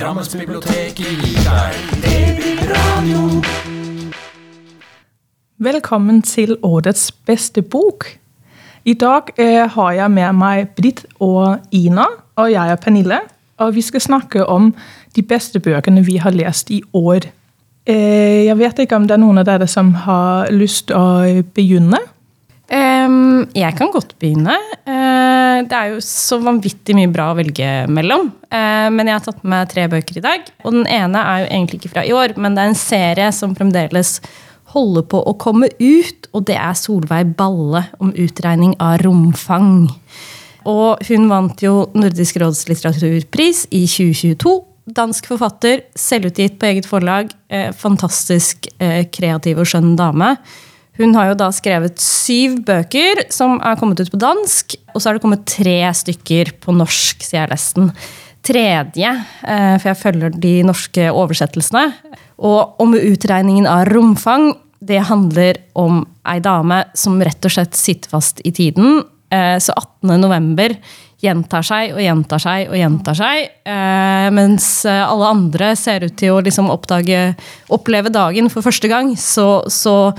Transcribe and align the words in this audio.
Drammensbiblioteket 0.00 0.96
gir 0.96 1.40
deg 1.44 1.74
Babyradio. 2.00 3.24
Velkommen 5.60 6.22
til 6.24 6.54
årets 6.62 7.10
beste 7.12 7.60
bok. 7.62 8.06
I 8.88 8.94
dag 8.94 9.28
eh, 9.36 9.66
har 9.68 9.90
jeg 9.92 10.10
med 10.14 10.38
meg 10.40 10.70
Britt 10.78 11.04
og 11.20 11.58
Ina, 11.76 12.06
og 12.40 12.48
jeg 12.48 12.72
er 12.72 12.80
Pernille. 12.80 13.18
Og 13.60 13.74
vi 13.76 13.84
skal 13.84 14.00
snakke 14.00 14.46
om 14.46 14.70
de 15.16 15.22
beste 15.22 15.60
bøkene 15.60 16.06
vi 16.08 16.16
har 16.16 16.32
lest 16.32 16.72
i 16.72 16.80
år. 16.96 17.28
Eh, 17.84 18.46
jeg 18.48 18.56
vet 18.56 18.78
ikke 18.78 18.96
om 18.96 19.04
det 19.04 19.18
er 19.18 19.20
noen 19.20 19.44
av 19.44 19.50
dere 19.52 19.68
som 19.68 19.92
har 20.06 20.48
lyst 20.48 20.88
til 20.88 20.96
å 20.96 21.44
begynne? 21.44 22.00
Jeg 23.56 23.76
kan 23.78 23.90
godt 23.92 24.14
begynne. 24.20 24.54
Eh, 24.88 25.62
det 25.68 25.76
er 25.76 25.94
jo 25.94 26.02
så 26.04 26.38
vanvittig 26.42 26.94
mye 26.96 27.10
bra 27.12 27.30
å 27.32 27.38
velge 27.38 27.68
mellom. 27.92 28.30
Eh, 28.50 28.88
men 28.92 29.08
jeg 29.08 29.16
har 29.16 29.24
tatt 29.24 29.42
med 29.46 29.70
tre 29.72 29.86
bøker 29.90 30.20
i 30.20 30.24
dag. 30.24 30.46
Og 30.64 30.76
den 30.76 30.86
ene 30.90 31.22
er 31.22 31.42
jo 31.42 31.50
egentlig 31.50 31.80
ikke 31.80 31.92
fra 31.94 32.04
i 32.06 32.14
år, 32.16 32.36
men 32.40 32.56
det 32.56 32.62
er 32.62 32.72
en 32.72 32.78
serie 32.78 33.32
som 33.36 33.56
fremdeles 33.58 34.18
holder 34.74 35.06
på 35.10 35.20
å 35.26 35.34
komme 35.40 35.70
ut. 35.80 36.30
Og 36.32 36.46
det 36.48 36.56
er 36.60 36.78
Solveig 36.78 37.34
Balle 37.38 37.84
om 38.02 38.14
utregning 38.14 38.76
av 38.78 39.00
romfang. 39.04 39.90
Og 40.70 41.04
hun 41.08 41.28
vant 41.30 41.62
jo 41.64 41.88
Nordisk 41.96 42.38
råds 42.42 42.66
litteraturpris 42.70 43.66
i 43.74 43.86
2022. 43.90 44.56
Dansk 44.90 45.28
forfatter, 45.30 45.84
selvutgitt 45.98 46.58
på 46.60 46.70
eget 46.70 46.88
forlag. 46.88 47.30
Eh, 47.50 47.70
fantastisk 47.76 48.70
kreativ 49.14 49.60
og 49.62 49.68
skjønn 49.70 49.94
dame. 49.98 50.34
Hun 51.00 51.14
har 51.16 51.30
jo 51.30 51.36
da 51.40 51.48
skrevet 51.54 52.00
syv 52.02 52.58
bøker 52.68 53.22
som 53.32 53.56
er 53.64 53.78
kommet 53.80 54.02
ut 54.02 54.10
på 54.12 54.20
dansk. 54.20 54.74
Og 54.92 55.00
så 55.00 55.08
er 55.08 55.16
det 55.16 55.22
kommet 55.24 55.46
tre 55.48 55.78
stykker 55.96 56.52
på 56.60 56.74
norsk, 56.76 57.24
sier 57.24 57.46
jeg 57.46 57.52
nesten. 57.54 57.92
Tredje, 58.44 59.12
for 59.40 59.88
jeg 59.88 60.00
følger 60.00 60.34
de 60.42 60.54
norske 60.68 61.06
oversettelsene. 61.08 61.86
Og 62.44 62.82
om 62.84 62.96
utregningen 62.98 63.68
av 63.68 63.86
romfang. 63.88 64.52
Det 64.80 64.96
handler 65.04 65.58
om 65.76 65.98
ei 66.24 66.38
dame 66.40 66.78
som 66.96 67.18
rett 67.20 67.44
og 67.44 67.52
slett 67.52 67.76
sitter 67.76 68.12
fast 68.14 68.38
i 68.48 68.52
tiden. 68.56 69.02
Så 69.30 69.74
18. 69.76 70.14
november 70.22 70.72
gjentar 71.20 71.64
seg 71.68 71.92
og 71.92 72.00
gjentar 72.00 72.40
seg 72.40 72.72
og 72.72 72.78
gjentar 72.80 73.18
seg. 73.18 73.50
mens 74.32 74.70
alle 74.88 75.32
andre 75.36 75.74
ser 75.76 76.08
ut 76.08 76.16
til 76.16 76.32
å 76.32 76.40
liksom 76.44 76.72
oppdage, 76.72 77.34
oppleve 77.68 78.12
dagen 78.12 78.48
for 78.48 78.64
første 78.64 78.88
gang. 78.88 79.12
Så, 79.20 79.68
så 79.68 80.16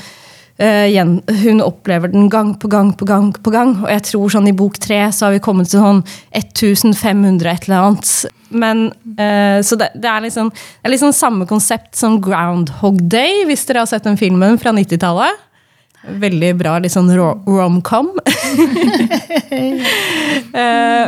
hun 0.61 1.61
opplever 1.65 2.11
den 2.11 2.29
gang 2.29 2.53
på 2.59 2.69
gang 2.69 2.91
på 2.93 3.05
gang. 3.05 3.31
på 3.33 3.49
gang, 3.49 3.75
Og 3.83 3.89
jeg 3.89 4.03
tror 4.11 4.29
sånn 4.29 4.47
i 4.47 4.53
bok 4.53 4.77
tre 4.77 4.99
så 5.11 5.25
har 5.25 5.35
vi 5.35 5.43
kommet 5.43 5.71
til 5.71 5.81
sånn 5.81 6.03
1500 6.37 7.49
et 7.49 7.67
eller 7.67 7.77
annet. 7.77 8.11
Men, 8.51 8.89
så 9.63 9.77
det, 9.79 9.91
det, 9.95 10.09
er 10.09 10.25
liksom, 10.25 10.51
det 10.51 10.89
er 10.89 10.93
liksom 10.93 11.13
samme 11.15 11.47
konsept 11.47 11.95
som 11.95 12.19
Groundhog 12.21 12.99
Day, 13.09 13.45
hvis 13.47 13.65
dere 13.65 13.85
har 13.85 13.89
sett 13.89 14.05
den 14.05 14.19
filmen 14.19 14.59
fra 14.59 14.73
90-tallet. 14.75 15.47
Veldig 16.01 16.55
bra 16.57 16.79
litt 16.81 16.93
sånn 16.93 17.11
rom-com. 17.13 18.09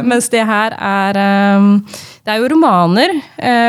mens 0.09 0.29
det 0.29 0.43
her 0.45 0.75
er 0.77 1.17
Det 2.23 2.31
er 2.31 2.39
jo 2.39 2.49
romaner, 2.53 3.11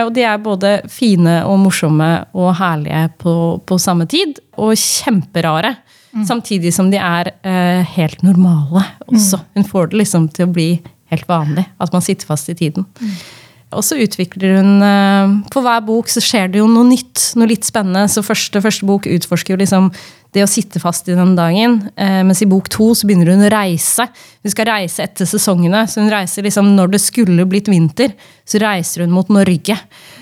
og 0.07 0.13
de 0.15 0.23
er 0.23 0.43
både 0.43 0.77
fine 0.93 1.41
og 1.43 1.57
morsomme 1.65 2.11
og 2.39 2.53
herlige 2.61 3.09
på, 3.19 3.33
på 3.67 3.79
samme 3.83 4.07
tid. 4.07 4.39
Og 4.55 4.77
kjemperare. 4.79 5.73
Mm. 6.15 6.23
Samtidig 6.29 6.71
som 6.77 6.93
de 6.93 7.01
er 7.03 7.33
helt 7.97 8.23
normale 8.23 8.85
også. 9.11 9.41
Hun 9.57 9.67
får 9.67 9.91
det 9.91 10.05
liksom 10.05 10.29
til 10.37 10.47
å 10.47 10.53
bli 10.55 10.69
helt 11.11 11.27
vanlig. 11.27 11.67
At 11.83 11.91
man 11.97 12.05
sitter 12.07 12.31
fast 12.31 12.53
i 12.53 12.55
tiden. 12.55 12.87
Mm. 13.03 13.17
Og 13.75 13.83
så 13.83 13.99
utvikler 13.99 14.61
hun 14.61 15.45
På 15.51 15.63
hver 15.65 15.83
bok 15.83 16.11
så 16.13 16.23
skjer 16.23 16.53
det 16.53 16.63
jo 16.63 16.69
noe 16.71 16.87
nytt, 16.87 17.33
noe 17.35 17.51
litt 17.51 17.67
spennende. 17.67 18.07
Så 18.13 18.23
første, 18.23 18.63
første 18.63 18.87
bok 18.87 19.09
utforsker 19.11 19.57
jo 19.57 19.63
liksom 19.65 19.91
det 20.35 20.43
å 20.43 20.51
sitte 20.51 20.81
fast 20.83 21.07
i 21.09 21.15
den 21.15 21.35
dagen. 21.39 21.77
Mens 21.95 22.43
i 22.43 22.49
bok 22.51 22.67
to 22.73 22.91
så 22.97 23.07
begynner 23.07 23.31
hun 23.31 23.45
å 23.47 23.51
reise. 23.53 24.09
Hun 24.43 24.53
skal 24.53 24.67
reise 24.69 25.05
etter 25.07 25.29
sesongene. 25.29 25.85
Så 25.91 26.03
hun 26.03 26.11
reiser 26.11 26.47
liksom 26.47 26.73
når 26.75 26.95
det 26.95 27.01
skulle 27.05 27.47
blitt 27.49 27.71
vinter, 27.71 28.17
så 28.45 28.59
reiser 28.61 29.05
hun 29.05 29.15
mot 29.15 29.31
Norge. 29.33 29.77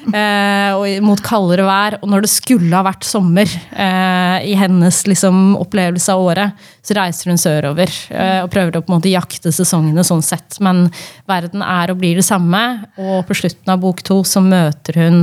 og 0.04 0.84
mot 1.06 1.22
kaldere 1.24 1.64
vær. 1.66 1.96
Og 2.02 2.12
når 2.12 2.26
det 2.26 2.32
skulle 2.32 2.76
ha 2.76 2.84
vært 2.84 3.06
sommer 3.08 3.48
i 3.48 4.52
hennes 4.58 5.00
liksom, 5.08 5.56
opplevelse 5.62 6.12
av 6.12 6.26
året, 6.26 6.68
så 6.84 6.98
reiser 6.98 7.32
hun 7.32 7.40
sørover. 7.40 7.96
og 8.44 8.52
prøver 8.52 8.76
å 8.76 8.84
på 8.84 8.92
en 8.92 8.98
måte 8.98 9.14
jakte 9.14 9.54
sesongene 9.54 10.04
sånn 10.04 10.22
sett. 10.24 10.60
Men 10.60 10.90
verden 11.30 11.64
er 11.64 11.94
og 11.94 12.02
blir 12.02 12.20
det 12.20 12.28
samme. 12.28 12.62
Og 13.00 13.24
på 13.28 13.40
slutten 13.40 13.72
av 13.72 13.80
bok 13.80 14.04
to 14.04 14.20
så 14.28 14.44
møter 14.44 15.00
hun 15.00 15.18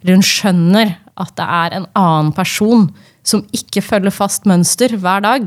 Eller 0.00 0.16
hun 0.16 0.24
skjønner 0.24 0.94
at 1.20 1.34
det 1.36 1.44
er 1.44 1.74
en 1.76 1.86
annen 1.92 2.30
person 2.32 2.86
som 3.30 3.46
ikke 3.56 3.84
følger 3.84 4.14
fast 4.14 4.48
mønster 4.50 4.96
hver 5.00 5.24
dag. 5.24 5.46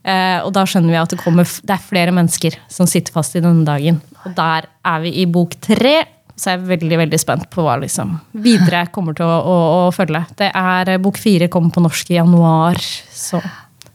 Eh, 0.00 0.38
og 0.40 0.54
da 0.56 0.64
skjønner 0.64 0.94
vi 0.94 1.00
at 1.00 1.12
det, 1.12 1.20
kommer, 1.20 1.44
det 1.44 1.74
er 1.74 1.84
flere 1.84 2.14
mennesker 2.16 2.56
som 2.72 2.88
sitter 2.88 3.14
fast 3.14 3.36
i 3.36 3.44
denne 3.44 3.66
dagen. 3.68 4.00
Og 4.24 4.32
der 4.36 4.70
er 4.70 5.04
vi 5.04 5.14
i 5.22 5.26
bok 5.28 5.58
tre. 5.60 5.98
Så 6.40 6.54
jeg 6.54 6.60
er 6.62 6.68
veldig 6.70 6.98
veldig 7.02 7.18
spent 7.20 7.50
på 7.52 7.64
hva 7.66 7.74
liksom 7.82 8.14
videre 8.40 8.86
kommer 8.94 9.16
til 9.16 9.28
å, 9.28 9.40
å, 9.44 9.56
å 9.76 9.90
følge. 9.92 10.22
Det 10.40 10.48
er 10.56 10.94
Bok 11.04 11.18
fire 11.20 11.50
kommer 11.52 11.74
på 11.74 11.82
norsk 11.84 12.14
i 12.14 12.16
januar. 12.16 12.80
Så 13.12 13.42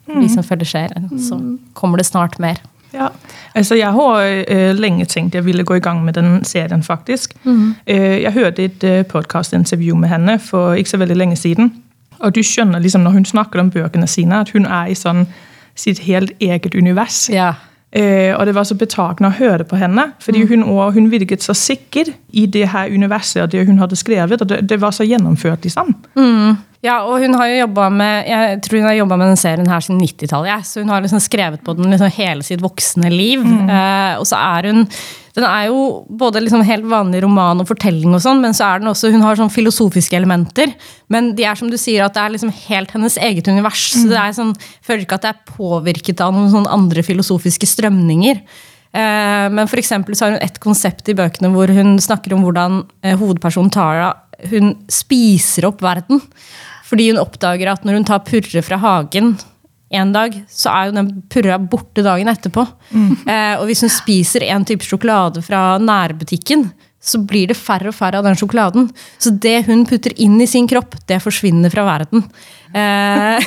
vi 0.06 0.28
som 0.30 0.46
følger 0.46 0.70
serien, 0.70 1.10
så 1.18 1.40
kommer 1.74 1.98
det 1.98 2.06
snart 2.06 2.38
mer. 2.38 2.62
Ja, 2.96 3.10
altså 3.56 3.76
Jeg 3.76 3.92
har 3.92 4.22
uh, 4.24 4.72
lenge 4.78 5.08
tenkt 5.10 5.36
jeg 5.36 5.44
ville 5.44 5.66
gå 5.68 5.80
i 5.80 5.84
gang 5.84 6.04
med 6.06 6.16
den 6.16 6.44
serien, 6.48 6.84
faktisk. 6.84 7.34
Mm. 7.44 7.74
Uh, 7.90 8.18
jeg 8.24 8.34
hørte 8.38 8.68
et 8.70 8.86
uh, 8.86 9.02
podkastintervju 9.10 9.98
med 10.00 10.14
henne 10.14 10.38
for 10.40 10.78
ikke 10.80 10.94
så 10.94 11.02
veldig 11.02 11.18
lenge 11.18 11.40
siden. 11.42 11.74
Og 12.20 12.36
du 12.36 12.42
skjønner 12.44 12.84
liksom 12.84 13.06
når 13.06 13.20
hun 13.20 13.26
snakker 13.26 13.62
om 13.62 13.72
bøkene 13.74 14.08
sine, 14.08 14.42
at 14.46 14.52
hun 14.56 14.66
er 14.66 14.92
i 14.92 14.98
sånn 14.98 15.26
sitt 15.76 16.00
helt 16.06 16.32
eget 16.40 16.76
univers. 16.76 17.26
Ja. 17.30 17.54
Eh, 17.96 18.36
og 18.36 18.46
det 18.48 18.56
var 18.56 18.66
så 18.68 18.76
betagende 18.76 19.30
å 19.30 19.38
høre 19.38 19.64
på 19.68 19.78
henne. 19.80 20.10
fordi 20.20 20.44
mm. 20.44 20.48
hun, 20.50 20.64
og 20.64 20.94
hun 20.94 21.12
virket 21.12 21.44
så 21.44 21.54
sikker 21.56 22.12
i 22.34 22.46
det 22.46 22.68
her 22.74 22.92
universet 22.92 23.44
og 23.44 23.52
det 23.52 23.66
hun 23.68 23.80
hadde 23.80 23.96
skrevet. 23.96 24.42
og 24.42 24.50
Det, 24.50 24.70
det 24.70 24.82
var 24.82 24.92
så 24.92 25.04
gjennomført, 25.08 25.64
liksom. 25.64 25.96
Mm. 26.16 26.58
Ja, 26.86 27.00
og 27.08 27.20
hun 27.24 27.34
har 27.40 27.50
jo 27.50 27.60
jobba 27.64 27.90
med 27.90 28.30
jeg 28.30 28.62
tror 28.66 28.82
hun 28.82 28.88
har 28.88 28.98
jobbet 29.00 29.22
med 29.22 29.32
den 29.32 29.40
serien 29.42 29.70
her 29.70 29.84
siden 29.84 30.02
90-tallet. 30.04 30.50
Ja. 30.52 30.58
Så 30.62 30.84
hun 30.84 30.92
har 30.94 31.04
liksom 31.04 31.22
skrevet 31.24 31.64
på 31.66 31.76
den 31.78 31.90
liksom 31.92 32.12
hele 32.14 32.46
sitt 32.46 32.64
voksne 32.64 33.10
liv. 33.14 33.42
Mm. 33.42 33.70
Eh, 33.70 34.18
og 34.22 34.28
så 34.30 34.42
er 34.42 34.72
hun 34.72 34.84
den 35.36 35.44
er 35.44 35.66
jo 35.68 36.06
både 36.08 36.40
liksom 36.46 36.62
helt 36.64 36.86
vanlig 36.88 37.20
roman 37.26 37.60
og 37.60 37.68
fortelling, 37.68 38.14
og 38.16 38.22
sånn, 38.24 38.40
men 38.40 38.54
så 38.56 38.70
er 38.70 38.80
den 38.80 38.88
også, 38.88 39.10
hun 39.12 39.26
har 39.26 39.36
sånn 39.36 39.52
filosofiske 39.52 40.16
elementer. 40.16 40.72
Men 41.12 41.34
de 41.36 41.44
er 41.44 41.60
som 41.60 41.68
du 41.68 41.76
sier, 41.76 42.06
at 42.06 42.16
det 42.16 42.22
er 42.22 42.32
liksom 42.38 42.54
helt 42.56 42.94
hennes 42.96 43.18
eget 43.20 43.50
univers. 43.52 43.90
Mm. 43.92 44.00
så 44.00 44.14
det 44.14 44.22
er 44.22 44.38
sånn, 44.38 44.54
føler 44.86 45.04
ikke 45.04 45.20
at 45.20 45.26
det 45.26 45.34
er 45.34 45.58
påvirket 45.58 46.24
av 46.24 46.32
noen 46.38 46.54
sånn 46.54 46.70
andre 46.72 47.04
filosofiske 47.04 47.68
strømninger. 47.68 48.40
Eh, 48.96 49.48
men 49.52 49.68
for 49.68 49.84
så 49.84 50.00
har 50.00 50.38
hun 50.38 50.46
et 50.46 50.62
konsept 50.64 51.12
i 51.12 51.18
bøkene 51.18 51.52
hvor 51.52 51.68
hun 51.68 51.98
snakker 52.00 52.38
om 52.38 52.46
hvordan 52.46 52.86
eh, 53.04 53.18
hovedpersonen 53.20 53.74
Tara 53.76 54.14
hun 54.52 54.72
spiser 54.92 55.68
opp 55.68 55.84
verden. 55.84 56.22
Fordi 56.86 57.10
hun 57.12 57.22
oppdager 57.22 57.68
at 57.72 57.82
når 57.86 57.94
hun 58.00 58.08
tar 58.08 58.24
purre 58.28 58.62
fra 58.66 58.78
hagen 58.82 59.28
en 59.96 60.12
dag, 60.16 60.34
så 60.50 60.68
er 60.74 60.84
jo 60.88 60.92
den 60.98 61.10
purra 61.32 61.56
borte 61.62 62.02
dagen 62.06 62.30
etterpå. 62.32 62.64
Mm. 62.92 63.12
Eh, 63.30 63.56
og 63.60 63.66
hvis 63.70 63.84
hun 63.86 63.94
spiser 63.94 64.42
en 64.50 64.66
type 64.68 64.86
sjokolade 64.86 65.40
fra 65.46 65.62
nærbutikken, 65.82 66.62
så 67.06 67.18
blir 67.22 67.48
det 67.52 67.58
færre 67.60 67.90
og 67.92 67.96
færre 67.96 68.18
av 68.20 68.26
den 68.26 68.38
sjokoladen. 68.40 68.84
Så 69.22 69.30
det 69.30 69.66
hun 69.68 69.86
putter 69.86 70.12
inn 70.22 70.42
i 70.42 70.48
sin 70.50 70.68
kropp, 70.70 70.92
det 71.10 71.24
forsvinner 71.24 71.70
fra 71.74 71.84
verden. 71.86 72.20
Eh. 72.74 73.36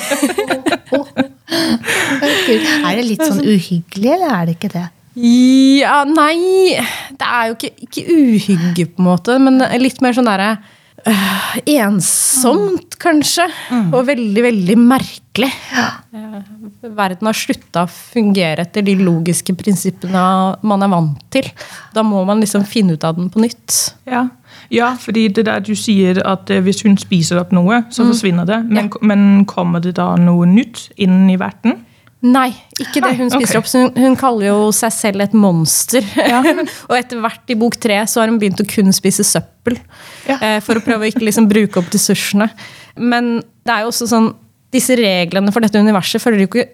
er 2.87 2.93
det 2.95 3.05
litt 3.05 3.25
sånn 3.25 3.43
uhyggelig, 3.43 4.11
eller 4.15 4.29
er 4.31 4.43
det 4.47 4.53
ikke 4.55 4.71
det? 4.77 4.87
Ja, 5.19 6.05
nei 6.07 6.79
Det 7.17 7.25
er 7.25 7.47
jo 7.49 7.55
ikke, 7.57 7.71
ikke 7.83 8.03
uhygge, 8.13 8.85
på 8.93 9.01
en 9.01 9.07
måte, 9.09 9.31
men 9.41 9.55
litt 9.81 9.99
mer 10.05 10.13
sånn 10.15 10.29
derre 10.29 10.51
Uh, 11.07 11.57
ensomt, 11.65 12.97
kanskje. 12.99 13.45
Mm. 13.71 13.91
Og 13.95 14.07
veldig, 14.09 14.43
veldig 14.43 14.75
merkelig. 14.81 15.51
Ja. 15.73 15.87
Uh, 16.13 16.89
verden 16.95 17.29
har 17.29 17.37
slutta 17.37 17.85
å 17.85 17.91
fungere 17.91 18.65
etter 18.65 18.83
de 18.85 18.95
logiske 18.99 19.55
prinsippene 19.59 20.23
man 20.67 20.85
er 20.85 20.91
vant 20.91 21.23
til. 21.33 21.47
Da 21.95 22.03
må 22.05 22.23
man 22.27 22.43
liksom 22.43 22.67
finne 22.67 22.97
ut 22.97 23.07
av 23.07 23.17
den 23.19 23.29
på 23.31 23.43
nytt. 23.43 23.77
Ja, 24.09 24.27
ja 24.73 24.93
fordi 24.99 25.27
det 25.35 25.47
der 25.49 25.63
du 25.63 25.75
sier 25.77 26.21
at 26.27 26.51
uh, 26.51 26.61
hvis 26.65 26.83
hun 26.87 26.99
spiser 26.99 27.41
opp 27.41 27.53
noe, 27.55 27.83
så 27.93 28.03
mm. 28.03 28.11
forsvinner 28.13 28.49
det. 28.49 28.63
Men, 28.67 28.89
ja. 28.89 29.03
men, 29.13 29.29
kommer 29.49 29.83
det 29.83 29.95
da 30.01 30.11
noe 30.19 30.49
nytt 30.49 30.89
inn 30.99 31.29
i 31.31 31.39
verden? 31.39 31.85
Nei, 32.19 32.49
ikke 32.75 32.99
det 32.99 33.13
hun 33.15 33.29
spiser 33.31 33.61
okay. 33.61 33.61
opp. 33.61 33.69
Hun, 33.71 34.03
hun, 34.03 34.15
kaller 34.19 34.49
jo 34.49 34.57
seg 34.75 34.91
selv 34.91 35.23
et 35.23 35.35
monster. 35.37 36.03
Ja. 36.19 36.41
og 36.89 36.95
etter 36.97 37.21
hvert 37.23 37.53
i 37.53 37.55
bok 37.59 37.77
tre 37.79 38.01
så 38.11 38.19
har 38.19 38.31
hun 38.31 38.41
begynt 38.41 38.59
å 38.59 38.67
kun 38.67 38.91
spise 38.95 39.23
søppel. 39.23 39.77
Ja. 40.27 40.35
Eh, 40.35 40.57
for 40.65 40.79
å 40.79 40.83
prøve 40.83 41.07
å 41.07 41.11
ikke 41.11 41.23
liksom 41.23 41.47
bruke 41.51 41.79
opp 41.79 41.87
ressursene. 41.95 42.49
Men 42.99 43.37
det 43.63 43.71
er 43.71 43.85
jo 43.85 43.93
også 43.93 44.09
sånn 44.11 44.33
disse 44.73 44.97
reglene 44.99 45.53
for 45.53 45.65
dette 45.65 45.81
universet 45.81 46.21
følger 46.21 46.43
jo 46.43 46.51
ikke 46.51 46.67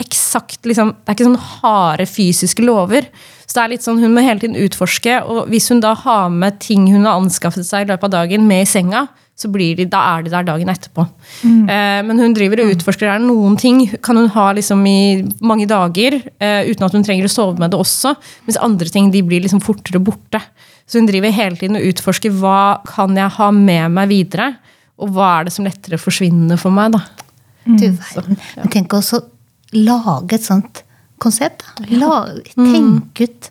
eksakt 0.00 0.64
liksom, 0.64 0.94
Det 0.96 1.10
er 1.10 1.16
ikke 1.16 1.26
sånn 1.26 1.48
harde 1.60 2.06
fysiske 2.08 2.64
lover. 2.64 3.08
Så 3.44 3.56
det 3.56 3.62
er 3.62 3.72
litt 3.74 3.84
sånn, 3.84 3.98
Hun 4.00 4.14
må 4.14 4.22
hele 4.24 4.40
tiden 4.40 4.56
utforske, 4.56 5.18
og 5.24 5.50
hvis 5.52 5.68
hun 5.72 5.82
da 5.82 5.94
har 5.98 6.30
med 6.32 6.60
ting 6.62 6.86
hun 6.92 7.04
har 7.04 7.18
anskaffet 7.18 7.66
seg 7.66 7.84
i 7.84 7.90
løpet 7.90 8.08
av 8.08 8.14
dagen, 8.14 8.46
med 8.48 8.64
i 8.64 8.70
senga, 8.70 9.08
så 9.40 9.48
blir 9.52 9.78
de, 9.78 9.86
da 9.88 10.00
er 10.14 10.24
de 10.24 10.32
der 10.32 10.44
dagen 10.44 10.68
etterpå. 10.68 11.06
Eh, 11.48 12.00
men 12.04 12.20
hun 12.20 12.34
driver 12.36 12.60
og 12.64 12.74
utforsker. 12.74 13.08
der. 13.08 13.22
noen 13.24 13.56
ting 13.60 13.86
kan 14.04 14.18
hun 14.20 14.28
ha 14.34 14.50
liksom 14.56 14.84
i 14.86 15.22
mange 15.40 15.66
dager 15.70 16.18
eh, 16.20 16.68
uten 16.68 16.84
at 16.84 16.96
hun 16.96 17.06
trenger 17.06 17.28
å 17.28 17.32
sove 17.32 17.58
med 17.60 17.72
det 17.72 17.80
også? 17.80 18.14
Mens 18.46 18.60
andre 18.60 18.92
ting 18.92 19.10
de 19.14 19.22
blir 19.24 19.40
liksom 19.44 19.62
fortere 19.64 20.02
borte. 20.02 20.42
Så 20.90 21.00
hun 21.00 21.08
driver 21.08 21.32
hele 21.32 21.56
tiden 21.56 21.78
og 21.78 21.86
utforsker 21.86 22.34
hva 22.42 22.82
kan 22.88 23.16
jeg 23.16 23.32
ha 23.38 23.50
med 23.54 23.96
meg 23.96 24.10
videre, 24.10 24.52
og 25.00 25.14
hva 25.14 25.30
er 25.38 25.48
det 25.48 25.54
som 25.54 25.64
lettere 25.64 26.00
forsvinner 26.00 26.60
for 26.60 26.74
meg. 26.74 26.92
da. 26.98 27.04
Du 27.64 27.86
verden. 27.86 28.36
Men 28.56 28.72
tenk 28.74 28.92
også 28.96 29.22
lage 29.76 30.36
et 30.36 30.44
sånt 30.44 30.82
konsept. 31.22 31.64
da. 31.78 31.86
La, 32.00 32.20
tenk 32.56 33.24
ut 33.24 33.50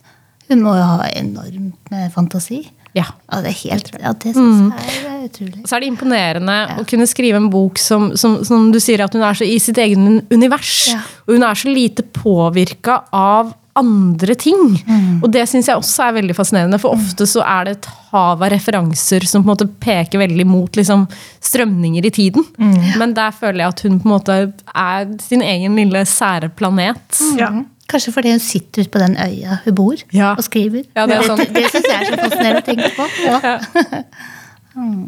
Hun 0.50 0.64
må 0.66 0.72
jo 0.74 0.82
ha 0.82 1.06
enormt 1.14 1.92
med 1.94 2.10
fantasi. 2.10 2.64
Ja. 2.98 3.06
Ja, 3.30 3.42
det 3.46 3.52
er 3.52 3.58
helt, 3.70 3.92
ja, 3.94 4.14
det 4.24 4.34
synes 4.34 4.90
jeg 4.90 5.06
er 5.06 5.24
utrolig. 5.28 5.62
Så 5.70 5.76
er 5.78 5.84
det 5.84 5.92
imponerende 5.92 6.58
å 6.82 6.86
kunne 6.90 7.08
skrive 7.10 7.38
en 7.42 7.50
bok 7.54 7.80
som, 7.82 8.12
som, 8.18 8.40
som 8.48 8.72
du 8.74 8.80
sier 8.82 9.04
at 9.06 9.14
hun 9.14 9.26
er 9.26 9.38
så 9.38 9.46
i 9.46 9.60
sitt 9.62 9.78
egen 9.82 10.24
univers. 10.34 10.90
Ja. 10.94 11.04
Og 11.28 11.38
hun 11.38 11.46
er 11.46 11.60
så 11.60 11.74
lite 11.74 12.06
påvirka 12.18 13.04
av 13.14 13.54
andre 13.80 14.36
ting. 14.36 14.76
Mm. 14.88 15.22
Og 15.24 15.30
det 15.32 15.46
syns 15.50 15.70
jeg 15.70 15.80
også 15.80 16.08
er 16.08 16.18
veldig 16.20 16.36
fascinerende, 16.38 16.80
for 16.82 16.98
ofte 16.98 17.28
så 17.30 17.44
er 17.46 17.68
det 17.68 17.76
et 17.78 17.90
hav 18.10 18.42
av 18.42 18.50
referanser 18.52 19.26
som 19.30 19.44
på 19.44 19.48
en 19.50 19.54
måte 19.54 19.70
peker 19.82 20.22
veldig 20.24 20.46
mot 20.50 20.80
liksom, 20.80 21.06
strømninger 21.46 22.10
i 22.10 22.14
tiden. 22.14 22.48
Mm. 22.58 22.80
Men 23.00 23.16
der 23.18 23.36
føler 23.36 23.64
jeg 23.64 23.76
at 23.76 23.84
hun 23.86 24.00
på 24.02 24.10
en 24.10 24.16
måte 24.16 24.40
er 24.74 25.12
sin 25.24 25.46
egen 25.46 25.78
lille 25.80 26.04
sære 26.10 26.52
planet. 26.60 27.22
Ja. 27.40 27.54
Kanskje 27.90 28.14
fordi 28.14 28.32
hun 28.36 28.40
sitter 28.44 28.84
ute 28.86 28.92
på 28.94 29.00
den 29.02 29.16
øya 29.18 29.60
hun 29.66 29.76
bor 29.76 29.96
Ja. 30.14 30.36
og 30.38 30.44
skriver. 30.46 30.84
Ja, 30.96 31.08
det 31.10 31.16
er 31.18 31.36
det, 31.40 31.48
det 31.56 31.64
syns 31.74 31.88
jeg 31.90 31.96
er 31.96 32.12
så 32.12 32.20
fascinerende 32.22 32.62
å 32.62 32.68
tenke 32.68 32.92
på. 32.98 33.08
Ja. 33.26 33.56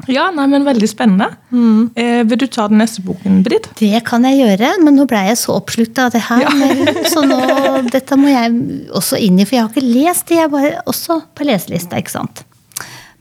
Ja, 0.10 0.24
nei, 0.36 0.48
men 0.50 0.66
veldig 0.66 0.88
spennende. 0.90 1.28
Eh, 1.96 2.24
vil 2.28 2.40
du 2.42 2.48
ta 2.52 2.66
den 2.72 2.82
neste 2.82 3.04
boken, 3.06 3.42
Britt? 3.46 3.70
Det 3.80 4.02
kan 4.08 4.26
jeg 4.28 4.42
gjøre, 4.42 4.72
men 4.84 4.98
nå 4.98 5.06
ble 5.08 5.22
jeg 5.30 5.38
så 5.40 5.56
oppslukt 5.60 6.02
av 6.02 6.10
det 6.16 6.24
her. 6.28 6.48
med 6.58 7.06
Så 7.08 7.22
nå, 7.24 7.38
dette 7.94 8.18
må 8.20 8.32
jeg 8.34 8.90
også 8.98 9.20
inn 9.22 9.38
i, 9.40 9.46
for 9.46 9.56
jeg 9.60 9.68
har 9.68 9.72
ikke 9.76 9.86
lest 9.94 10.28
det. 10.32 10.40
Jeg 10.42 10.50
er 10.50 10.54
bare 10.58 10.74
også 10.90 11.22
på 11.38 11.48
leselista, 11.48 12.02
ikke 12.02 12.16
sant. 12.18 12.44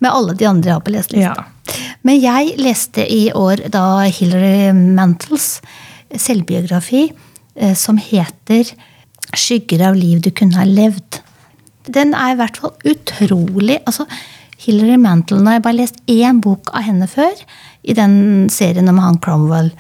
Med 0.01 0.11
alle 0.17 0.33
de 0.41 0.49
andre 0.49 0.73
jeg 0.73 0.79
har 0.79 0.87
på 0.89 0.95
leselista. 0.97 1.45
Ja. 1.45 1.77
Men 2.09 2.17
jeg 2.25 2.55
leste 2.59 3.05
i 3.05 3.27
år 3.37 3.67
da 3.71 3.85
Hilary 4.09 4.71
Mantles 4.75 5.59
selvbiografi 6.17 7.11
eh, 7.55 7.75
som 7.79 8.01
heter 8.01 8.73
'Skygger 9.35 9.89
av 9.89 9.95
liv 9.95 10.21
du 10.21 10.31
kunne 10.31 10.59
ha 10.59 10.65
levd'. 10.65 11.21
Den 11.87 12.15
er 12.15 12.33
i 12.33 12.39
hvert 12.39 12.57
fall 12.61 12.73
utrolig 12.85 13.79
altså 13.87 14.07
Hilary 14.61 14.99
Mantel, 15.01 15.41
Nå 15.41 15.49
har 15.49 15.59
jeg 15.59 15.63
bare 15.65 15.79
lest 15.79 16.01
én 16.11 16.41
bok 16.45 16.71
av 16.77 16.85
henne 16.85 17.07
før, 17.09 17.33
i 17.83 17.95
den 17.97 18.49
serien 18.53 18.91
om 18.93 18.99
han 19.01 19.17
Cromwell. 19.19 19.71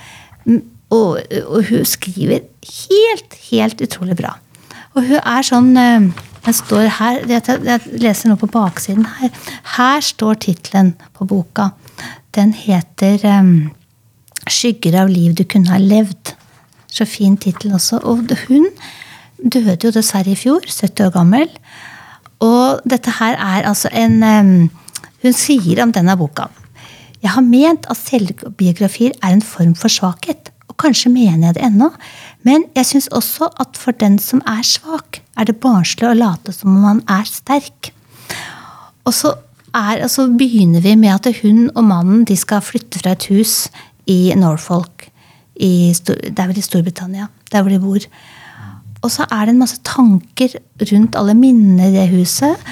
Og, 0.90 1.20
og 1.20 1.66
hun 1.68 1.84
skriver 1.84 2.46
helt, 2.64 3.36
helt 3.50 3.82
utrolig 3.84 4.16
bra. 4.16 4.38
Og 4.96 5.04
hun 5.04 5.20
er 5.20 5.46
sånn 5.46 5.76
eh, 5.78 6.08
Jeg 6.40 6.56
står 6.56 6.86
her, 6.96 7.18
jeg 7.28 7.80
leser 8.00 8.30
nå 8.30 8.38
på 8.40 8.48
baksiden 8.48 9.04
her. 9.18 9.28
Her 9.76 10.00
står 10.00 10.38
tittelen 10.40 10.94
på 11.12 11.26
boka. 11.28 11.68
Den 12.32 12.54
heter 12.56 13.20
um, 13.28 13.70
'Skygger 14.48 15.02
av 15.02 15.12
liv 15.12 15.34
du 15.36 15.44
kunne 15.44 15.68
ha 15.68 15.76
levd'. 15.76 16.32
Så 16.88 17.04
fin 17.04 17.36
tittel 17.36 17.74
også. 17.76 18.00
Og 18.08 18.32
hun 18.48 18.70
døde 19.44 19.78
jo 19.84 19.92
dessverre 19.94 20.32
i 20.32 20.38
fjor, 20.38 20.64
70 20.66 21.06
år 21.06 21.14
gammel. 21.14 21.50
Og 22.44 22.80
dette 22.88 23.12
her 23.18 23.36
er 23.36 23.68
altså 23.68 23.90
en 23.92 24.70
Hun 25.20 25.34
sier 25.36 25.82
om 25.82 25.90
denne 25.92 26.14
boka 26.16 26.46
Jeg 27.20 27.34
har 27.34 27.44
ment 27.44 27.84
at 27.92 28.00
selvbiografier 28.00 29.12
er 29.20 29.34
en 29.34 29.44
form 29.44 29.74
for 29.76 29.92
svakhet. 29.92 30.48
Og 30.70 30.78
kanskje 30.80 31.12
mener 31.12 31.50
jeg 31.50 31.58
det 31.58 31.66
ennå. 31.66 31.90
Men 32.42 32.64
jeg 32.76 32.86
syns 32.86 33.10
også 33.12 33.50
at 33.60 33.76
for 33.76 33.92
den 33.92 34.18
som 34.18 34.40
er 34.48 34.62
svak, 34.64 35.20
er 35.36 35.44
det 35.44 35.60
barnslig 35.60 36.08
å 36.08 36.16
late 36.16 36.54
som 36.56 36.72
om 36.72 36.80
man 36.80 37.02
er 37.08 37.28
sterk. 37.28 37.92
Og 39.04 39.12
så, 39.12 39.34
er, 39.74 40.00
altså 40.00 40.30
begynner 40.32 40.80
vi 40.80 40.96
med 40.96 41.12
at 41.12 41.42
hun 41.42 41.68
og 41.74 41.84
mannen 41.84 42.24
de 42.24 42.36
skal 42.38 42.64
flytte 42.64 43.02
fra 43.02 43.12
et 43.12 43.28
hus 43.28 43.68
i 44.08 44.32
Norfolk. 44.38 45.10
I, 45.60 45.92
det 45.92 46.38
er 46.38 46.48
vel 46.48 46.58
i 46.58 46.64
Storbritannia, 46.64 47.28
der 47.52 47.60
hvor 47.60 47.74
de 47.74 47.82
bor. 47.82 48.06
Og 49.00 49.12
så 49.12 49.26
er 49.32 49.46
det 49.46 49.54
en 49.54 49.62
masse 49.62 49.80
tanker 49.86 50.54
rundt 50.92 51.16
alle 51.16 51.34
minnene 51.38 51.88
i 51.88 51.94
det 51.94 52.08
huset. 52.12 52.70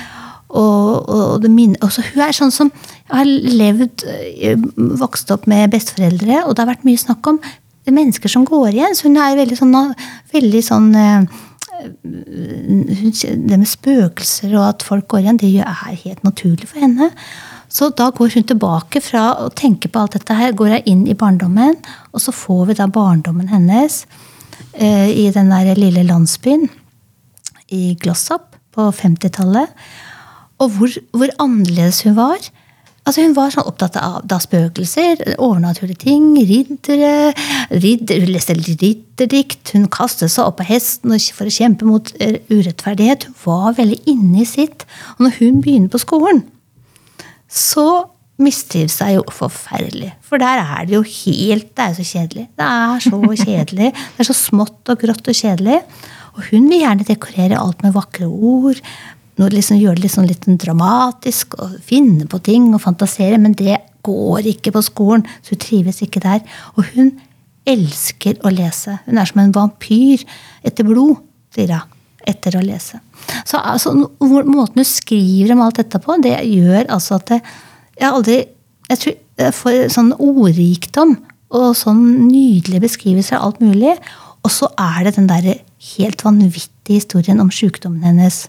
Og, 0.49 1.09
og, 1.09 1.43
det 1.43 1.51
minne, 1.53 1.77
og 1.85 1.93
så 1.93 2.03
hun 2.07 2.23
er 2.25 2.33
sånn 2.33 2.53
som 2.53 2.71
har 3.13 3.29
levd, 3.29 4.05
eh, 4.09 4.57
vokst 4.97 5.29
opp 5.35 5.45
med 5.51 5.69
besteforeldre, 5.75 6.47
og 6.47 6.55
det 6.55 6.65
har 6.65 6.71
vært 6.71 6.87
mye 6.89 7.01
snakk 7.01 7.29
om 7.29 7.41
mennesker 7.93 8.33
som 8.33 8.47
går 8.49 8.73
igjen. 8.73 8.97
Så 8.97 9.09
hun 9.09 9.21
er 9.21 9.37
veldig 9.37 9.59
sånn, 9.59 9.77
veldig 10.33 10.65
sånn 10.65 10.89
eh, 10.97 11.45
Det 11.79 13.55
med 13.55 13.69
spøkelser 13.71 14.57
og 14.57 14.65
at 14.65 14.83
folk 14.83 15.07
går 15.13 15.21
igjen, 15.21 15.37
det 15.39 15.53
er 15.63 16.01
helt 16.03 16.25
naturlig 16.27 16.67
for 16.73 16.83
henne. 16.83 17.13
Så 17.71 17.93
da 17.95 18.09
går 18.11 18.33
hun 18.35 18.49
tilbake 18.49 19.03
fra 19.05 19.29
å 19.45 19.51
tenke 19.55 19.87
på 19.93 20.01
alt 20.01 20.17
dette 20.17 20.35
her, 20.35 20.57
går 20.57 20.73
hun 20.75 20.89
inn 20.91 21.05
i 21.07 21.15
barndommen, 21.15 21.77
og 22.11 22.25
så 22.25 22.35
får 22.35 22.65
vi 22.71 22.79
da 22.81 22.89
barndommen 22.91 23.53
hennes 23.53 24.01
i 24.79 25.25
den 25.35 25.51
der 25.51 25.75
lille 25.75 26.05
landsbyen 26.07 26.69
i 27.75 27.97
Glossop 28.01 28.57
på 28.75 28.91
50-tallet. 28.95 29.75
Og 30.59 30.71
hvor, 30.75 30.95
hvor 31.13 31.35
annerledes 31.43 32.03
hun 32.03 32.17
var. 32.17 32.43
Altså 33.07 33.23
Hun 33.25 33.37
var 33.37 33.53
sånn 33.55 33.65
opptatt 33.71 33.95
av 33.97 34.19
da 34.29 34.37
spøkelser, 34.43 35.23
overnaturlige 35.41 36.03
ting, 36.03 36.35
riddere 36.37 37.33
ridder, 37.71 38.21
Hun 38.21 38.33
leste 38.35 38.57
ridderdikt, 38.59 39.73
hun 39.73 39.87
kastet 39.89 40.35
seg 40.35 40.45
opp 40.45 40.61
av 40.61 40.69
hesten 40.69 41.15
for 41.33 41.49
å 41.49 41.55
kjempe 41.55 41.89
mot 41.89 42.13
eh, 42.21 42.43
urettferdighet. 42.53 43.31
Hun 43.31 43.39
var 43.47 43.79
veldig 43.79 44.03
inne 44.13 44.43
i 44.43 44.49
sitt. 44.49 44.85
Og 45.17 45.25
når 45.25 45.39
hun 45.39 45.63
begynner 45.65 45.93
på 45.95 46.03
skolen, 46.05 46.45
så 47.49 47.89
mistrives 48.43 49.01
er 49.03 49.17
jo 49.17 49.25
forferdelig. 49.35 50.13
For 50.25 50.41
der 50.41 50.63
er 50.63 50.87
det 50.87 50.95
jo 50.95 51.03
helt 51.03 51.71
Det 51.75 51.85
er 51.85 51.93
jo 51.93 51.99
så 51.99 52.09
kjedelig. 52.13 52.47
Det 52.59 52.69
er 52.69 53.05
så 53.05 53.21
kjedelig. 53.45 53.93
Det 53.93 54.25
er 54.25 54.29
så 54.29 54.37
smått 54.37 54.93
og 54.93 55.03
grått 55.03 55.31
og 55.31 55.39
kjedelig. 55.39 55.83
Og 56.37 56.51
hun 56.53 56.69
vil 56.71 56.85
gjerne 56.85 57.07
dekorere 57.07 57.59
alt 57.59 57.83
med 57.83 57.97
vakre 57.97 58.29
ord. 58.29 58.81
Liksom, 59.39 59.79
gjøre 59.79 60.03
det 60.03 60.11
sånn 60.11 60.27
litt 60.27 60.47
dramatisk 60.59 61.55
og 61.63 61.79
finne 61.87 62.27
på 62.31 62.41
ting 62.43 62.71
og 62.75 62.83
fantasere. 62.83 63.39
Men 63.43 63.57
det 63.59 63.81
går 64.07 64.47
ikke 64.55 64.75
på 64.75 64.85
skolen, 64.87 65.27
så 65.43 65.55
hun 65.55 65.63
trives 65.63 66.03
ikke 66.07 66.23
der. 66.23 66.43
Og 66.77 66.87
hun 66.95 67.13
elsker 67.69 68.39
å 68.47 68.53
lese. 68.55 69.01
Hun 69.07 69.21
er 69.21 69.29
som 69.29 69.43
en 69.43 69.55
vampyr 69.55 70.25
etter 70.67 70.87
blod, 70.87 71.19
sier 71.55 71.75
hun. 71.75 71.95
Etter 72.29 72.59
å 72.59 72.61
lese. 72.61 72.99
Så 73.49 73.57
altså, 73.57 73.95
Måten 74.21 74.83
hun 74.83 74.85
skriver 74.85 75.55
om 75.55 75.63
alt 75.65 75.79
dette 75.81 76.01
på, 76.03 76.19
det 76.21 76.35
gjør 76.45 76.91
altså 76.93 77.17
at 77.17 77.31
det, 77.31 77.39
jeg 77.99 78.07
har 78.07 78.17
aldri 78.17 78.39
jeg 78.89 79.01
tror 79.03 79.53
får 79.55 79.91
sånn 79.93 80.15
ordrikdom 80.17 81.19
og 81.55 81.73
sånn 81.77 82.03
nydelige 82.29 82.85
beskrivelser 82.87 83.39
av 83.39 83.51
alt 83.51 83.61
mulig. 83.65 83.95
Og 84.47 84.53
så 84.53 84.71
er 84.81 85.05
det 85.07 85.17
den 85.19 85.29
der 85.29 85.49
helt 85.95 86.25
vanvittige 86.25 86.99
historien 86.99 87.43
om 87.43 87.53
sykdommen 87.53 88.07
hennes. 88.07 88.47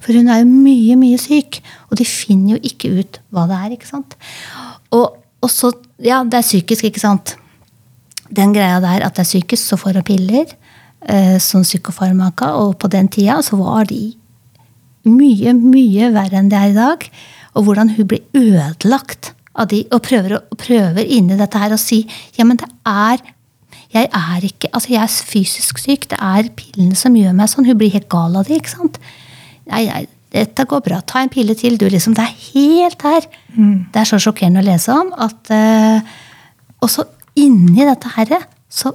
For 0.00 0.16
hun 0.16 0.30
er 0.32 0.42
jo 0.42 0.48
mye, 0.48 0.96
mye 0.96 1.18
syk, 1.20 1.60
og 1.90 1.98
de 2.00 2.06
finner 2.08 2.56
jo 2.56 2.62
ikke 2.70 2.92
ut 2.96 3.20
hva 3.34 3.46
det 3.50 3.58
er. 3.58 3.76
ikke 3.76 3.90
sant? 3.90 4.16
Og, 4.94 5.18
og 5.42 5.50
så, 5.52 5.72
ja, 6.02 6.22
det 6.24 6.40
er 6.40 6.46
psykisk, 6.46 6.88
ikke 6.88 7.02
sant? 7.02 7.36
Den 8.32 8.54
greia 8.56 8.80
der 8.80 9.04
at 9.04 9.18
det 9.18 9.26
er 9.26 9.28
psykisk, 9.28 9.62
så 9.66 9.80
får 9.80 10.00
hun 10.00 10.08
piller 10.08 10.46
eh, 10.48 11.36
som 11.42 11.66
psykofarmaka, 11.66 12.54
og 12.62 12.78
på 12.80 12.88
den 12.92 13.10
tida 13.12 13.40
så 13.44 13.58
var 13.60 13.90
de 13.90 14.14
mye, 15.08 15.52
mye 15.58 16.12
verre 16.14 16.40
enn 16.40 16.50
det 16.52 16.58
er 16.58 16.72
i 16.72 16.78
dag. 16.78 17.08
Og 17.56 17.66
hvordan 17.66 17.92
hun 17.96 18.08
blir 18.08 18.24
ødelagt 18.38 19.34
av 19.52 19.68
de, 19.68 19.82
og 19.92 20.00
prøver, 20.06 20.38
og 20.40 20.58
prøver 20.60 21.04
inni 21.04 21.36
dette 21.36 21.60
her 21.60 21.74
å 21.74 21.80
si 21.80 22.02
ja, 22.38 22.46
men 22.48 22.60
det 22.60 22.70
er 22.88 23.20
jeg 23.92 24.08
er 24.08 24.44
ikke, 24.46 24.70
altså 24.72 24.94
jeg 24.94 25.02
er 25.02 25.24
fysisk 25.28 25.80
syk, 25.82 26.06
det 26.08 26.16
er 26.16 26.48
pillene 26.56 26.96
som 26.96 27.16
gjør 27.16 27.34
meg 27.36 27.50
sånn. 27.52 27.66
Hun 27.68 27.76
blir 27.76 27.92
helt 27.92 28.08
gal 28.12 28.38
av 28.40 28.48
det, 28.48 28.62
ikke 28.62 28.72
sant? 28.72 28.96
Nei, 29.68 29.82
nei, 29.84 30.06
dette 30.32 30.64
går 30.68 30.80
bra. 30.86 31.02
Ta 31.04 31.20
en 31.20 31.32
pille 31.32 31.52
til. 31.60 31.76
Du, 31.76 31.84
liksom, 31.92 32.14
det 32.16 32.24
er 32.24 32.38
helt 32.54 33.04
her. 33.04 33.26
Det 33.92 34.00
er 34.00 34.08
så 34.08 34.20
sjokkerende 34.22 34.62
å 34.62 34.66
lese 34.70 34.96
om 34.96 35.12
at 35.20 35.52
uh, 35.52 36.14
Og 36.80 36.88
så 36.88 37.04
inni 37.38 37.84
dette 37.84 38.14
her 38.16 38.32
så 38.72 38.94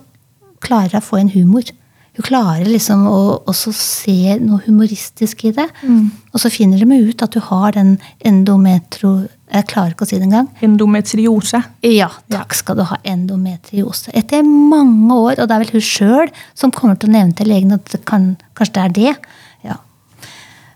klarer 0.66 0.98
hun 0.98 1.04
å 1.04 1.06
få 1.06 1.22
en 1.22 1.30
humor. 1.36 1.70
Hun 2.18 2.26
klarer 2.26 2.66
liksom 2.66 3.04
å 3.06 3.18
også 3.46 3.72
se 3.78 4.38
noe 4.42 4.64
humoristisk 4.66 5.44
i 5.46 5.52
det. 5.54 5.68
Og 6.34 6.42
så 6.42 6.50
finner 6.50 6.82
de 6.82 6.98
ut 7.12 7.22
at 7.22 7.36
du 7.36 7.44
har 7.46 7.76
den 7.78 8.00
endometro... 8.26 9.28
Jeg 9.48 9.68
klarer 9.70 9.94
ikke 9.94 10.04
å 10.04 10.10
si 10.10 10.18
det 10.18 10.26
engang. 10.26 10.50
Endometriose. 10.66 11.62
Ja, 11.86 12.10
takk 12.34 12.58
skal 12.58 12.80
du 12.80 12.84
ha. 12.90 12.98
Endometriose. 13.08 14.10
Etter 14.18 14.42
mange 14.44 15.14
år, 15.14 15.38
og 15.38 15.46
det 15.46 15.56
er 15.56 15.62
vel 15.62 15.76
hun 15.78 15.86
sjøl 15.86 16.34
som 16.58 16.74
kommer 16.74 16.98
til 16.98 17.12
å 17.12 17.14
nevne 17.14 17.38
til 17.38 17.48
legen 17.54 17.78
at 17.78 17.86
det 17.94 18.02
kan, 18.10 18.32
kanskje 18.58 18.76
det 18.76 18.84
er 18.84 18.98
det. 18.98 19.14
Ja. 19.70 19.78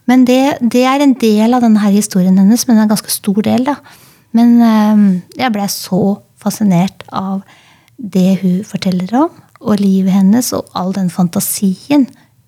Men 0.07 0.29
det, 0.29 0.39
det 0.62 0.86
er 0.88 1.03
en 1.03 1.17
del 1.19 1.57
av 1.57 1.65
denne 1.65 1.91
historien 1.91 2.38
hennes, 2.38 2.67
men 2.69 2.86
en 2.86 2.93
ganske 2.93 3.12
stor 3.12 3.41
del. 3.50 3.65
da. 3.67 3.79
Men 4.38 4.55
eh, 4.62 5.05
jeg 5.41 5.57
ble 5.57 5.67
så 5.74 6.03
fascinert 6.41 7.03
av 7.10 7.41
det 7.98 8.38
hun 8.45 8.62
forteller 8.65 9.25
om, 9.25 9.41
og 9.61 9.79
livet 9.79 10.11
hennes, 10.11 10.53
og 10.53 10.69
all 10.75 10.93
den 10.95 11.09
fantasien 11.09 12.07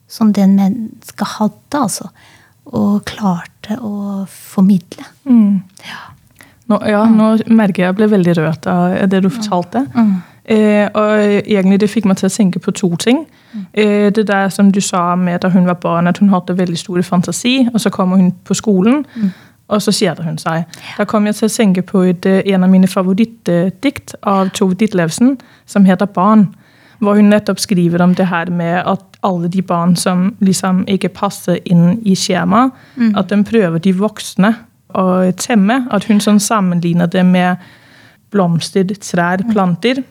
som 0.09 0.33
den 0.33 0.55
mennesket 0.55 1.27
hadde, 1.37 1.77
altså. 1.79 2.09
Og 2.65 3.03
klarte 3.05 3.77
å 3.81 4.25
formidle. 4.29 5.05
Ja. 5.83 6.01
Nå, 6.71 6.79
ja, 6.87 7.03
nå 7.11 7.33
merker 7.51 7.83
jeg 7.83 7.89
jeg 7.91 7.97
ble 7.97 8.07
veldig 8.13 8.37
rørt 8.37 8.67
av 8.71 8.95
det 9.11 9.23
du 9.25 9.29
fortalte. 9.29 9.83
Eh, 10.43 10.87
og 10.91 11.23
egentlig 11.47 11.79
det 11.79 11.89
fikk 11.91 12.07
meg 12.07 12.19
til 12.19 12.27
å 12.27 12.33
tenke 12.33 12.59
på 12.63 12.73
to 12.75 12.89
ting. 12.99 13.25
Eh, 13.73 14.09
det 14.15 14.25
der 14.27 14.49
som 14.49 14.71
du 14.71 14.81
sa 14.81 15.15
med 15.15 15.41
da 15.43 15.51
hun 15.53 15.67
var 15.67 15.79
barn, 15.83 16.07
at 16.07 16.19
hun 16.23 16.31
hadde 16.33 16.57
veldig 16.57 16.79
store 16.79 17.03
fantasi, 17.03 17.67
og 17.73 17.79
så 17.81 17.91
kommer 17.93 18.17
hun 18.17 18.31
på 18.43 18.55
skolen, 18.57 19.05
og 19.67 19.81
så 19.81 19.91
kjeder 19.91 20.23
hun 20.23 20.37
seg. 20.37 20.65
Da 20.97 21.05
kom 21.05 21.25
jeg 21.27 21.35
til 21.35 21.47
å 21.47 21.55
tenke 21.57 21.81
på 21.81 22.03
et, 22.09 22.25
eh, 22.25 22.41
en 22.53 22.63
av 22.63 22.69
mine 22.69 22.87
favorittdikt 22.87 24.15
av 24.23 24.49
Tove 24.49 24.75
Ditlevsen, 24.75 25.37
som 25.65 25.85
heter 25.85 26.05
'Barn'. 26.05 26.53
Hvor 26.99 27.15
hun 27.15 27.31
nettopp 27.31 27.59
skriver 27.59 28.01
om 28.03 28.15
det 28.15 28.27
her 28.27 28.51
med 28.51 28.81
at 28.85 29.03
alle 29.23 29.47
de 29.47 29.61
barn 29.61 29.95
som 29.95 30.35
liksom 30.39 30.83
ikke 30.87 31.09
passer 31.09 31.59
inn 31.65 31.99
i 32.05 32.15
skjemaet, 32.15 32.71
at 33.17 33.29
de 33.29 33.39
prøver 33.43 33.79
de 33.79 33.93
voksne 33.97 34.53
å 34.93 35.05
temme. 35.39 35.83
At 35.91 36.07
hun 36.09 36.21
sånn 36.21 36.39
sammenligner 36.39 37.07
det 37.07 37.25
med 37.25 37.61
blomster, 38.33 38.85
trær, 38.99 39.43
planter. 39.51 40.03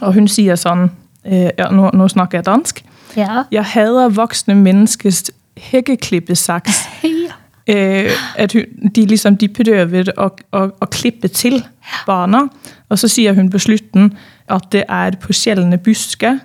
Og 0.00 0.14
hun 0.16 0.28
sier 0.28 0.58
sånn 0.60 0.88
eh, 1.24 1.50
ja, 1.58 1.68
nå, 1.72 1.90
nå 1.96 2.08
snakker 2.08 2.40
jeg 2.40 2.48
dansk. 2.48 2.82
Ja. 3.18 3.44
Jeg 3.52 3.66
hater 3.74 4.14
voksne 4.16 4.56
menneskers 4.58 5.28
hekkeklippesaks. 5.60 6.84
ja. 7.26 7.36
Øh, 7.70 8.10
at 8.36 8.52
hun, 8.52 8.90
de, 8.94 9.06
liksom, 9.06 9.36
de 9.36 9.48
prøver 9.48 10.12
å, 10.16 10.30
å, 10.56 10.62
å 10.80 10.90
klippe 10.90 11.28
til 11.28 11.60
barna. 12.06 12.46
Og 12.90 12.98
så 12.98 13.10
sier 13.10 13.36
hun 13.36 13.50
på 13.52 13.60
slutten 13.62 14.14
at 14.50 14.70
det 14.74 14.84
er 14.88 15.16
på 15.22 15.34
sjeldne 15.36 15.78
busker 15.78 16.40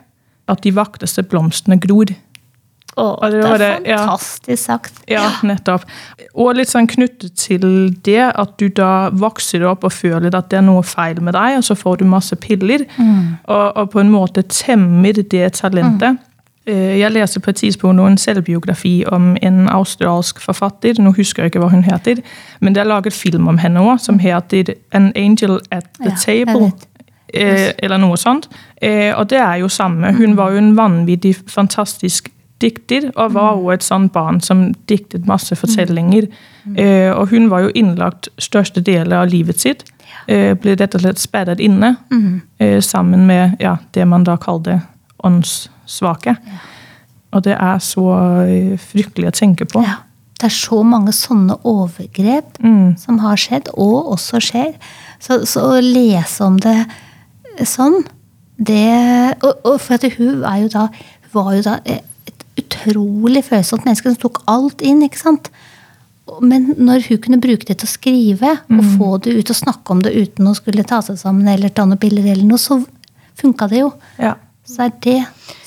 at 0.52 0.62
de 0.64 0.74
vakreste 0.76 1.24
blomstene 1.26 1.80
gror. 1.82 2.14
Å, 2.96 3.06
det 3.28 3.42
det 3.42 3.48
er 3.50 3.60
det, 3.60 3.72
ja. 3.90 3.98
fantastisk 4.06 4.62
sagt. 4.62 5.02
Ja, 5.12 5.26
nettopp. 5.44 5.84
Og 6.32 6.54
litt 6.56 6.72
sånn 6.72 6.88
knyttet 6.88 7.34
til 7.42 7.66
det 8.08 8.30
at 8.30 8.54
du 8.62 8.70
da 8.72 9.10
vokser 9.12 9.66
opp 9.68 9.84
og 9.84 9.92
føler 9.92 10.32
at 10.32 10.48
det 10.54 10.62
er 10.62 10.64
noe 10.64 10.84
feil 10.88 11.20
med 11.20 11.36
deg, 11.36 11.58
og 11.60 11.66
så 11.68 11.76
får 11.76 12.00
du 12.00 12.06
masse 12.08 12.38
piller, 12.40 12.86
og, 12.96 13.66
og 13.76 13.92
på 13.92 14.00
en 14.00 14.14
måte 14.14 14.46
temmer 14.48 15.20
det 15.20 15.50
talentet. 15.60 16.16
Mm. 16.16 16.32
Jeg 16.66 17.12
leser 17.14 17.44
på 17.46 17.52
et 17.52 17.60
tidspunkt 17.62 18.02
en 18.02 18.18
selvbiografi 18.18 19.04
om 19.14 19.36
en 19.46 19.68
australsk 19.70 20.40
forfatter. 20.42 20.98
Nå 20.98 21.12
husker 21.14 21.44
jeg 21.44 21.54
ikke 21.54 21.62
hva 21.62 21.70
hun 21.70 21.86
heter, 21.86 22.24
men 22.60 22.74
det 22.74 22.82
er 22.82 22.90
laget 22.90 23.14
film 23.14 23.52
om 23.52 23.60
henne 23.62 23.84
òg, 23.84 24.00
som 24.02 24.18
heter 24.20 24.74
'An 24.92 25.12
Angel 25.16 25.60
at 25.72 25.86
the 26.00 26.10
Ja, 26.10 26.16
Table'. 26.16 26.72
Eh, 27.36 27.74
eller 27.84 27.98
noe 27.98 28.18
sånt. 28.18 28.48
Eh, 28.82 29.12
og 29.18 29.28
det 29.30 29.40
er 29.40 29.56
jo 29.62 29.68
samme. 29.70 30.14
Hun 30.18 30.36
var 30.38 30.52
jo 30.52 30.58
en 30.58 30.76
vanvittig 30.78 31.36
fantastisk 31.48 32.30
dikter, 32.62 33.10
og 33.16 33.34
var 33.34 33.58
jo 33.60 33.70
et 33.74 33.84
sånt 33.84 34.14
barn 34.14 34.40
som 34.42 34.74
diktet 34.88 35.28
masse 35.28 35.56
fortellinger. 35.56 36.28
Eh, 36.78 37.12
og 37.12 37.28
hun 37.30 37.50
var 37.52 37.66
jo 37.66 37.74
innlagt 37.76 38.30
største 38.40 38.82
deler 38.82 39.18
av 39.24 39.28
livet 39.30 39.60
sitt. 39.60 39.84
Ble 40.28 40.74
rett 40.80 40.96
og 40.96 41.02
slett 41.04 41.20
sperret 41.22 41.60
inne 41.62 41.92
sammen 42.82 43.28
med 43.28 43.60
ja, 43.62 43.76
det 43.94 44.08
man 44.10 44.24
da 44.26 44.38
kalte 44.42 44.80
åndssvake. 45.24 46.34
Og 47.36 47.44
det 47.46 47.54
er 47.60 47.78
så 47.84 48.08
fryktelig 48.90 49.28
å 49.30 49.36
tenke 49.36 49.66
på. 49.70 49.84
Ja. 49.86 50.00
Det 50.36 50.50
er 50.50 50.56
så 50.56 50.82
mange 50.84 51.14
sånne 51.16 51.56
overgrep 51.64 52.58
Mm. 52.60 52.98
som 52.98 53.20
har 53.20 53.38
skjedd, 53.38 53.70
og 53.78 54.12
også 54.12 54.40
skjer. 54.44 54.74
Så, 55.20 55.46
så 55.46 55.62
å 55.62 55.82
lese 55.82 56.44
om 56.44 56.58
det 56.60 56.86
sånn 57.64 58.02
det, 58.56 59.36
og, 59.44 59.64
og 59.68 59.80
for 59.84 59.98
at 59.98 60.06
hun 60.16 60.44
er 60.48 60.62
jo 60.64 60.72
da, 60.72 60.88
var 61.36 61.54
jo 61.58 61.64
da 61.66 61.78
et 61.84 62.46
utrolig 62.60 63.44
følsomt 63.44 63.88
menneske 63.88 64.12
som 64.12 64.20
tok 64.22 64.42
alt 64.52 64.84
inn. 64.86 65.04
ikke 65.04 65.20
sant? 65.20 65.50
Men 66.42 66.72
når 66.80 67.06
hun 67.10 67.20
kunne 67.22 67.42
bruke 67.44 67.68
det 67.68 67.78
til 67.82 67.88
å 67.88 67.92
skrive, 67.92 68.54
og 68.72 68.94
få 68.96 69.10
det 69.26 69.36
ut 69.36 69.52
og 69.52 69.60
snakke 69.60 69.94
om 69.94 70.02
det 70.06 70.16
uten 70.16 70.50
å 70.50 70.56
skulle 70.58 70.88
ta 70.88 71.02
seg 71.06 71.20
sammen 71.22 71.50
eller 71.52 71.74
ta 71.74 71.86
noen 71.86 72.02
bilder, 72.02 72.32
eller 72.32 72.48
noe, 72.48 72.62
så 72.62 72.80
funka 73.38 73.68
det 73.72 73.84
jo. 73.84 73.92
Ja. 74.22 74.36
Så 74.66 74.88
er 74.88 74.96
det 75.04 75.20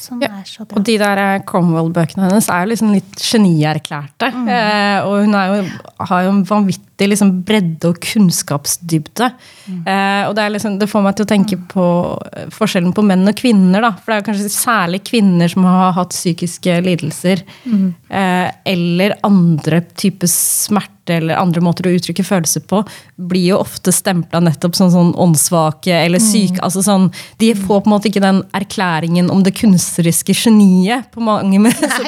som 0.08 0.24
Ja, 0.24 0.32
er 0.40 0.48
så 0.48 0.64
bra. 0.66 0.80
Og 0.80 0.84
de 0.88 0.96
der 1.00 1.22
eh, 1.22 1.38
Cromwell-bøkene 1.48 2.26
hennes 2.26 2.48
er 2.50 2.64
jo 2.64 2.72
liksom 2.72 2.92
litt 2.96 3.22
genierklærte. 3.22 4.32
Eh, 4.32 4.98
og 5.04 5.24
hun 5.26 5.38
er 5.38 5.52
jo, 5.52 5.64
har 6.10 6.26
jo 6.26 6.34
en 6.34 6.44
vanvittig 6.48 7.10
liksom 7.12 7.30
bredde 7.46 7.92
og 7.92 8.00
kunnskapsdybde. 8.02 9.28
Eh, 9.68 10.22
og 10.26 10.34
det, 10.34 10.44
er 10.44 10.54
liksom, 10.56 10.78
det 10.80 10.88
får 10.90 11.04
meg 11.04 11.18
til 11.18 11.26
å 11.26 11.30
tenke 11.30 11.60
på 11.70 11.86
eh, 12.32 12.48
forskjellen 12.54 12.94
på 12.96 13.04
menn 13.06 13.28
og 13.28 13.36
kvinner. 13.38 13.84
Da. 13.84 13.92
For 14.00 14.12
det 14.14 14.20
er 14.22 14.28
kanskje 14.30 14.52
særlig 14.54 15.02
kvinner 15.06 15.52
som 15.52 15.66
har 15.68 15.94
hatt 15.98 16.16
psykiske 16.16 16.80
lidelser. 16.86 17.44
Eh, 17.68 18.46
eller 18.72 19.18
andre 19.28 19.82
typer 19.94 20.30
smerte 20.32 20.94
eller 21.08 21.38
andre 21.40 21.62
måter 21.64 21.86
å 21.88 21.92
uttrykke 21.96 22.24
følelser 22.26 22.64
på, 22.68 22.82
blir 23.30 23.54
jo 23.54 23.60
ofte 23.62 23.94
stempla 23.94 24.42
nettopp 24.44 24.74
som 24.76 24.90
sånn 24.92 25.14
åndssvake 25.16 25.94
eller 26.02 26.20
syke. 26.20 26.60
altså 26.64 26.82
sånn, 26.84 27.06
De 27.40 27.54
får 27.56 27.80
på 27.80 27.88
en 27.88 27.94
måte 27.94 28.10
ikke 28.10 28.24
den 28.24 28.42
erklæringen 28.56 29.30
om 29.32 29.40
det 29.46 29.54
kunstneriske 29.98 30.34
geniet 30.34 31.10
på, 31.12 31.20
mange, 31.20 31.58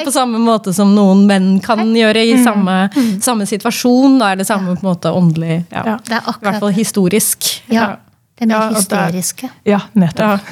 på 0.05 0.11
samme 0.11 0.39
måte 0.39 0.73
som 0.73 0.93
noen 0.95 1.25
menn 1.27 1.59
kan 1.63 1.79
gjøre 1.95 2.23
i 2.23 2.37
samme, 2.43 2.89
samme 3.21 3.45
situasjon. 3.49 4.19
Da, 4.21 4.31
er 4.31 4.35
det 4.41 4.47
samme 4.47 4.75
på 4.75 4.85
en 4.85 4.91
måte 4.93 5.11
åndelig 5.11 5.63
ja. 5.71 5.83
Ja. 5.85 5.97
Det 6.07 6.15
er 6.15 6.29
I 6.31 6.45
hvert 6.45 6.59
fall 6.63 6.73
historisk. 6.75 7.49
Ja, 7.71 7.97
det 8.39 8.47
mer 8.47 8.55
Ja, 8.55 8.69
hysteriske. 8.75 9.49
det 9.63 9.71
er- 9.71 9.71
Ja, 9.71 9.79
nettopp. 9.93 10.39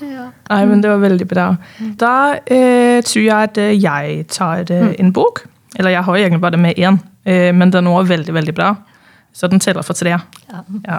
Ja, 0.00 0.30
Nei, 0.48 0.64
men 0.66 0.80
det 0.80 0.88
var 0.88 0.96
veldig 1.02 1.26
bra. 1.28 1.42
Da 2.00 2.12
eh, 2.48 3.02
tror 3.04 3.20
jeg 3.22 3.36
at 3.50 3.58
eh, 3.60 3.74
jeg 3.76 4.22
tar 4.32 4.64
eh, 4.72 4.94
en 4.98 5.10
bok. 5.12 5.42
Eller 5.76 5.90
jeg 5.92 6.02
har 6.06 6.16
egentlig 6.16 6.40
bare 6.40 6.56
med 6.58 6.78
én, 6.80 6.96
eh, 7.28 7.50
men 7.52 7.70
den 7.70 7.86
er 7.86 7.92
også 7.98 8.08
veldig, 8.14 8.32
veldig 8.34 8.54
bra. 8.56 8.70
Så 9.32 9.46
den 9.46 9.60
teller 9.60 9.82
for 9.86 9.94
tre. 9.94 10.16
Ja. 10.50 10.98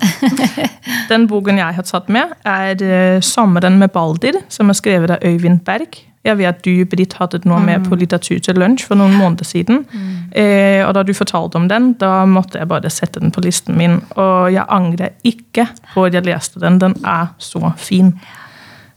Den 1.09 1.27
boken 1.27 1.59
jeg 1.59 1.75
har 1.75 1.83
tatt 1.83 2.09
med, 2.09 2.31
er 2.45 2.79
eh, 2.81 3.19
'Sommeren 3.19 3.77
med 3.77 3.91
Balder', 3.91 4.41
som 4.49 4.69
er 4.69 4.73
skrevet 4.73 5.11
av 5.11 5.17
Øyvind 5.25 5.59
Berg. 5.65 5.99
Jeg 6.23 6.37
vet 6.37 6.47
at 6.47 6.65
du, 6.65 6.85
Britt, 6.85 7.13
hadde 7.17 7.41
noe 7.49 7.59
med 7.65 7.87
på 7.89 7.97
Litteratur 7.97 8.39
til 8.39 8.59
lunsj 8.61 8.85
for 8.85 8.95
noen 8.95 9.15
måneder 9.17 9.45
siden. 9.45 9.85
Eh, 10.31 10.85
og 10.85 10.93
da 10.93 11.03
du 11.03 11.13
fortalte 11.17 11.57
om 11.57 11.65
den, 11.67 11.93
da 11.93 12.25
måtte 12.25 12.59
jeg 12.59 12.69
bare 12.69 12.89
sette 12.89 13.19
den 13.19 13.31
på 13.31 13.41
listen 13.41 13.77
min. 13.77 13.97
Og 14.15 14.53
jeg 14.53 14.65
angrer 14.69 15.09
ikke 15.23 15.65
på 15.93 16.05
at 16.05 16.13
jeg 16.13 16.25
leste 16.25 16.61
den. 16.61 16.79
Den 16.79 16.95
er 17.05 17.33
så 17.37 17.73
fin. 17.77 18.13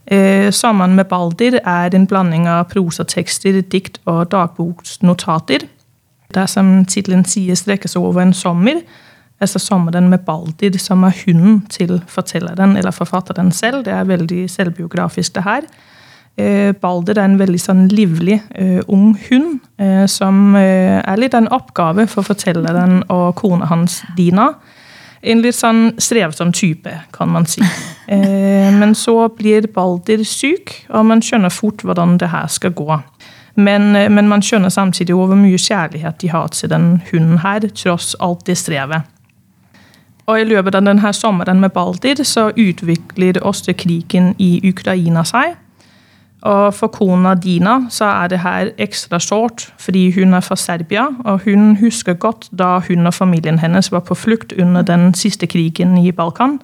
Eh, 0.07 0.51
'Sommeren 0.51 0.95
med 0.95 1.05
Balder' 1.05 1.59
er 1.65 1.89
en 1.95 2.07
blanding 2.07 2.47
av 2.47 2.69
prosatekster, 2.69 3.61
dikt 3.61 3.99
og 4.05 4.31
dagboksnotater. 4.31 5.65
Det 6.29 6.41
er 6.41 6.45
som 6.45 6.85
tittelen 6.85 7.25
sier, 7.25 7.55
strekker 7.55 7.89
seg 7.89 8.01
over 8.01 8.21
en 8.21 8.33
sommer. 8.33 8.81
Altså 9.41 9.59
sommeren 9.59 10.07
med 10.09 10.23
Baldir, 10.23 10.77
som 10.79 11.03
er 11.03 11.15
hunden 11.25 11.59
til 11.69 11.97
fortelleren 12.07 12.77
eller 12.79 12.95
forfatteren 12.95 13.51
selv. 13.51 13.83
Det 13.85 13.93
er 13.93 14.07
veldig 14.07 14.45
selvbiografisk, 14.49 15.35
det 15.35 15.43
her. 15.43 15.67
Eh, 16.37 16.71
Balder 16.75 17.19
er 17.19 17.29
en 17.29 17.39
veldig 17.39 17.59
sånn 17.59 17.85
livlig 17.91 18.41
eh, 18.55 18.79
ung 18.91 19.13
hund, 19.27 19.59
eh, 19.79 20.03
som 20.11 20.55
eh, 20.59 20.99
er 20.99 21.19
litt 21.19 21.35
en 21.35 21.47
oppgave 21.51 22.07
for 22.11 22.27
fortelleren 22.27 23.03
og 23.11 23.35
kona 23.39 23.69
hans, 23.71 24.01
Dina. 24.17 24.53
En 25.25 25.41
litt 25.41 25.55
sånn 25.55 25.93
strevsom 25.97 26.51
type, 26.55 26.91
kan 27.15 27.31
man 27.35 27.49
si. 27.49 27.63
Eh, 28.05 28.67
men 28.69 28.91
så 28.93 29.31
blir 29.33 29.65
Balder 29.73 30.21
syk, 30.29 30.69
og 30.93 31.07
man 31.09 31.23
skjønner 31.25 31.49
fort 31.49 31.81
hvordan 31.81 32.19
det 32.21 32.27
her 32.29 32.45
skal 32.53 32.75
gå. 32.77 32.99
Men, 33.57 33.87
men 34.13 34.29
man 34.29 34.43
skjønner 34.45 34.69
samtidig 34.69 35.15
hvor 35.17 35.33
mye 35.33 35.57
kjærlighet 35.57 36.19
de 36.21 36.29
har 36.29 36.51
til 36.53 36.69
den 36.69 36.85
hunden 37.09 37.39
her, 37.41 37.65
tross 37.73 38.11
alt 38.21 38.45
det 38.45 38.59
strevet. 38.61 39.09
Og 40.25 40.41
i 40.41 40.47
løpet 40.47 40.75
av 40.75 40.85
denne 40.87 41.11
sommeren 41.13 41.61
med 41.61 41.73
Balder 41.75 42.23
så 42.25 42.49
utvikler 42.49 43.37
også 43.45 43.75
krigen 43.77 44.33
i 44.41 44.57
Ukraina 44.65 45.23
seg. 45.27 45.53
Og 46.45 46.73
for 46.77 46.93
kona 46.93 47.33
Dina 47.41 47.79
så 47.89 48.05
er 48.05 48.29
det 48.29 48.39
her 48.43 48.69
ekstra 48.81 49.19
sårt, 49.19 49.67
fordi 49.81 50.11
hun 50.13 50.33
er 50.37 50.43
fra 50.45 50.55
Serbia, 50.55 51.07
og 51.25 51.45
hun 51.45 51.77
husker 51.81 52.13
godt 52.13 52.49
da 52.51 52.79
hun 52.87 53.07
og 53.07 53.13
familien 53.13 53.59
hennes 53.59 53.91
var 53.91 54.03
på 54.05 54.17
flukt 54.17 54.53
under 54.61 54.85
den 54.85 55.13
siste 55.13 55.47
krigen 55.47 55.97
i 55.97 56.11
Balkan. 56.11 56.59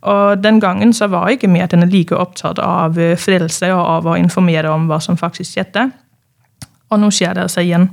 Og 0.00 0.44
den 0.44 0.60
gangen 0.60 0.92
så 0.92 1.06
var 1.12 1.28
ikke 1.28 1.50
mediene 1.52 1.86
like 1.86 2.16
opptatt 2.16 2.58
av 2.58 2.98
eh, 2.98 3.18
frelse 3.20 3.68
og 3.74 3.82
av 3.84 4.06
å 4.08 4.16
informere 4.16 4.70
om 4.72 4.86
hva 4.88 4.96
som 5.00 5.18
faktisk 5.20 5.52
skjedde. 5.52 5.90
Og 6.90 7.02
nå 7.02 7.10
skjer 7.12 7.36
det 7.36 7.50
seg 7.52 7.68
igjen. 7.68 7.90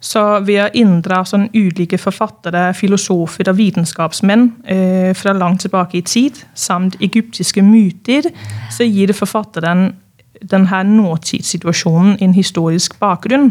Så 0.00 0.20
ved 0.46 0.62
å 0.64 0.68
inndra 0.80 1.20
sånn 1.28 1.50
ulike 1.52 1.98
forfattere, 2.00 2.70
filosofer 2.76 3.50
og 3.52 3.58
vitenskapsmenn 3.58 4.46
eh, 4.64 5.10
fra 5.16 5.34
langt 5.36 5.66
tilbake 5.66 5.98
i 5.98 6.04
tid, 6.08 6.38
samt 6.56 6.96
egyptiske 7.04 7.60
myter, 7.64 8.30
så 8.72 8.86
gir 8.88 9.12
forfatteren 9.12 9.90
denne 10.40 10.84
nåtidssituasjonen 10.88 12.16
en 12.24 12.32
historisk 12.32 12.96
bakgrunn. 13.02 13.50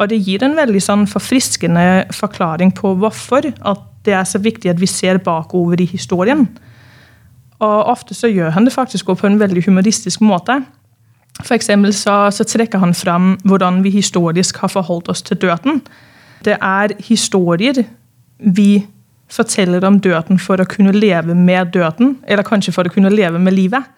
Og 0.00 0.10
det 0.12 0.20
gir 0.24 0.44
en 0.44 0.56
veldig 0.56 0.82
sånn 0.84 1.06
forfriskende 1.08 2.10
forklaring 2.12 2.74
på 2.76 2.92
hvorfor 3.00 3.48
at 3.48 3.86
det 4.04 4.14
er 4.16 4.28
så 4.28 4.40
viktig 4.40 4.70
at 4.72 4.80
vi 4.80 4.88
ser 4.88 5.20
bakover 5.24 5.80
i 5.80 5.88
historien. 5.88 6.46
Og 7.60 7.88
ofte 7.92 8.16
så 8.16 8.28
gjør 8.28 8.54
han 8.56 8.68
det 8.68 8.76
faktisk 8.76 9.10
på 9.12 9.28
en 9.28 9.40
veldig 9.40 9.66
humoristisk 9.66 10.22
måte. 10.24 10.60
Eksempel 11.50 11.94
så, 11.94 12.30
så 12.30 12.44
trekker 12.44 12.78
han 12.78 12.94
fram 12.94 13.38
hvordan 13.44 13.82
vi 13.84 13.90
historisk 13.90 14.60
har 14.62 14.68
forholdt 14.68 15.08
oss 15.08 15.22
til 15.22 15.36
døden. 15.40 15.80
Det 16.44 16.56
er 16.60 16.94
historier 17.04 17.82
vi 18.38 18.86
forteller 19.30 19.84
om 19.86 20.00
døden 20.00 20.38
for 20.38 20.60
å 20.60 20.68
kunne 20.68 20.92
leve 20.92 21.34
med 21.34 21.72
døden, 21.74 22.18
eller 22.26 22.46
kanskje 22.46 22.72
for 22.72 22.88
å 22.88 22.92
kunne 22.92 23.12
leve 23.12 23.38
med 23.38 23.52
livet. 23.52 23.88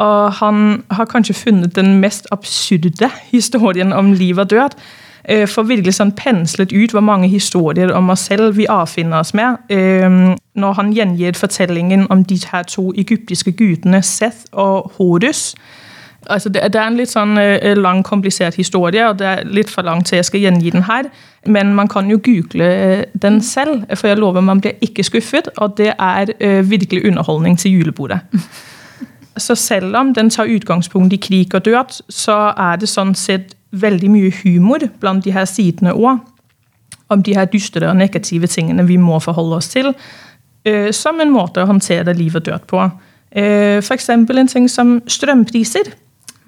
Og 0.00 0.32
han 0.32 0.82
har 0.90 1.06
kanskje 1.10 1.36
funnet 1.36 1.76
den 1.76 2.00
mest 2.00 2.26
absurde 2.32 3.10
historien 3.30 3.92
om 3.92 4.12
liv 4.12 4.38
og 4.38 4.50
død. 4.50 4.76
eh, 5.24 5.46
For 5.46 5.62
virkelig 5.62 5.94
sånn 5.94 6.14
penslet 6.16 6.72
ut 6.72 6.92
hvor 6.92 7.00
mange 7.00 7.28
historier 7.28 7.92
om 7.92 8.10
oss 8.10 8.26
selv 8.26 8.56
vi 8.56 8.66
avfinner 8.66 9.20
oss 9.20 9.34
med. 9.34 9.56
eh, 9.68 10.36
Når 10.54 10.72
han 10.72 10.92
gjengir 10.92 11.32
fortellingen 11.34 12.06
om 12.10 12.24
de 12.24 12.38
her 12.52 12.62
to 12.62 12.92
egyptiske 12.96 13.52
gudene 13.52 14.02
Seth 14.02 14.46
og 14.52 14.92
Horus. 14.98 15.54
Altså 16.30 16.48
det, 16.48 16.62
det 16.72 16.78
er 16.78 16.86
en 16.86 16.96
litt 16.98 17.10
sånn 17.10 17.38
eh, 17.40 17.74
lang, 17.78 18.02
komplisert 18.06 18.54
historie, 18.58 19.04
og 19.08 19.18
det 19.18 19.26
er 19.26 19.46
litt 19.50 19.70
for 19.70 19.86
langt 19.86 20.08
til 20.08 20.20
jeg 20.20 20.28
skal 20.28 20.44
gjengi 20.44 20.72
den 20.74 20.86
her. 20.86 21.08
Men 21.50 21.74
man 21.74 21.88
kan 21.90 22.10
jo 22.10 22.20
google 22.22 22.66
eh, 22.66 23.04
den 23.18 23.40
selv, 23.42 23.82
for 23.96 24.12
jeg 24.12 24.20
lover 24.20 24.44
man 24.44 24.60
blir 24.62 24.78
ikke 24.84 25.04
skuffet. 25.06 25.50
Og 25.58 25.74
det 25.80 25.92
er 25.96 26.34
eh, 26.38 26.60
virkelig 26.70 27.06
underholdning 27.08 27.58
til 27.58 27.78
julebordet. 27.78 28.20
Så 29.36 29.54
selv 29.56 29.96
om 29.96 30.12
den 30.14 30.30
tar 30.30 30.50
utgangspunkt 30.52 31.12
i 31.12 31.16
krig 31.16 31.54
og 31.56 31.64
død, 31.64 32.02
så 32.12 32.34
er 32.52 32.76
det 32.76 32.90
sånn 32.92 33.14
sett 33.16 33.54
veldig 33.72 34.10
mye 34.12 34.32
humor 34.42 34.84
blant 35.00 35.24
de 35.24 35.32
her 35.32 35.46
sidene 35.48 35.94
òg. 35.96 36.20
Om 37.08 37.22
de 37.24 37.38
her 37.38 37.48
dystre 37.48 37.88
og 37.88 37.96
negative 37.96 38.46
tingene 38.52 38.84
vi 38.84 38.98
må 39.00 39.16
forholde 39.24 39.56
oss 39.56 39.70
til. 39.72 39.88
Som 40.92 41.24
en 41.24 41.32
måte 41.32 41.64
å 41.64 41.70
håndtere 41.70 42.12
liv 42.12 42.36
og 42.36 42.44
død 42.44 42.68
på. 42.68 42.84
F.eks. 43.32 44.08
en 44.12 44.52
ting 44.52 44.68
som 44.68 44.98
strømpriser. 45.08 45.94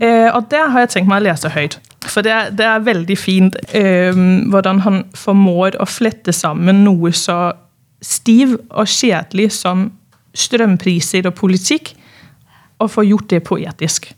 Eh, 0.02 0.30
og 0.34 0.48
der 0.50 0.70
har 0.72 0.84
jeg 0.84 0.94
tenkt 0.94 1.10
meg 1.10 1.22
å 1.22 1.26
lese 1.28 1.50
høyt. 1.54 1.76
For 2.04 2.24
det 2.26 2.32
er, 2.34 2.50
det 2.56 2.66
er 2.66 2.84
veldig 2.84 3.16
fint 3.18 3.56
eh, 3.76 4.16
hvordan 4.50 4.82
han 4.84 5.04
formår 5.16 5.78
å 5.80 5.86
flette 5.88 6.34
sammen 6.34 6.82
noe 6.84 7.12
så 7.16 7.54
stiv 8.04 8.56
og 8.68 8.90
kjedelig 8.90 9.52
som 9.56 9.86
strømpriser 10.34 11.28
og 11.30 11.36
politikk, 11.38 11.94
og 12.82 12.90
få 12.90 13.04
gjort 13.06 13.30
det 13.30 13.44
poetisk. 13.46 14.10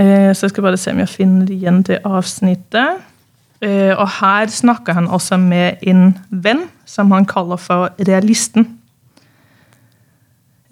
Eh, 0.00 0.32
så 0.32 0.46
jeg 0.46 0.54
skal 0.54 0.64
bare 0.64 0.80
se 0.80 0.94
om 0.94 1.02
jeg 1.04 1.12
finner 1.12 1.52
igjen 1.52 1.84
det 1.86 2.00
avsnittet. 2.04 3.04
Og 3.66 4.08
her 4.18 4.50
snakker 4.52 4.92
han 4.92 5.06
også 5.08 5.38
med 5.40 5.80
en 5.88 6.10
venn 6.28 6.66
som 6.84 7.08
han 7.14 7.24
kaller 7.26 7.56
for 7.56 7.88
realisten. 8.04 8.66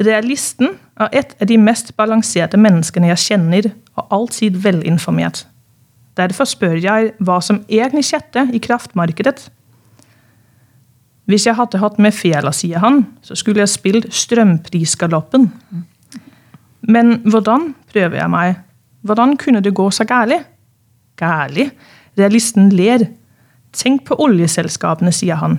Realisten 0.05 0.77
er 1.01 1.11
et 1.13 1.35
av 1.41 1.49
de 1.51 1.59
mest 1.61 1.95
balanserte 1.99 2.59
menneskene 2.61 3.11
jeg 3.13 3.23
kjenner, 3.25 3.73
og 3.95 4.15
alltid 4.15 4.59
velinformert. 4.65 5.45
Derfor 6.19 6.47
spør 6.47 6.77
jeg 6.79 7.13
hva 7.23 7.41
som 7.43 7.63
egentlig 7.69 8.05
skjedde 8.09 8.49
i 8.55 8.61
kraftmarkedet. 8.63 9.49
Hvis 11.31 11.47
jeg 11.49 11.57
hadde 11.57 11.81
hatt 11.81 11.99
med 12.03 12.15
fela, 12.15 12.53
sier 12.53 12.83
han, 12.85 13.05
så 13.25 13.37
skulle 13.39 13.63
jeg 13.63 13.73
spilt 13.73 14.09
strømprisgaloppen. 14.13 15.49
Men 16.85 17.17
hvordan, 17.25 17.73
prøver 17.93 18.21
jeg 18.21 18.31
meg. 18.31 18.59
Hvordan 19.05 19.37
kunne 19.41 19.63
det 19.65 19.75
gå 19.75 19.89
så 19.91 20.05
gærlig? 20.05 20.43
Gærlig? 21.17 21.71
Realisten 22.19 22.69
ler. 22.73 23.07
Tenk 23.75 24.05
på 24.07 24.19
oljeselskapene, 24.21 25.13
sier 25.13 25.41
han. 25.41 25.59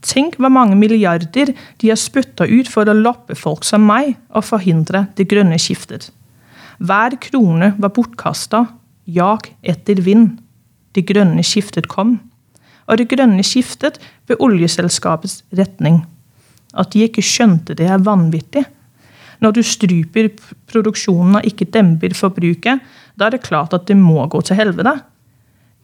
Tenk 0.00 0.38
hvor 0.40 0.52
mange 0.52 0.76
milliarder 0.80 1.52
de 1.52 1.90
har 1.90 1.98
spytta 2.00 2.46
ut 2.48 2.68
for 2.70 2.88
å 2.88 2.96
loppe 2.96 3.36
folk 3.36 3.66
som 3.68 3.84
meg 3.84 4.14
og 4.32 4.46
forhindre 4.48 5.06
det 5.18 5.28
grønne 5.28 5.58
skiftet. 5.60 6.08
Hver 6.80 7.18
krone 7.20 7.74
var 7.76 7.92
bortkasta, 7.92 8.64
jak 9.04 9.50
etter 9.60 10.00
vind. 10.00 10.38
Det 10.96 11.04
grønne 11.06 11.44
skiftet 11.44 11.90
kom. 11.92 12.16
Og 12.88 12.98
det 12.98 13.10
grønne 13.12 13.44
skiftet 13.46 14.00
ved 14.26 14.40
oljeselskapets 14.40 15.42
retning. 15.58 16.00
At 16.72 16.94
de 16.94 17.04
ikke 17.04 17.24
skjønte 17.24 17.76
det, 17.76 17.90
er 17.90 18.02
vanvittig. 18.02 18.64
Når 19.40 19.56
du 19.56 19.62
stryper 19.64 20.30
produksjonen 20.70 21.38
og 21.40 21.46
ikke 21.48 21.68
demper 21.72 22.16
forbruket, 22.16 22.80
da 23.16 23.28
er 23.28 23.36
det 23.36 23.44
klart 23.44 23.74
at 23.76 23.86
det 23.88 23.96
må 23.98 24.24
gå 24.32 24.40
til 24.44 24.58
helvete. 24.58 24.96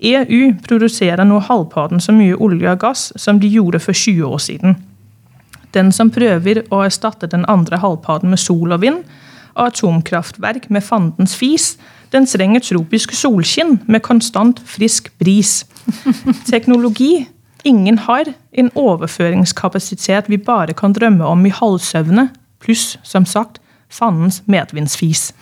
EU 0.01 0.55
produserer 0.69 1.25
nå 1.25 1.39
halvparten 1.47 2.03
så 2.03 2.13
mye 2.13 2.37
olje 2.37 2.69
og 2.69 2.81
gass 2.83 3.13
som 3.17 3.41
de 3.41 3.49
gjorde 3.49 3.81
for 3.81 3.97
20 3.97 4.25
år 4.29 4.43
siden. 4.45 4.77
Den 5.73 5.93
som 5.93 6.11
prøver 6.13 6.63
å 6.73 6.83
erstatte 6.85 7.29
den 7.33 7.45
andre 7.49 7.81
halvparten 7.81 8.31
med 8.33 8.41
sol 8.41 8.73
og 8.73 8.83
vind, 8.85 9.05
og 9.57 9.71
atomkraftverk 9.71 10.69
med 10.71 10.85
fandens 10.85 11.37
fis, 11.37 11.77
den 12.13 12.29
trenger 12.29 12.61
tropisk 12.61 13.15
solskinn 13.17 13.79
med 13.89 14.05
konstant 14.05 14.61
frisk 14.69 15.09
bris. 15.19 15.65
Teknologi 16.53 17.27
ingen 17.65 17.99
har, 17.99 18.29
en 18.53 18.71
overføringskapasitet 18.75 20.29
vi 20.31 20.39
bare 20.39 20.77
kan 20.77 20.93
drømme 20.93 21.25
om 21.25 21.47
i 21.47 21.53
halvsøvne, 21.53 22.29
pluss, 22.63 22.99
som 23.03 23.27
sagt, 23.27 23.61
fandens 23.89 24.43
medvindsfis. 24.47 25.33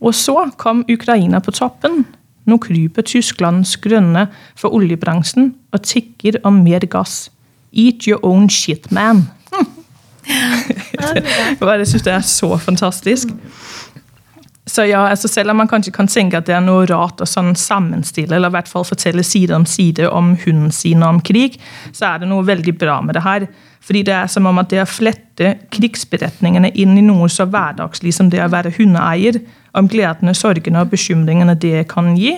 Og 0.00 0.14
så 0.14 0.50
kom 0.56 0.84
Ukraina 0.92 1.40
på 1.40 1.54
toppen. 1.54 2.04
Nå 2.46 2.58
kryper 2.62 3.02
Tysklands 3.06 3.76
grønne 3.82 4.28
for 4.58 4.74
oljebransjen 4.76 5.54
og 5.74 5.82
tikker 5.82 6.40
om 6.46 6.62
mer 6.62 6.86
gass. 6.90 7.26
Eat 7.74 8.06
your 8.06 8.22
own 8.22 8.48
shit, 8.50 8.90
man. 8.94 9.26
Jeg 10.26 11.86
syns 11.86 12.02
det 12.06 12.12
er 12.12 12.24
så 12.26 12.56
fantastisk. 12.58 13.34
Så 14.66 14.82
ja, 14.88 15.04
altså 15.06 15.28
Selv 15.30 15.52
om 15.52 15.60
man 15.60 15.68
kanskje 15.70 15.92
kan 15.94 16.08
tenke 16.10 16.40
at 16.40 16.48
det 16.48 16.56
er 16.56 16.64
noe 16.64 16.88
rart 16.90 17.20
å 17.22 17.28
sånn 17.28 17.54
sammenstille, 17.54 18.34
eller 18.34 18.50
i 18.50 18.56
hvert 18.56 18.70
fall 18.70 18.86
fortelle 18.86 19.22
side 19.22 19.54
om 19.54 19.66
side 19.66 20.08
om 20.10 20.34
hunden 20.42 20.72
sin 20.74 21.04
om 21.06 21.20
krig, 21.22 21.60
så 21.94 22.08
er 22.10 22.22
det 22.22 22.30
noe 22.30 22.46
veldig 22.46 22.74
bra 22.78 22.98
med 23.04 23.14
det 23.14 23.22
her. 23.22 23.46
Fordi 23.86 24.02
det 24.08 24.14
er 24.16 24.30
som 24.30 24.48
om 24.50 24.58
at 24.58 24.72
det 24.72 24.80
å 24.82 24.88
flette 24.90 25.52
krigsberetningene 25.70 26.72
inn 26.74 26.96
i 26.98 27.04
noe 27.06 27.28
så 27.30 27.46
hverdagslig 27.46 28.14
som 28.16 28.32
det 28.32 28.42
å 28.42 28.50
være 28.50 28.74
hundeeier, 28.74 29.38
om 29.76 29.86
gledene, 29.92 30.34
sorgene 30.34 30.82
og 30.82 30.90
bekymringene 30.90 31.54
det 31.62 31.84
kan 31.92 32.14
gi, 32.18 32.34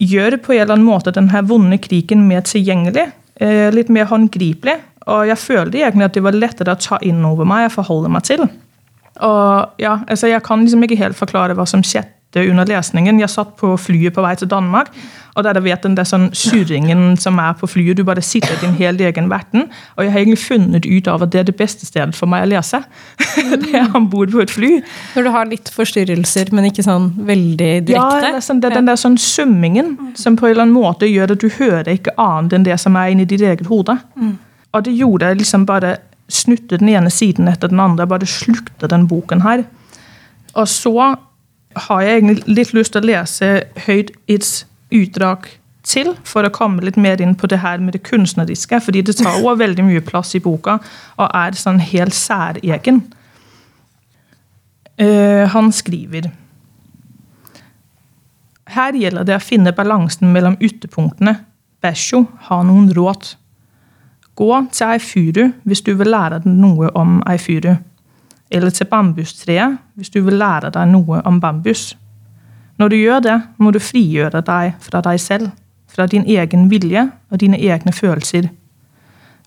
gjør 0.00 0.38
på 0.42 0.56
en 0.56 0.64
eller 0.64 0.78
annen 0.78 0.88
måte 0.88 1.12
denne 1.14 1.42
vonde 1.46 1.78
krigen 1.84 2.24
mer 2.26 2.42
tilgjengelig, 2.48 3.10
eh, 3.38 3.68
litt 3.70 3.92
mer 3.92 4.08
håndgripelig. 4.10 4.80
Og 5.06 5.28
jeg 5.30 5.38
følte 5.38 5.78
egentlig 5.78 6.08
at 6.08 6.16
det 6.16 6.24
var 6.24 6.36
lettere 6.36 6.74
å 6.74 6.80
ta 6.80 6.98
inn 7.06 7.22
over 7.24 7.46
meg 7.46 7.68
og 7.68 7.76
forholde 7.78 8.10
meg 8.10 8.26
til. 8.26 8.48
Og 9.26 9.80
ja, 9.80 9.98
altså 10.08 10.30
Jeg 10.30 10.42
kan 10.46 10.64
liksom 10.64 10.82
ikke 10.86 11.00
helt 11.00 11.18
forklare 11.18 11.56
hva 11.58 11.66
som 11.68 11.84
skjedde 11.84 12.44
under 12.46 12.68
lesningen. 12.68 13.18
Jeg 13.18 13.30
satt 13.32 13.56
på 13.58 13.72
flyet 13.80 14.14
på 14.14 14.22
vei 14.22 14.36
til 14.38 14.48
Danmark, 14.50 14.92
og 15.34 15.42
der 15.44 15.58
vet 15.62 15.82
den 15.82 15.96
der 15.98 16.06
sånn 16.06 16.28
surringen 16.36 17.16
som 17.18 17.38
er 17.42 17.56
på 17.58 17.66
flyet. 17.70 17.98
Du 17.98 18.04
bare 18.06 18.22
sitter 18.22 18.54
i 18.54 18.60
din 18.62 18.76
helt 18.78 19.00
egen 19.02 19.26
verden. 19.30 19.66
Og 19.96 20.04
jeg 20.04 20.12
har 20.12 20.22
egentlig 20.22 20.42
funnet 20.42 20.86
ut 20.86 21.10
av 21.10 21.24
at 21.26 21.32
det 21.32 21.40
er 21.40 21.48
det 21.48 21.56
beste 21.58 21.88
stedet 21.88 22.14
for 22.18 22.30
meg 22.30 22.46
å 22.46 22.50
lese. 22.52 22.82
det 23.64 23.72
er 23.80 23.90
om 23.98 24.06
bord 24.10 24.30
på 24.30 24.44
et 24.44 24.54
fly. 24.54 24.70
Når 25.16 25.26
du 25.26 25.32
har 25.34 25.50
litt 25.50 25.72
forstyrrelser, 25.74 26.52
men 26.54 26.70
ikke 26.70 26.86
sånn 26.86 27.10
veldig 27.18 27.72
direkte. 27.88 28.20
Ja, 28.22 28.36
er 28.36 28.46
sånn, 28.46 28.62
det 28.62 28.70
er 28.70 28.78
den 28.78 28.92
der 28.92 29.00
sånn 29.00 29.18
summingen 29.18 29.96
som 30.18 30.38
på 30.38 30.46
en 30.46 30.54
eller 30.54 30.68
annen 30.68 30.78
måte 30.78 31.10
gjør 31.10 31.34
at 31.34 31.42
du 31.42 31.50
hører 31.58 31.90
ikke 31.96 32.14
annet 32.20 32.58
enn 32.58 32.68
det 32.70 32.78
som 32.82 32.98
er 32.98 33.10
inni 33.10 33.26
ditt 33.26 33.42
eget 33.42 33.66
hode. 33.70 33.98
Og 34.70 34.86
det 34.86 34.94
gjorde 34.94 35.34
liksom 35.38 35.66
bare 35.66 35.96
snutte 36.32 36.78
den 36.80 36.90
ene 36.92 37.10
siden 37.12 37.48
etter 37.50 37.70
den 37.72 37.80
andre. 37.82 38.08
Bare 38.10 38.28
slukte 38.28 38.90
den 38.90 39.06
boken 39.10 39.44
her. 39.44 39.64
Og 40.54 40.68
så 40.68 40.94
har 41.86 42.02
jeg 42.02 42.18
egentlig 42.18 42.56
litt 42.58 42.74
lyst 42.74 42.94
til 42.94 43.04
å 43.04 43.10
lese 43.12 43.50
høyt 43.86 44.12
et 44.30 44.50
utdrag 44.90 45.46
til, 45.86 46.12
for 46.28 46.44
å 46.44 46.52
komme 46.52 46.82
litt 46.84 46.98
mer 47.00 47.22
inn 47.22 47.36
på 47.38 47.48
det 47.50 47.60
her 47.62 47.78
med 47.80 47.94
det 47.94 48.02
kunstneriske. 48.04 48.80
fordi 48.80 49.02
det 49.02 49.16
tar 49.16 49.38
også 49.38 49.56
veldig 49.58 49.84
mye 49.84 50.00
plass 50.04 50.34
i 50.34 50.42
boka, 50.42 50.78
og 51.16 51.30
er 51.34 51.56
sånn 51.56 51.80
helt 51.80 52.14
særegen. 52.14 53.04
Uh, 55.00 55.48
han 55.48 55.72
skriver 55.72 56.28
her 58.74 58.96
gjelder 58.98 59.26
det 59.26 59.38
å 59.38 59.42
finne 59.42 59.74
balansen 59.74 60.30
mellom 60.34 60.58
ytterpunktene. 60.62 61.38
Basho 61.82 62.24
har 62.48 62.64
noen 62.68 62.90
råd. 62.94 63.32
Gå 64.40 64.54
til 64.72 64.86
ei 64.88 65.00
furu 65.04 65.50
hvis 65.68 65.82
du 65.84 65.92
vil 65.98 66.08
lære 66.08 66.38
deg 66.40 66.52
noe 66.56 66.88
om 66.96 67.18
ei 67.28 67.38
furu. 67.38 67.74
eller 68.50 68.70
til 68.70 68.86
bambustreet 68.86 69.76
hvis 69.94 70.10
du 70.10 70.22
vil 70.26 70.34
lære 70.34 70.70
deg 70.74 70.88
noe 70.88 71.20
om 71.24 71.40
bambus. 71.40 71.96
Når 72.78 72.88
du 72.88 72.96
gjør 72.96 73.20
det, 73.20 73.42
må 73.58 73.70
du 73.70 73.78
frigjøre 73.78 74.40
deg 74.40 74.72
fra 74.80 75.00
deg 75.00 75.20
selv, 75.20 75.50
fra 75.86 76.06
din 76.06 76.24
egen 76.24 76.70
vilje 76.70 77.10
og 77.30 77.40
dine 77.40 77.60
egne 77.60 77.92
følelser. 77.92 78.48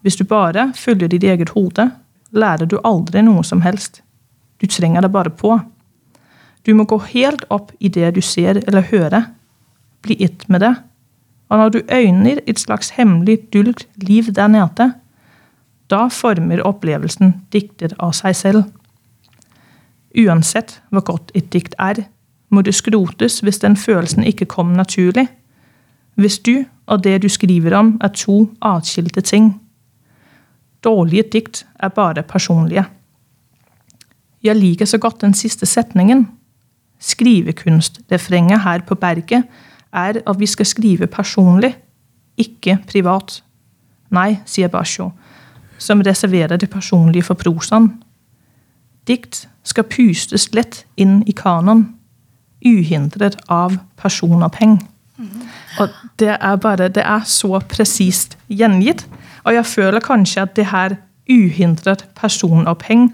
Hvis 0.01 0.15
du 0.15 0.23
bare 0.23 0.71
følger 0.75 1.07
ditt 1.07 1.23
eget 1.23 1.49
hode, 1.49 1.91
lærer 2.31 2.65
du 2.65 2.79
aldri 2.83 3.21
noe 3.21 3.43
som 3.43 3.61
helst. 3.61 4.01
Du 4.61 4.67
trenger 4.67 5.01
det 5.01 5.11
bare 5.11 5.29
på. 5.29 5.59
Du 6.65 6.73
må 6.75 6.83
gå 6.83 6.97
helt 6.97 7.45
opp 7.49 7.71
i 7.79 7.89
det 7.89 8.15
du 8.15 8.21
ser 8.21 8.61
eller 8.67 8.81
hører. 8.91 9.23
Bli 10.01 10.23
ett 10.23 10.47
med 10.49 10.61
det. 10.61 10.75
Og 11.53 11.59
når 11.59 11.69
du 11.69 11.81
øyner 11.93 12.39
et 12.47 12.59
slags 12.59 12.89
hemmelig, 12.89 13.53
dulgt 13.53 13.87
liv 13.95 14.23
der 14.23 14.47
nede, 14.47 14.93
da 15.89 16.07
former 16.09 16.63
opplevelsen 16.65 17.35
dikter 17.53 17.93
av 18.01 18.15
seg 18.17 18.33
selv. 18.35 18.63
Uansett 20.17 20.79
hvor 20.89 21.03
godt 21.05 21.29
et 21.37 21.51
dikt 21.53 21.75
er, 21.77 22.07
må 22.49 22.63
det 22.65 22.73
skrotes 22.73 23.39
hvis 23.45 23.61
den 23.61 23.77
følelsen 23.77 24.25
ikke 24.25 24.47
kom 24.49 24.71
naturlig. 24.73 25.27
Hvis 26.17 26.39
du 26.39 26.65
og 26.89 27.03
det 27.03 27.21
du 27.21 27.29
skriver 27.29 27.75
om, 27.77 27.99
er 28.01 28.09
to 28.17 28.47
atskilte 28.61 29.21
ting. 29.21 29.51
Dårlige 30.83 31.23
dikt 31.37 31.65
er 31.79 31.93
bare 31.93 32.23
personlige. 32.23 32.85
Jeg 34.43 34.55
liker 34.55 34.89
så 34.89 34.97
godt 34.97 35.21
den 35.21 35.33
siste 35.33 35.65
setningen. 35.69 36.25
Skrivekunstrefrenget 36.99 38.61
her 38.63 38.81
på 38.87 38.95
berget 38.95 39.45
er 39.93 40.21
at 40.25 40.39
vi 40.39 40.45
skal 40.45 40.65
skrive 40.65 41.07
personlig, 41.07 41.75
ikke 42.37 42.77
privat. 42.87 43.43
Nei, 44.11 44.39
sier 44.45 44.67
Basho, 44.67 45.11
som 45.77 46.01
reserverer 46.01 46.57
det 46.57 46.69
personlige 46.69 47.23
for 47.23 47.37
prosaen. 47.37 47.91
Dikt 49.07 49.47
skal 49.63 49.83
pustes 49.83 50.49
lett 50.53 50.85
inn 50.97 51.21
i 51.27 51.35
kanon, 51.35 51.87
uhindret 52.65 53.37
av 53.51 53.77
personoppheng. 53.99 54.79
Og 55.79 55.89
det 56.19 56.37
er 56.39 56.55
bare 56.55 56.87
Det 56.89 57.03
er 57.03 57.23
så 57.25 57.59
presist 57.69 58.37
gjengitt. 58.49 59.07
Og 59.43 59.53
jeg 59.53 59.65
føler 59.65 59.99
kanskje 59.99 60.41
at 60.41 60.55
det 60.55 60.65
her 60.65 60.95
uhindret 61.29 62.05
personoppheng, 62.15 63.13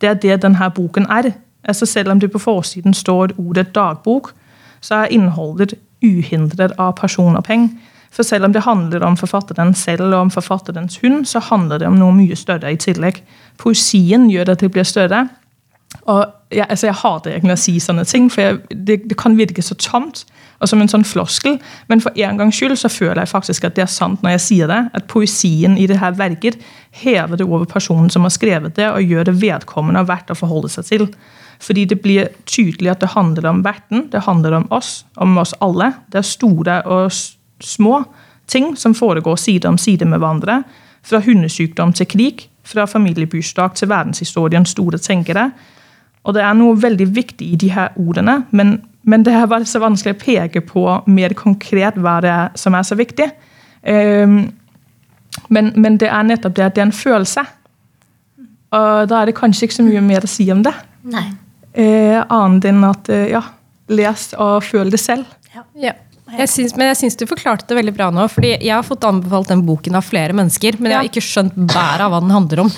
det 0.00 0.08
er 0.08 0.14
det 0.14 0.42
denne 0.42 0.70
boken 0.70 1.06
er. 1.06 1.32
Altså 1.64 1.86
Selv 1.86 2.10
om 2.10 2.20
det 2.20 2.30
på 2.30 2.38
forsiden 2.38 2.94
står 2.94 3.28
ordet 3.38 3.74
dagbok, 3.74 4.34
så 4.80 4.94
er 4.94 5.06
innholdet 5.06 5.74
uhindret 6.04 6.76
av 6.78 6.94
personoppheng. 7.00 7.70
For 8.14 8.22
selv 8.22 8.46
om 8.46 8.52
det 8.54 8.62
handler 8.62 9.02
om 9.02 9.16
forfatteren 9.18 9.74
selv 9.74 10.12
og 10.12 10.20
om 10.20 10.30
forfatterens 10.30 11.00
hund, 11.02 11.24
så 11.26 11.42
handler 11.42 11.82
det 11.82 11.88
om 11.90 11.98
noe 11.98 12.14
mye 12.14 12.36
større 12.38 12.70
i 12.70 12.78
tillegg. 12.78 13.22
Poesien 13.58 14.28
gjør 14.30 14.54
at 14.54 14.62
det 14.62 14.70
blir 14.74 14.86
større. 14.86 15.26
Og 16.10 16.24
jeg, 16.50 16.66
altså 16.68 16.88
jeg 16.88 16.98
hater 17.00 17.34
egentlig 17.34 17.56
å 17.56 17.60
si 17.60 17.74
sånne 17.82 18.04
ting, 18.08 18.26
for 18.30 18.42
jeg, 18.42 18.58
det, 18.70 18.98
det, 19.08 19.16
kan 19.18 19.36
virke 19.38 19.62
så 19.62 19.76
tomt 19.78 20.24
og 20.62 20.70
som 20.70 20.80
en 20.82 20.90
sånn 20.90 21.06
floskel. 21.06 21.58
Men 21.90 22.02
for 22.02 22.14
en 22.14 22.38
gangs 22.40 22.58
skyld 22.58 22.76
så 22.80 22.90
føler 22.92 23.22
jeg 23.22 23.32
faktisk 23.32 23.66
at 23.66 23.76
det 23.76 23.84
er 23.86 23.90
sant 23.90 24.22
når 24.22 24.36
jeg 24.36 24.44
sier 24.46 24.70
det. 24.70 24.80
At 24.94 25.08
poesien 25.10 25.78
i 25.80 25.88
det 25.90 25.98
her 26.02 26.14
verket 26.18 26.60
hever 27.02 27.40
det 27.40 27.46
over 27.48 27.66
personen 27.70 28.10
som 28.12 28.26
har 28.26 28.34
skrevet 28.34 28.76
det, 28.78 28.90
og 28.90 29.02
gjør 29.02 29.30
det 29.30 29.38
vedkommende 29.42 30.04
og 30.04 30.10
verdt 30.10 30.32
å 30.34 30.38
forholde 30.38 30.70
seg 30.72 30.88
til. 30.90 31.08
Fordi 31.64 31.86
det 31.88 32.00
blir 32.04 32.28
tydelig 32.44 32.90
at 32.92 33.00
det 33.00 33.14
handler 33.14 33.48
om 33.48 33.62
verten, 33.64 34.08
det 34.12 34.26
handler 34.26 34.58
om 34.58 34.66
oss, 34.74 35.04
om 35.16 35.38
oss 35.40 35.54
alle. 35.64 35.92
Det 36.12 36.20
er 36.20 36.28
store 36.28 36.80
og 36.82 37.12
små 37.64 38.02
ting 38.46 38.74
som 38.76 38.94
foregår 38.94 39.36
side 39.40 39.68
om 39.68 39.78
side 39.78 40.04
med 40.04 40.20
hverandre. 40.20 40.62
Fra 41.04 41.20
hundesykdom 41.24 41.92
til 41.92 42.06
krig, 42.06 42.48
fra 42.64 42.84
familiebursdag 42.84 43.74
til 43.74 43.88
verdenshistoriens 43.88 44.74
store 44.76 44.98
tenkere. 44.98 45.50
Og 46.24 46.34
det 46.34 46.42
er 46.42 46.56
noe 46.56 46.76
veldig 46.80 47.08
viktig 47.16 47.52
i 47.52 47.56
de 47.60 47.70
her 47.72 47.92
ordene, 48.00 48.42
men, 48.50 48.78
men 49.02 49.24
det 49.24 49.34
har 49.36 49.50
vært 49.52 49.68
så 49.68 49.80
vanskelig 49.82 50.16
å 50.16 50.22
peke 50.22 50.62
på 50.64 50.84
mer 51.06 51.34
konkret 51.36 51.98
hva 52.00 52.18
det 52.24 52.32
er 52.32 52.54
som 52.60 52.76
er 52.76 52.86
så 52.88 52.96
viktig. 52.96 53.28
Um, 53.84 54.38
men, 55.52 55.72
men, 55.76 55.98
det 56.00 56.08
er 56.08 56.24
nettopp 56.24 56.56
det 56.56 56.64
at 56.64 56.76
det 56.76 56.84
er 56.84 56.88
en 56.88 56.96
følelse. 56.96 57.44
Og 58.74 59.08
da 59.10 59.20
er 59.20 59.28
det 59.28 59.36
kanskje 59.36 59.68
ikke 59.68 59.76
så 59.76 59.86
mye 59.86 60.04
mer 60.04 60.24
å 60.24 60.30
si 60.30 60.48
om 60.52 60.64
det. 60.64 60.72
Nei. 61.12 61.26
Eh, 61.74 62.20
annet 62.22 62.70
enn 62.70 62.84
at 62.86 63.08
eh, 63.10 63.28
ja, 63.34 63.42
les 63.90 64.30
og 64.38 64.62
føl 64.64 64.92
det 64.94 65.02
selv. 65.02 65.26
Ja. 65.54 65.64
ja. 65.74 65.94
Jeg 66.34 66.48
syns, 66.50 66.72
men 66.74 66.88
jeg 66.88 66.96
syns 66.98 67.18
du 67.20 67.26
forklarte 67.28 67.66
det 67.68 67.76
veldig 67.76 67.92
bra 67.94 68.06
nå. 68.14 68.24
fordi 68.32 68.54
Jeg 68.56 68.72
har 68.72 68.84
fått 68.86 69.04
anbefalt 69.06 69.50
den 69.52 69.62
boken 69.66 69.98
av 69.98 70.06
flere 70.06 70.34
mennesker, 70.36 70.78
men 70.80 70.90
jeg 70.90 70.98
har 70.98 71.08
ikke 71.10 71.22
skjønt 71.22 71.54
bæret 71.54 72.04
av 72.06 72.14
hva 72.14 72.20
den 72.24 72.32
handler 72.34 72.62
om. 72.64 72.70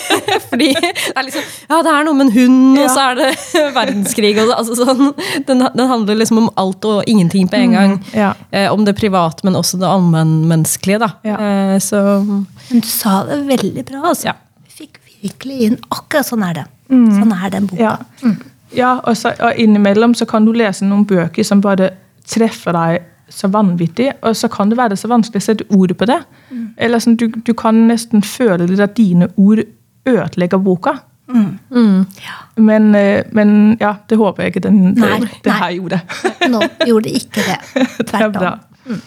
fordi 0.50 0.70
det 0.72 1.12
er 1.12 1.26
liksom 1.26 1.44
Ja, 1.68 1.82
det 1.84 1.92
er 1.92 2.08
noe 2.08 2.18
med 2.18 2.30
en 2.30 2.34
hund, 2.34 2.80
og 2.80 2.88
så 2.90 3.06
er 3.10 3.20
det 3.20 3.28
verdenskrig. 3.78 4.32
Og 4.40 4.50
det, 4.50 4.56
altså 4.56 4.78
sånn, 4.80 5.12
den, 5.50 5.66
den, 5.66 5.84
handler 5.90 6.20
liksom 6.22 6.42
om 6.46 6.50
alt 6.60 6.88
og 6.90 7.10
ingenting 7.10 7.50
på 7.50 7.60
en 7.60 7.70
mm, 7.70 7.76
gang. 7.76 7.96
Mm, 8.00 8.18
ja. 8.18 8.32
eh, 8.50 8.70
om 8.72 8.86
det 8.88 8.96
private, 8.98 9.46
men 9.46 9.60
også 9.60 9.78
det 9.82 9.90
allmennmenneskelige. 9.90 11.12
Ja. 11.28 11.38
Eh, 11.38 11.76
så 11.84 12.02
Men 12.24 12.82
du 12.82 12.88
sa 12.88 13.20
det 13.28 13.42
veldig 13.52 13.84
bra, 13.92 14.06
altså. 14.14 14.32
Ja. 14.32 14.38
Vi 14.64 14.86
fikk 14.86 15.02
virkelig 15.20 15.68
inn 15.68 15.78
akkurat 15.92 16.32
sånn 16.32 16.46
er 16.48 16.62
det. 16.62 16.68
Mm. 16.90 17.08
Sånn 17.18 17.32
er 17.32 17.54
den 17.54 17.66
boka. 17.70 17.82
Ja, 17.82 17.96
mm. 18.22 18.36
ja 18.76 18.92
og, 19.00 19.16
så, 19.16 19.32
og 19.40 19.60
innimellom 19.60 20.14
så 20.14 20.26
kan 20.28 20.46
du 20.46 20.52
lese 20.56 20.86
noen 20.88 21.06
bøker 21.08 21.46
som 21.46 21.62
bare 21.64 21.90
treffer 22.28 22.76
deg 22.76 23.10
så 23.28 23.48
vanvittig, 23.48 24.10
og 24.22 24.36
så 24.36 24.48
kan 24.52 24.70
det 24.70 24.76
være 24.78 24.96
så 25.00 25.08
vanskelig 25.10 25.40
å 25.40 25.44
sette 25.46 25.64
ord 25.72 25.94
på 25.98 26.06
det. 26.08 26.20
Mm. 26.50 26.66
Eller 26.86 27.02
sånn, 27.02 27.16
du, 27.18 27.26
du, 27.32 27.54
kan 27.56 27.86
nesten 27.88 28.22
føle 28.22 28.68
at 28.84 28.96
dine 28.98 29.30
ord 29.40 29.64
ødelegger 30.06 30.60
boka. 30.62 30.98
Mm. 31.32 31.58
Mm. 31.72 32.06
Ja. 32.20 32.36
Men, 32.60 32.94
eh, 32.94 33.24
men, 33.32 33.76
ja, 33.80 33.94
det 34.10 34.18
håper 34.20 34.44
jeg 34.44 34.54
ikke 34.54 34.66
den, 34.68 34.80
nei, 35.00 35.18
det, 35.24 35.30
det 35.44 35.56
her 35.56 35.72
gjorde. 35.78 36.00
Nå 36.52 36.62
gjorde 36.86 37.14
ikke 37.16 37.46
det. 37.48 37.84
Tvert 38.10 38.36
om. 38.36 38.64
Mm. 38.84 39.00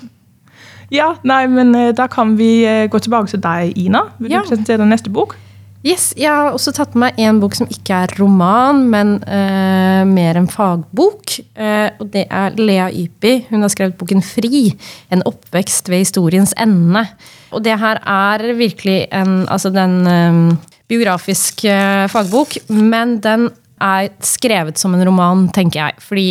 Ja, 0.92 1.12
nei, 1.28 1.42
men 1.52 1.76
eh, 1.76 1.92
da 1.96 2.08
kan 2.12 2.38
vi 2.40 2.66
eh, 2.66 2.88
gå 2.90 3.00
tilbake 3.04 3.30
til 3.32 3.44
deg, 3.44 3.78
Ina. 3.78 4.08
Vil 4.20 4.34
du 4.34 4.40
presentere 4.40 4.88
neste 4.88 5.14
bok? 5.14 5.38
Yes, 5.86 6.10
Jeg 6.18 6.34
har 6.34 6.56
også 6.56 6.72
tatt 6.74 6.96
med 6.98 7.14
meg 7.14 7.20
en 7.22 7.38
bok 7.38 7.54
som 7.54 7.68
ikke 7.70 8.00
er 8.02 8.14
roman, 8.18 8.80
men 8.90 9.18
uh, 9.30 10.02
mer 10.10 10.40
en 10.40 10.50
fagbok. 10.50 11.36
Uh, 11.54 11.94
og 12.02 12.10
Det 12.16 12.24
er 12.26 12.58
Lea 12.58 12.88
Ypi. 12.90 13.44
Hun 13.52 13.62
har 13.62 13.70
skrevet 13.70 13.98
boken 14.00 14.24
'Fri'. 14.26 14.74
En 15.14 15.22
oppvekst 15.30 15.92
ved 15.94 16.02
historiens 16.02 16.56
ende. 16.58 17.06
Og 17.54 17.62
det 17.64 17.78
her 17.78 18.02
er 18.02 18.58
virkelig 18.58 19.06
en 19.14 19.46
altså 19.48 19.70
den 19.70 20.02
um, 20.08 20.58
biografisk 20.90 21.62
uh, 21.70 22.10
fagbok, 22.10 22.58
men 22.74 23.20
den 23.22 23.52
er 23.80 24.10
skrevet 24.26 24.80
som 24.82 24.96
en 24.96 25.06
roman, 25.06 25.46
tenker 25.54 25.78
jeg. 25.78 26.02
Fordi 26.02 26.30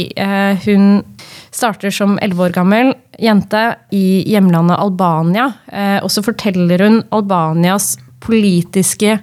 hun 0.65 1.05
starter 1.55 1.95
som 1.95 2.19
elleve 2.19 2.49
år 2.49 2.57
gammel 2.57 2.91
jente 3.23 3.77
i 3.95 4.25
hjemlandet 4.27 4.75
Albania. 4.75 5.53
og 6.03 6.11
så 6.11 6.25
forteller 6.27 6.83
hun 6.83 7.05
Albanias 7.15 7.95
politiske 8.27 9.19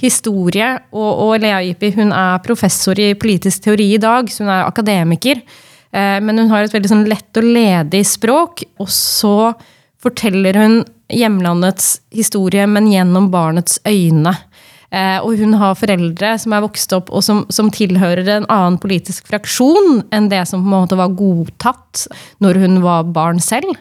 historie. 0.00 0.70
Og, 0.94 1.10
og 1.26 1.36
Lea 1.42 1.62
Ipi 1.70 1.92
hun 1.96 2.12
er 2.14 2.42
professor 2.44 2.98
i 3.00 3.14
politisk 3.18 3.66
teori 3.66 3.94
i 3.94 4.02
dag, 4.02 4.30
så 4.30 4.44
hun 4.44 4.52
er 4.52 4.66
akademiker. 4.68 5.40
Eh, 5.94 6.18
men 6.24 6.42
hun 6.42 6.50
har 6.52 6.66
et 6.66 6.74
veldig 6.74 6.92
sånn 6.92 7.08
lett 7.10 7.40
og 7.40 7.48
ledig 7.48 8.04
språk. 8.08 8.66
Og 8.82 8.90
så 8.92 9.54
forteller 10.04 10.58
hun 10.60 10.82
hjemlandets 11.12 11.98
historie, 12.14 12.66
men 12.70 12.90
gjennom 12.92 13.30
barnets 13.32 13.78
øyne. 13.88 14.34
Eh, 14.94 15.18
og 15.24 15.40
hun 15.40 15.56
har 15.58 15.74
foreldre 15.78 16.34
som 16.38 16.54
er 16.54 16.62
vokst 16.62 16.92
opp 16.94 17.08
og 17.10 17.24
som, 17.26 17.40
som, 17.50 17.70
tilhører 17.72 18.28
en 18.30 18.44
annen 18.52 18.76
politisk 18.78 19.26
fraksjon 19.26 20.04
enn 20.14 20.28
det 20.30 20.44
som 20.46 20.62
på 20.62 20.68
en 20.68 20.84
måte 20.84 20.98
var 21.00 21.16
godtatt 21.18 22.04
når 22.44 22.60
hun 22.62 22.82
var 22.84 23.08
barn 23.16 23.40
selv. 23.42 23.72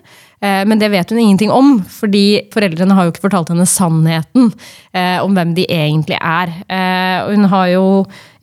Eh, 0.44 0.64
men 0.68 0.80
det 0.80 0.92
vet 0.92 1.10
hun 1.10 1.22
ingenting 1.22 1.52
om, 1.54 1.78
fordi 1.88 2.50
foreldrene 2.54 2.96
har 2.98 3.08
jo 3.08 3.14
ikke 3.14 3.26
fortalt 3.30 3.54
henne 3.54 3.68
sannheten 3.70 4.50
eh, 4.92 5.18
om 5.24 5.32
hvem 5.36 5.54
de 5.56 5.64
egentlig 5.72 6.18
er. 6.20 6.52
Eh, 6.68 7.32
hun 7.32 7.48
har 7.54 7.70
jo 7.72 7.86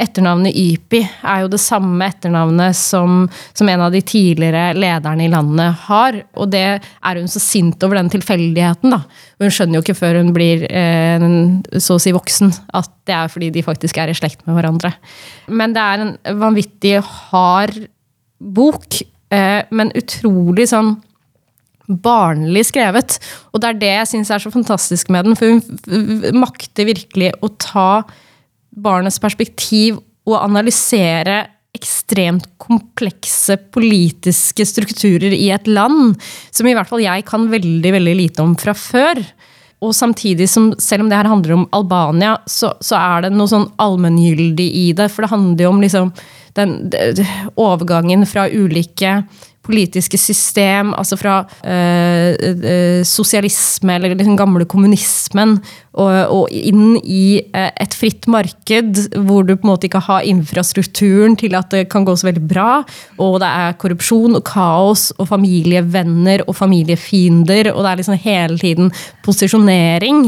Etternavnet 0.00 0.56
Ypi 0.56 1.02
er 1.04 1.42
jo 1.42 1.50
det 1.52 1.60
samme 1.60 2.06
etternavnet 2.08 2.76
som, 2.78 3.26
som, 3.52 3.68
en 3.68 3.82
av 3.84 3.92
de 3.92 4.00
tidligere 4.00 4.70
lederne 4.72 5.26
i 5.26 5.32
landet 5.32 5.76
har. 5.90 6.16
Og 6.40 6.48
det 6.54 6.64
er 6.80 7.20
hun 7.20 7.28
så 7.28 7.42
sint 7.42 7.84
over 7.84 8.00
den 8.00 8.08
tilfeldigheten, 8.12 8.94
da. 8.94 9.02
Hun 9.42 9.52
skjønner 9.52 9.76
jo 9.76 9.84
ikke 9.84 9.98
før 9.98 10.22
hun 10.22 10.32
blir 10.36 10.64
eh, 10.70 11.26
så 11.76 11.98
å 11.98 12.00
si 12.00 12.14
voksen, 12.16 12.54
at 12.80 12.88
det 13.08 13.16
er 13.18 13.32
fordi 13.32 13.52
de 13.52 13.66
faktisk 13.66 14.00
er 14.00 14.12
i 14.12 14.16
slekt 14.16 14.46
med 14.46 14.56
hverandre. 14.56 14.94
Men 15.52 15.76
det 15.76 15.84
er 15.84 16.06
en 16.06 16.16
vanvittig 16.40 16.96
hard 17.28 17.76
bok, 18.40 19.02
eh, 19.36 19.60
men 19.68 19.92
utrolig 20.00 20.70
sånn 20.72 20.94
barnlig 21.90 22.66
skrevet. 22.70 23.18
Og 23.52 23.62
det 23.62 23.70
er 23.70 23.80
det 23.80 23.94
jeg 23.94 24.10
syns 24.14 24.32
er 24.34 24.42
så 24.42 24.52
fantastisk 24.54 25.10
med 25.12 25.26
den, 25.26 25.38
for 25.38 25.56
hun 25.56 26.36
makter 26.38 26.88
virkelig 26.88 27.32
å 27.42 27.50
ta 27.60 28.02
barnets 28.70 29.18
perspektiv 29.22 29.98
og 30.28 30.38
analysere 30.38 31.42
ekstremt 31.76 32.48
komplekse 32.60 33.56
politiske 33.74 34.64
strukturer 34.66 35.34
i 35.36 35.50
et 35.54 35.68
land, 35.70 36.16
som 36.50 36.66
i 36.66 36.74
hvert 36.74 36.90
fall 36.90 37.02
jeg 37.04 37.26
kan 37.28 37.46
veldig 37.50 37.94
veldig 37.94 38.16
lite 38.18 38.42
om 38.42 38.56
fra 38.58 38.74
før. 38.74 39.22
og 39.80 39.94
samtidig 39.96 40.44
som, 40.50 40.74
selv 40.76 41.04
om 41.04 41.08
det 41.08 41.16
her 41.16 41.30
handler 41.30 41.54
om 41.54 41.68
Albania, 41.72 42.34
så, 42.44 42.74
så 42.84 42.98
er 42.98 43.22
det 43.24 43.30
noe 43.32 43.48
sånn 43.48 43.70
allmenngyldig 43.80 44.66
i 44.76 44.90
det. 44.92 45.06
For 45.08 45.24
det 45.24 45.30
handler 45.30 45.64
jo 45.64 45.70
om 45.70 45.80
liksom 45.80 46.10
den, 46.58 46.74
den 46.92 47.22
overgangen 47.56 48.26
fra 48.28 48.44
ulike 48.50 49.22
politiske 49.66 50.18
system, 50.18 50.94
altså 50.96 51.18
fra 51.20 51.34
øh, 51.64 52.32
øh, 52.64 53.04
sosialisme 53.04 53.94
eller 53.94 54.14
liksom 54.14 54.38
gamle 54.38 54.64
kommunismen, 54.64 55.58
og, 55.92 56.12
og 56.32 56.54
inn 56.54 56.96
i 57.02 57.40
øh, 57.42 57.68
et 57.82 57.96
fritt 57.98 58.28
marked 58.30 59.02
hvor 59.26 59.44
du 59.44 59.56
på 59.56 59.66
en 59.66 59.72
måte 59.72 59.88
ikke 59.88 60.02
har 60.06 60.24
infrastrukturen 60.28 61.36
til 61.36 61.54
at 61.58 61.68
det 61.74 61.88
kan 61.92 62.06
gå 62.08 62.16
så 62.16 62.30
veldig 62.30 62.46
bra, 62.48 62.70
og 63.18 63.40
det 63.42 63.50
er 63.50 63.76
korrupsjon 63.80 64.38
og 64.40 64.46
kaos 64.48 65.10
og 65.18 65.28
familievenner 65.28 66.46
og 66.48 66.56
familiefiender, 66.56 67.72
og 67.74 67.84
det 67.84 67.92
er 67.92 68.02
liksom 68.02 68.20
hele 68.24 68.58
tiden 68.58 68.90
posisjonering. 69.26 70.24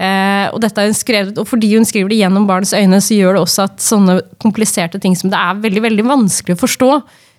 Eh, 0.00 0.46
og 0.54 0.62
skrevet, 0.96 1.36
og 1.36 1.48
fordi 1.48 1.74
hun 1.74 1.84
skriver 1.84 2.08
det 2.08 2.22
gjennom 2.22 2.46
barnets 2.48 2.72
øyne, 2.72 3.00
så 3.00 3.18
gjør 3.18 3.36
det 3.36 3.40
også 3.42 3.66
at 3.66 3.82
sånne 3.84 4.20
kompliserte 4.40 4.98
ting 4.98 5.16
som 5.16 5.28
det 5.28 5.36
er 5.36 5.60
veldig, 5.60 5.82
veldig 5.82 6.06
vanskelig 6.08 6.56
å 6.56 6.62
forstå, 6.62 6.92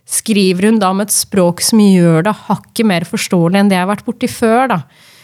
skriver 0.10 0.70
hun 0.70 0.80
da 0.82 0.92
med 0.96 1.10
et 1.10 1.16
språk 1.16 1.62
som 1.64 1.82
gjør 1.84 2.26
det 2.28 2.36
hakket 2.48 2.88
mer 2.88 3.06
forståelig 3.08 3.62
enn 3.62 3.72
det 3.72 3.78
jeg 3.78 3.86
har 3.86 3.94
vært 3.94 4.08
borti 4.08 4.30
før. 4.32 4.68
da. 4.74 4.82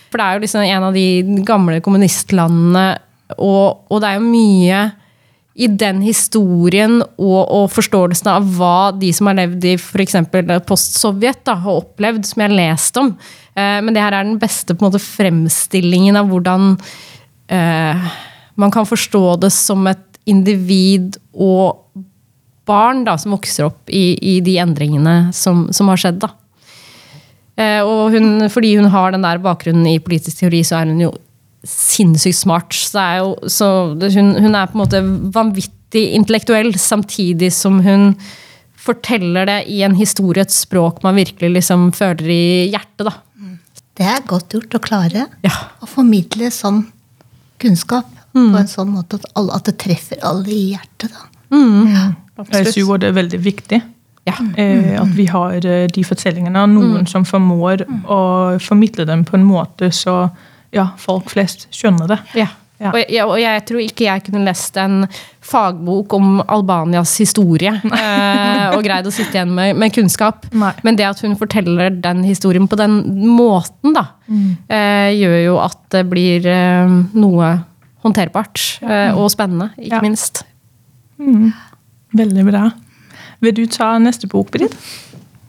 For 0.07 0.19
det 0.19 0.27
er 0.27 0.37
jo 0.37 0.45
liksom 0.45 0.63
en 0.63 0.87
av 0.87 0.95
de 0.95 1.41
gamle 1.47 1.81
kommunistlandene, 1.83 2.87
og, 3.35 3.83
og 3.91 3.99
det 4.01 4.09
er 4.09 4.21
jo 4.21 4.29
mye 4.29 4.85
i 5.57 5.67
den 5.73 6.03
historien 6.05 6.99
og, 7.01 7.39
og 7.41 7.65
forståelsen 7.73 8.29
av 8.29 8.45
hva 8.59 8.91
de 8.93 9.09
som 9.15 9.29
har 9.31 9.39
levd 9.39 9.65
i 9.65 9.73
f.eks. 9.79 10.19
post-Sovjet, 10.67 11.49
har 11.49 11.79
opplevd, 11.81 12.27
som 12.29 12.43
jeg 12.43 12.51
har 12.51 12.57
lest 12.59 12.99
om. 13.01 13.09
Eh, 13.57 13.79
men 13.81 13.95
det 13.95 14.03
her 14.03 14.13
er 14.13 14.27
den 14.27 14.37
beste 14.41 14.77
måte, 14.77 15.01
fremstillingen 15.01 16.19
av 16.19 16.29
hvordan 16.29 16.75
eh, 17.49 18.05
man 18.61 18.73
kan 18.73 18.85
forstå 18.87 19.23
det 19.41 19.51
som 19.55 19.89
et 19.89 20.05
individ 20.29 21.17
og 21.33 21.86
barn 22.67 23.03
da, 23.07 23.15
som 23.19 23.33
vokser 23.35 23.67
opp 23.69 23.89
i, 23.89 24.17
i 24.21 24.39
de 24.45 24.57
endringene 24.61 25.31
som, 25.35 25.67
som 25.73 25.89
har 25.91 25.97
skjedd. 26.01 26.19
da. 26.23 26.29
Eh, 27.57 27.81
og 27.81 28.11
hun, 28.13 28.49
fordi 28.53 28.75
hun 28.77 28.89
har 28.93 29.15
den 29.15 29.23
der 29.25 29.39
bakgrunnen 29.41 29.87
i 29.89 29.97
politisk 30.03 30.43
teori, 30.43 30.59
så 30.67 30.81
er 30.81 30.91
hun 30.91 30.99
jo 31.07 31.13
sinnssykt 31.67 32.37
smart. 32.37 32.75
Så, 32.77 32.99
er 33.01 33.21
jo, 33.23 33.31
så 33.49 33.69
hun, 33.97 34.35
hun 34.37 34.53
er 34.55 34.67
på 34.69 34.77
en 34.77 34.83
måte 34.83 35.01
vanvittig 35.35 36.03
intellektuell, 36.19 36.73
samtidig 36.79 37.49
som 37.55 37.79
hun 37.85 38.11
forteller 38.87 39.47
det 39.49 39.57
i 39.73 39.81
en 39.83 39.95
historie, 39.97 40.45
et 40.45 40.53
språk 40.53 41.01
man 41.03 41.17
virkelig 41.17 41.49
liksom 41.57 41.89
føler 41.97 42.29
i 42.31 42.43
hjertet. 42.71 43.09
da. 43.09 43.15
Det 43.97 44.05
er 44.05 44.21
godt 44.29 44.53
gjort 44.53 44.77
å 44.77 44.83
klare 44.83 45.25
Ja. 45.43 45.55
å 45.81 45.87
formidle 45.89 46.51
sånn 46.53 46.83
kunnskap 47.59 48.05
på 48.37 48.43
en 48.59 48.69
sånn 48.69 48.91
måte 48.93 49.17
at, 49.17 49.25
alle, 49.33 49.55
at 49.57 49.65
det 49.65 49.79
treffer 49.81 50.19
alle 50.21 50.51
i 50.53 50.75
hjertet. 50.75 51.09
Da. 51.09 51.23
Ja. 51.89 52.03
Jeg 52.51 52.73
syns 52.73 52.99
det 53.01 53.09
er 53.09 53.17
veldig 53.17 53.39
viktig 53.43 53.81
Ja. 54.27 54.35
eh, 54.57 54.93
at 55.01 55.15
vi 55.15 55.25
har 55.31 55.65
eh, 55.65 55.87
de 55.87 56.03
fortellingene. 56.03 56.67
Noen 56.67 57.07
som 57.07 57.25
formår 57.25 57.85
å 58.05 58.21
formidle 58.59 59.05
dem 59.07 59.25
på 59.25 59.37
en 59.39 59.47
måte 59.47 59.91
så 59.91 60.29
ja, 60.75 60.89
folk 60.99 61.29
flest 61.31 61.67
skjønner 61.71 62.07
det. 62.07 62.21
Ja. 62.35 62.47
Ja. 62.77 62.91
Og, 62.91 62.99
jeg, 63.09 63.23
og 63.25 63.39
jeg 63.41 63.61
tror 63.65 63.79
ikke 63.81 64.05
jeg 64.05 64.21
kunne 64.27 64.43
lest 64.45 64.75
en 64.77 65.07
fagbok 65.41 66.13
om 66.13 66.41
Albanias 66.45 67.15
historie 67.17 67.71
eh, 68.01 68.65
og 68.75 68.83
greid 68.85 69.07
å 69.09 69.13
sitte 69.13 69.39
igjen 69.39 69.55
med, 69.57 69.79
med 69.81 69.95
kunnskap. 69.95 70.45
Nei. 70.53 70.69
Men 70.85 70.99
det 70.99 71.07
at 71.09 71.23
hun 71.25 71.33
forteller 71.39 71.89
den 72.03 72.21
historien 72.27 72.67
på 72.69 72.77
den 72.77 72.99
måten, 73.33 73.95
da, 73.97 74.05
eh, 74.29 75.09
gjør 75.17 75.39
jo 75.47 75.57
at 75.63 75.79
det 75.95 76.03
blir 76.11 76.45
eh, 76.51 76.93
noe 77.17 77.49
håndterbart 78.05 78.67
eh, 78.85 79.09
og 79.17 79.31
spennende, 79.33 79.71
ikke 79.81 80.03
minst. 80.05 80.43
Veldig 82.15 82.45
bra. 82.47 82.69
Vil 83.43 83.55
du 83.57 83.65
ta 83.69 83.95
neste 84.01 84.29
bok, 84.31 84.51
Britt? 84.53 84.75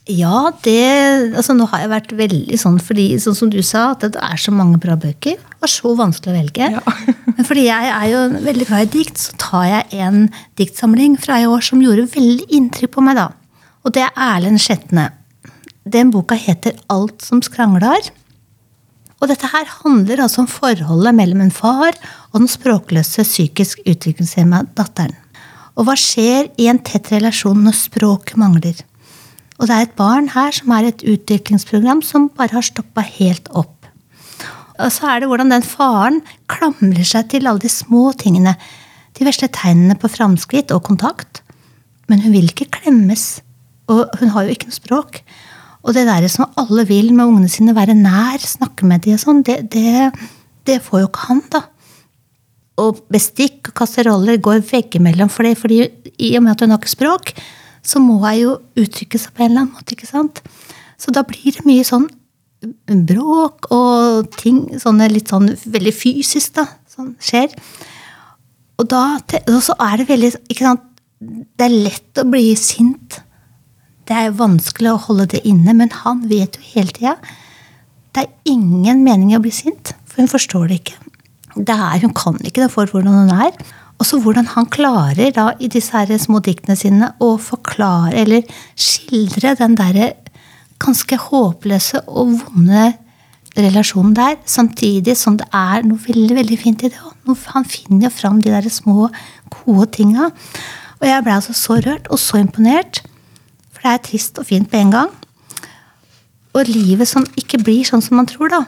Ja, 0.08 0.48
det 0.64 1.36
altså 1.36 1.52
Nå 1.52 1.66
har 1.68 1.82
jeg 1.82 1.90
vært 1.92 2.12
veldig 2.16 2.56
sånn 2.60 2.78
fordi, 2.80 3.10
sånn 3.20 3.36
som 3.36 3.50
du 3.52 3.58
sa, 3.60 3.90
at 3.92 4.06
det 4.06 4.20
er 4.24 4.40
så 4.40 4.54
mange 4.56 4.80
bra 4.80 4.96
bøker. 4.96 5.36
Og 5.60 5.68
så 5.68 5.92
vanskelig 5.98 6.32
å 6.32 6.38
velge. 6.38 6.70
Ja. 6.78 6.94
Men 7.36 7.44
fordi 7.46 7.66
jeg 7.66 7.90
er 7.92 8.06
jo 8.14 8.22
veldig 8.46 8.68
glad 8.70 8.86
i 8.86 8.92
dikt, 8.96 9.20
så 9.20 9.36
tar 9.40 9.66
jeg 9.68 10.00
en 10.06 10.30
diktsamling 10.60 11.18
fra 11.20 11.42
i 11.42 11.48
år 11.48 11.64
som 11.66 11.82
gjorde 11.84 12.08
veldig 12.14 12.48
inntrykk 12.56 12.94
på 12.96 13.04
meg, 13.04 13.20
da. 13.20 13.28
Og 13.84 13.94
det 13.94 14.06
er 14.06 14.16
Erlend 14.30 14.62
Skjetne. 14.64 15.10
Den 15.88 16.10
boka 16.12 16.36
heter 16.40 16.76
Alt 16.92 17.24
som 17.24 17.44
skrangler. 17.44 18.10
Og 19.18 19.28
dette 19.28 19.50
her 19.50 19.68
handler 19.82 20.24
altså 20.24 20.44
om 20.44 20.50
forholdet 20.50 21.16
mellom 21.20 21.42
en 21.44 21.54
far 21.54 21.96
og 22.30 22.40
den 22.40 22.50
språkløse 22.50 23.24
psykisk 23.26 23.82
utviklingshemma 23.84 24.64
datteren. 24.78 25.16
Og 25.78 25.86
hva 25.86 25.94
skjer 25.98 26.48
i 26.58 26.66
en 26.70 26.80
tett 26.82 27.12
relasjon 27.14 27.60
når 27.62 27.76
språket 27.78 28.38
mangler? 28.40 28.78
Og 29.58 29.66
det 29.70 29.74
er 29.74 29.86
et 29.86 29.98
barn 29.98 30.30
her 30.34 30.54
som 30.54 30.72
er 30.74 30.88
et 30.88 31.04
utviklingsprogram 31.06 32.02
som 32.06 32.28
bare 32.34 32.58
har 32.58 32.66
stoppa 32.66 33.02
helt 33.06 33.46
opp. 33.54 33.74
Og 34.78 34.92
så 34.94 35.08
er 35.10 35.22
det 35.22 35.28
hvordan 35.30 35.50
den 35.54 35.66
faren 35.66 36.20
klamrer 36.50 37.06
seg 37.06 37.30
til 37.32 37.46
alle 37.50 37.62
de 37.62 37.70
små 37.70 38.10
tingene. 38.18 38.54
De 39.18 39.26
vesle 39.26 39.48
tegnene 39.54 39.98
på 39.98 40.10
framskritt 40.10 40.74
og 40.74 40.84
kontakt. 40.86 41.42
Men 42.10 42.22
hun 42.22 42.34
vil 42.34 42.50
ikke 42.50 42.70
klemmes. 42.78 43.40
Og 43.90 44.06
hun 44.20 44.34
har 44.34 44.46
jo 44.46 44.54
ikke 44.54 44.70
noe 44.70 44.78
språk. 44.78 45.22
Og 45.86 45.94
det 45.94 46.06
der 46.08 46.26
som 46.30 46.50
alle 46.58 46.84
vil 46.86 47.10
med 47.14 47.26
ungene 47.26 47.50
sine, 47.50 47.74
være 47.74 47.96
nær, 47.98 48.38
snakke 48.42 48.86
med 48.86 49.06
de 49.06 49.14
og 49.14 49.22
sånn, 49.22 49.42
det, 49.46 49.60
det, 49.72 50.10
det 50.66 50.80
får 50.84 51.04
jo 51.04 51.10
ikke 51.10 51.26
han, 51.30 51.42
da. 51.54 51.64
Og 52.78 53.02
bestikk 53.12 53.72
og 53.72 53.76
kasseroller 53.80 54.38
går 54.42 54.62
veggimellom 54.68 55.30
for 55.32 55.46
det, 55.46 55.56
fordi 55.58 55.82
i 56.18 56.34
og 56.38 56.44
med 56.44 56.54
at 56.54 56.64
hun 56.64 56.74
har 56.74 56.80
ikke 56.80 56.94
språk, 56.94 57.32
så 57.82 58.02
må 58.02 58.18
hun 58.22 58.38
jo 58.38 58.54
uttrykke 58.78 59.20
seg 59.20 59.34
på 59.34 59.44
en 59.44 59.50
eller 59.50 59.64
annen 59.64 59.74
måte, 59.76 59.96
ikke 59.96 60.10
sant? 60.10 60.42
Så 60.98 61.14
da 61.14 61.24
blir 61.26 61.54
det 61.54 61.66
mye 61.66 61.86
sånn 61.86 62.08
bråk 63.06 63.68
og 63.74 64.32
ting 64.34 64.64
sånne 64.82 65.06
litt 65.12 65.30
sånn 65.30 65.52
veldig 65.62 65.94
fysisk, 65.94 66.56
da, 66.58 66.66
som 66.90 67.12
skjer. 67.22 67.54
Og 68.78 68.86
da 68.90 69.04
og 69.18 69.60
så 69.62 69.74
er 69.82 70.00
det 70.00 70.08
veldig 70.10 70.32
ikke 70.48 70.64
sant, 70.64 70.84
Det 71.18 71.64
er 71.66 71.72
lett 71.74 72.18
å 72.22 72.22
bli 72.30 72.52
sint. 72.54 73.16
Det 74.06 74.14
er 74.14 74.36
vanskelig 74.38 74.92
å 74.92 75.00
holde 75.08 75.24
det 75.32 75.40
inne, 75.50 75.72
men 75.74 75.90
han 75.90 76.20
vet 76.30 76.54
jo 76.54 76.66
hele 76.76 76.94
tida 76.94 77.16
det 78.14 78.24
er 78.24 78.52
ingen 78.52 79.04
mening 79.04 79.32
i 79.32 79.36
å 79.38 79.42
bli 79.42 79.52
sint, 79.54 79.92
for 80.08 80.22
hun 80.22 80.30
forstår 80.30 80.70
det 80.70 80.80
ikke. 80.80 80.96
Det 81.58 81.74
er, 81.74 81.98
hun 82.04 82.14
kan 82.14 82.38
ikke 82.44 82.62
det 82.64 82.72
for 82.72 82.86
hvordan 82.86 83.24
hun 83.24 83.34
er. 83.34 83.52
Og 83.98 84.06
så 84.06 84.20
hvordan 84.22 84.46
han 84.54 84.68
klarer 84.70 85.32
da 85.34 85.50
i 85.58 85.66
disse 85.70 85.96
her 85.96 86.20
små 86.22 86.38
diktene 86.44 86.76
sine 86.78 87.10
å 87.18 87.34
forklare 87.42 88.14
eller 88.20 88.46
skildre 88.78 89.56
den 89.58 89.74
derre 89.78 90.12
ganske 90.78 91.18
håpløse 91.18 92.04
og 92.06 92.36
vonde 92.44 92.92
relasjonen 93.58 94.14
der, 94.14 94.36
samtidig 94.46 95.16
som 95.18 95.38
det 95.40 95.48
er 95.54 95.82
noe 95.86 95.98
veldig 96.04 96.36
veldig 96.38 96.58
fint 96.60 96.84
i 96.86 96.92
det. 96.92 97.00
Han 97.54 97.66
finner 97.66 98.06
jo 98.06 98.14
fram 98.14 98.42
de 98.42 98.52
der 98.54 98.68
små, 98.70 99.08
gode 99.64 99.88
tinga. 99.98 100.30
Og 101.00 101.06
jeg 101.08 101.24
ble 101.24 101.34
altså 101.34 101.54
så 101.56 101.78
rørt 101.82 102.06
og 102.10 102.20
så 102.22 102.38
imponert. 102.38 103.02
For 103.74 103.82
det 103.82 103.94
er 103.94 104.04
trist 104.06 104.38
og 104.38 104.46
fint 104.46 104.70
på 104.70 104.78
en 104.78 104.94
gang. 104.94 105.10
Og 106.54 106.70
livet 106.70 107.10
som 107.10 107.26
ikke 107.38 107.60
blir 107.62 107.86
sånn 107.86 108.02
som 108.04 108.18
man 108.18 108.30
tror, 108.30 108.50
da. 108.54 108.62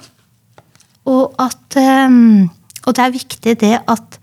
Og 1.11 1.38
at 1.40 1.79
ehm, 1.81 2.50
Og 2.90 2.96
det 2.98 3.05
er 3.07 3.14
viktig 3.14 3.55
det 3.62 3.76
at, 3.79 4.18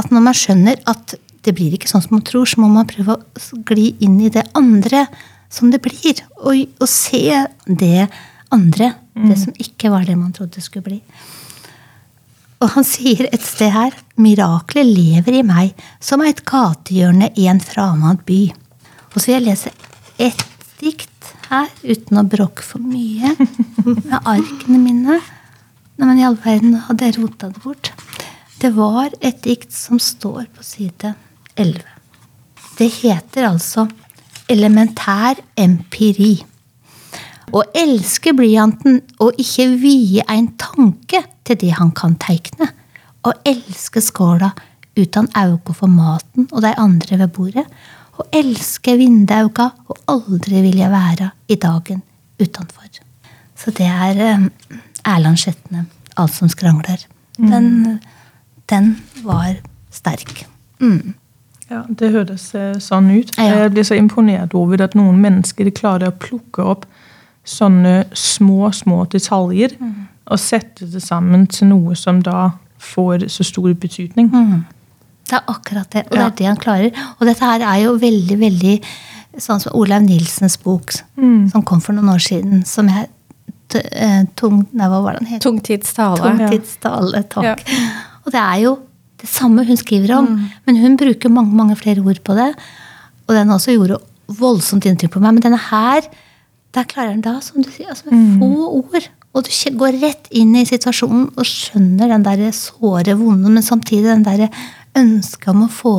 at 0.00 0.08
når 0.14 0.24
man 0.24 0.36
skjønner 0.36 0.80
at 0.88 1.14
det 1.42 1.52
blir 1.58 1.74
ikke 1.76 1.90
sånn 1.90 2.04
som 2.04 2.16
man 2.16 2.24
tror, 2.24 2.48
så 2.48 2.62
må 2.62 2.70
man 2.72 2.88
prøve 2.88 3.18
å 3.18 3.62
gli 3.68 3.90
inn 4.00 4.16
i 4.22 4.30
det 4.32 4.46
andre 4.56 5.04
som 5.52 5.72
det 5.72 5.82
blir. 5.84 6.22
Og, 6.40 6.64
og 6.80 6.88
se 6.88 7.42
det 7.66 8.06
andre. 8.54 8.94
Det 9.12 9.36
som 9.36 9.52
ikke 9.60 9.90
var 9.92 10.06
det 10.08 10.16
man 10.16 10.32
trodde 10.32 10.56
det 10.56 10.64
skulle 10.64 10.86
bli. 10.86 11.00
Og 12.62 12.70
han 12.76 12.86
sier 12.86 13.26
et 13.28 13.42
sted 13.42 13.72
her 13.74 13.96
Miraklet 14.22 14.86
lever 14.86 15.40
i 15.40 15.44
meg 15.44 15.72
som 16.00 16.22
et 16.24 16.44
gatehjørne 16.46 17.32
i 17.36 17.48
en 17.50 17.60
framand 17.60 18.22
by. 18.28 18.44
Og 19.12 19.18
så 19.18 19.32
vil 19.32 19.36
jeg 19.40 19.46
lese 19.48 19.72
ett 20.22 20.46
dikt 20.80 21.08
her, 21.50 21.68
uten 21.82 22.20
å 22.22 22.24
bråke 22.24 22.64
for 22.64 22.80
mye, 22.80 23.34
med 23.84 24.14
arkene 24.16 24.78
mine. 24.80 25.18
Nei, 25.96 26.06
men 26.08 26.20
i 26.20 26.24
all 26.26 26.38
verden 26.40 26.76
hadde 26.86 27.08
jeg 27.08 27.18
rota 27.20 27.50
det 27.52 27.62
bort. 27.64 27.92
Det 28.62 28.70
var 28.76 29.10
et 29.20 29.42
dikt 29.44 29.74
som 29.74 29.98
står 30.00 30.46
på 30.54 30.64
side 30.64 31.14
11. 31.56 31.82
Det 32.78 32.88
heter 33.02 33.48
altså 33.50 33.88
Elementær 34.50 35.38
empiri. 35.56 36.34
Å 37.52 37.62
elske 37.76 38.32
blyanten 38.36 39.00
og 39.22 39.38
ikke 39.40 39.66
vie 39.80 40.24
en 40.30 40.48
tanke 40.60 41.22
til 41.44 41.58
det 41.60 41.72
han 41.76 41.92
kan 41.96 42.16
teikne. 42.20 42.68
Å 43.22 43.32
elske 43.48 44.02
skåla 44.02 44.50
utan 44.96 45.28
auga 45.38 45.74
for 45.76 45.92
maten 45.92 46.48
og 46.50 46.62
de 46.64 46.72
andre 46.80 47.20
ved 47.22 47.34
bordet. 47.36 47.66
Å 48.18 48.28
elske 48.34 48.96
vindauga 49.00 49.70
og 49.88 50.00
aldri 50.12 50.64
vilja 50.64 50.90
være 50.92 51.30
i 51.48 51.56
dagen 51.60 52.02
utenfor. 52.40 52.88
Så 53.56 53.72
det 53.76 53.88
er 53.88 54.20
eh, 54.26 54.48
Erland 55.04 55.38
Skjetne. 55.38 55.86
alt 56.16 56.32
som 56.34 56.48
skrangler. 56.48 57.00
Den, 57.38 58.00
den 58.68 58.96
var 59.24 59.54
sterk. 59.90 60.46
Mm. 60.80 61.14
Ja, 61.70 61.82
Det 61.88 62.10
høres 62.12 62.50
eh, 62.54 62.74
sånn 62.78 63.08
ut. 63.10 63.32
Ja. 63.38 63.62
Jeg 63.62 63.72
blir 63.72 63.86
så 63.88 63.96
imponert 63.96 64.52
over 64.54 64.82
at 64.84 64.94
noen 64.98 65.22
mennesker 65.22 65.70
klarer 65.72 66.10
å 66.10 66.16
plukke 66.20 66.64
opp 66.74 66.84
sånne 67.48 68.04
små, 68.12 68.68
små 68.76 69.04
detaljer 69.10 69.72
og 70.30 70.38
sette 70.38 70.86
det 70.86 71.00
sammen 71.02 71.46
til 71.50 71.72
noe 71.72 71.96
som 71.98 72.20
da 72.22 72.52
får 72.78 73.24
så 73.32 73.46
stor 73.46 73.72
betydning. 73.72 74.28
Det 75.26 75.38
er 75.38 75.48
akkurat 75.48 75.88
det. 75.90 76.04
Og 76.10 76.16
det 76.18 76.22
er 76.26 76.36
det 76.38 76.46
han 76.46 76.60
klarer. 76.60 77.00
Og 77.18 77.26
dette 77.26 77.44
her 77.44 77.64
er 77.66 77.80
jo 77.86 77.96
veldig, 77.98 78.38
veldig 78.38 78.76
sånn 79.40 79.62
som 79.64 79.74
Olaug 79.74 80.04
Nilsens 80.04 80.58
bok 80.60 80.92
som 80.92 81.64
kom 81.64 81.80
for 81.80 81.96
noen 81.96 82.12
år 82.12 82.20
siden, 82.22 82.66
som 82.68 82.90
jeg 82.92 83.08
tung, 84.38 84.62
nei, 84.72 84.88
hva 84.90 85.02
var 85.04 85.18
den 85.18 85.28
het? 85.32 85.42
Tungtidstale. 85.44 86.22
Tungtidstale. 86.22 87.22
Takk. 87.32 87.62
Og 88.26 88.34
det 88.34 88.40
er 88.42 88.58
jo 88.64 88.76
det 89.22 89.30
samme 89.30 89.64
hun 89.66 89.78
skriver 89.78 90.16
om, 90.16 90.32
men 90.66 90.78
hun 90.82 90.98
bruker 90.98 91.30
mange 91.30 91.54
mange 91.54 91.76
flere 91.78 92.02
ord 92.02 92.20
på 92.26 92.34
det. 92.38 92.50
Og 93.28 93.34
den 93.36 93.54
også 93.54 93.76
gjorde 93.76 94.00
voldsomt 94.38 94.86
inntrykk 94.88 95.14
på 95.14 95.22
meg. 95.22 95.36
Men 95.36 95.44
denne 95.44 95.60
her, 95.70 96.08
der 96.74 96.88
klarer 96.90 97.14
den 97.14 97.24
da, 97.24 97.36
som 97.44 97.62
du 97.62 97.70
sier, 97.70 97.92
altså 97.92 98.10
med 98.10 98.40
få 98.40 98.70
ord. 98.80 99.08
Og 99.32 99.46
du 99.46 99.52
går 99.80 99.96
rett 100.02 100.28
inn 100.36 100.52
i 100.58 100.66
situasjonen 100.68 101.30
og 101.38 101.48
skjønner 101.48 102.10
den 102.12 102.26
der 102.26 102.50
såre, 102.56 103.16
vonde, 103.16 103.48
men 103.48 103.64
samtidig 103.64 104.10
den 104.10 104.26
der 104.26 104.48
ønsket 104.98 105.54
om 105.54 105.64
å 105.64 105.72
få 105.72 105.94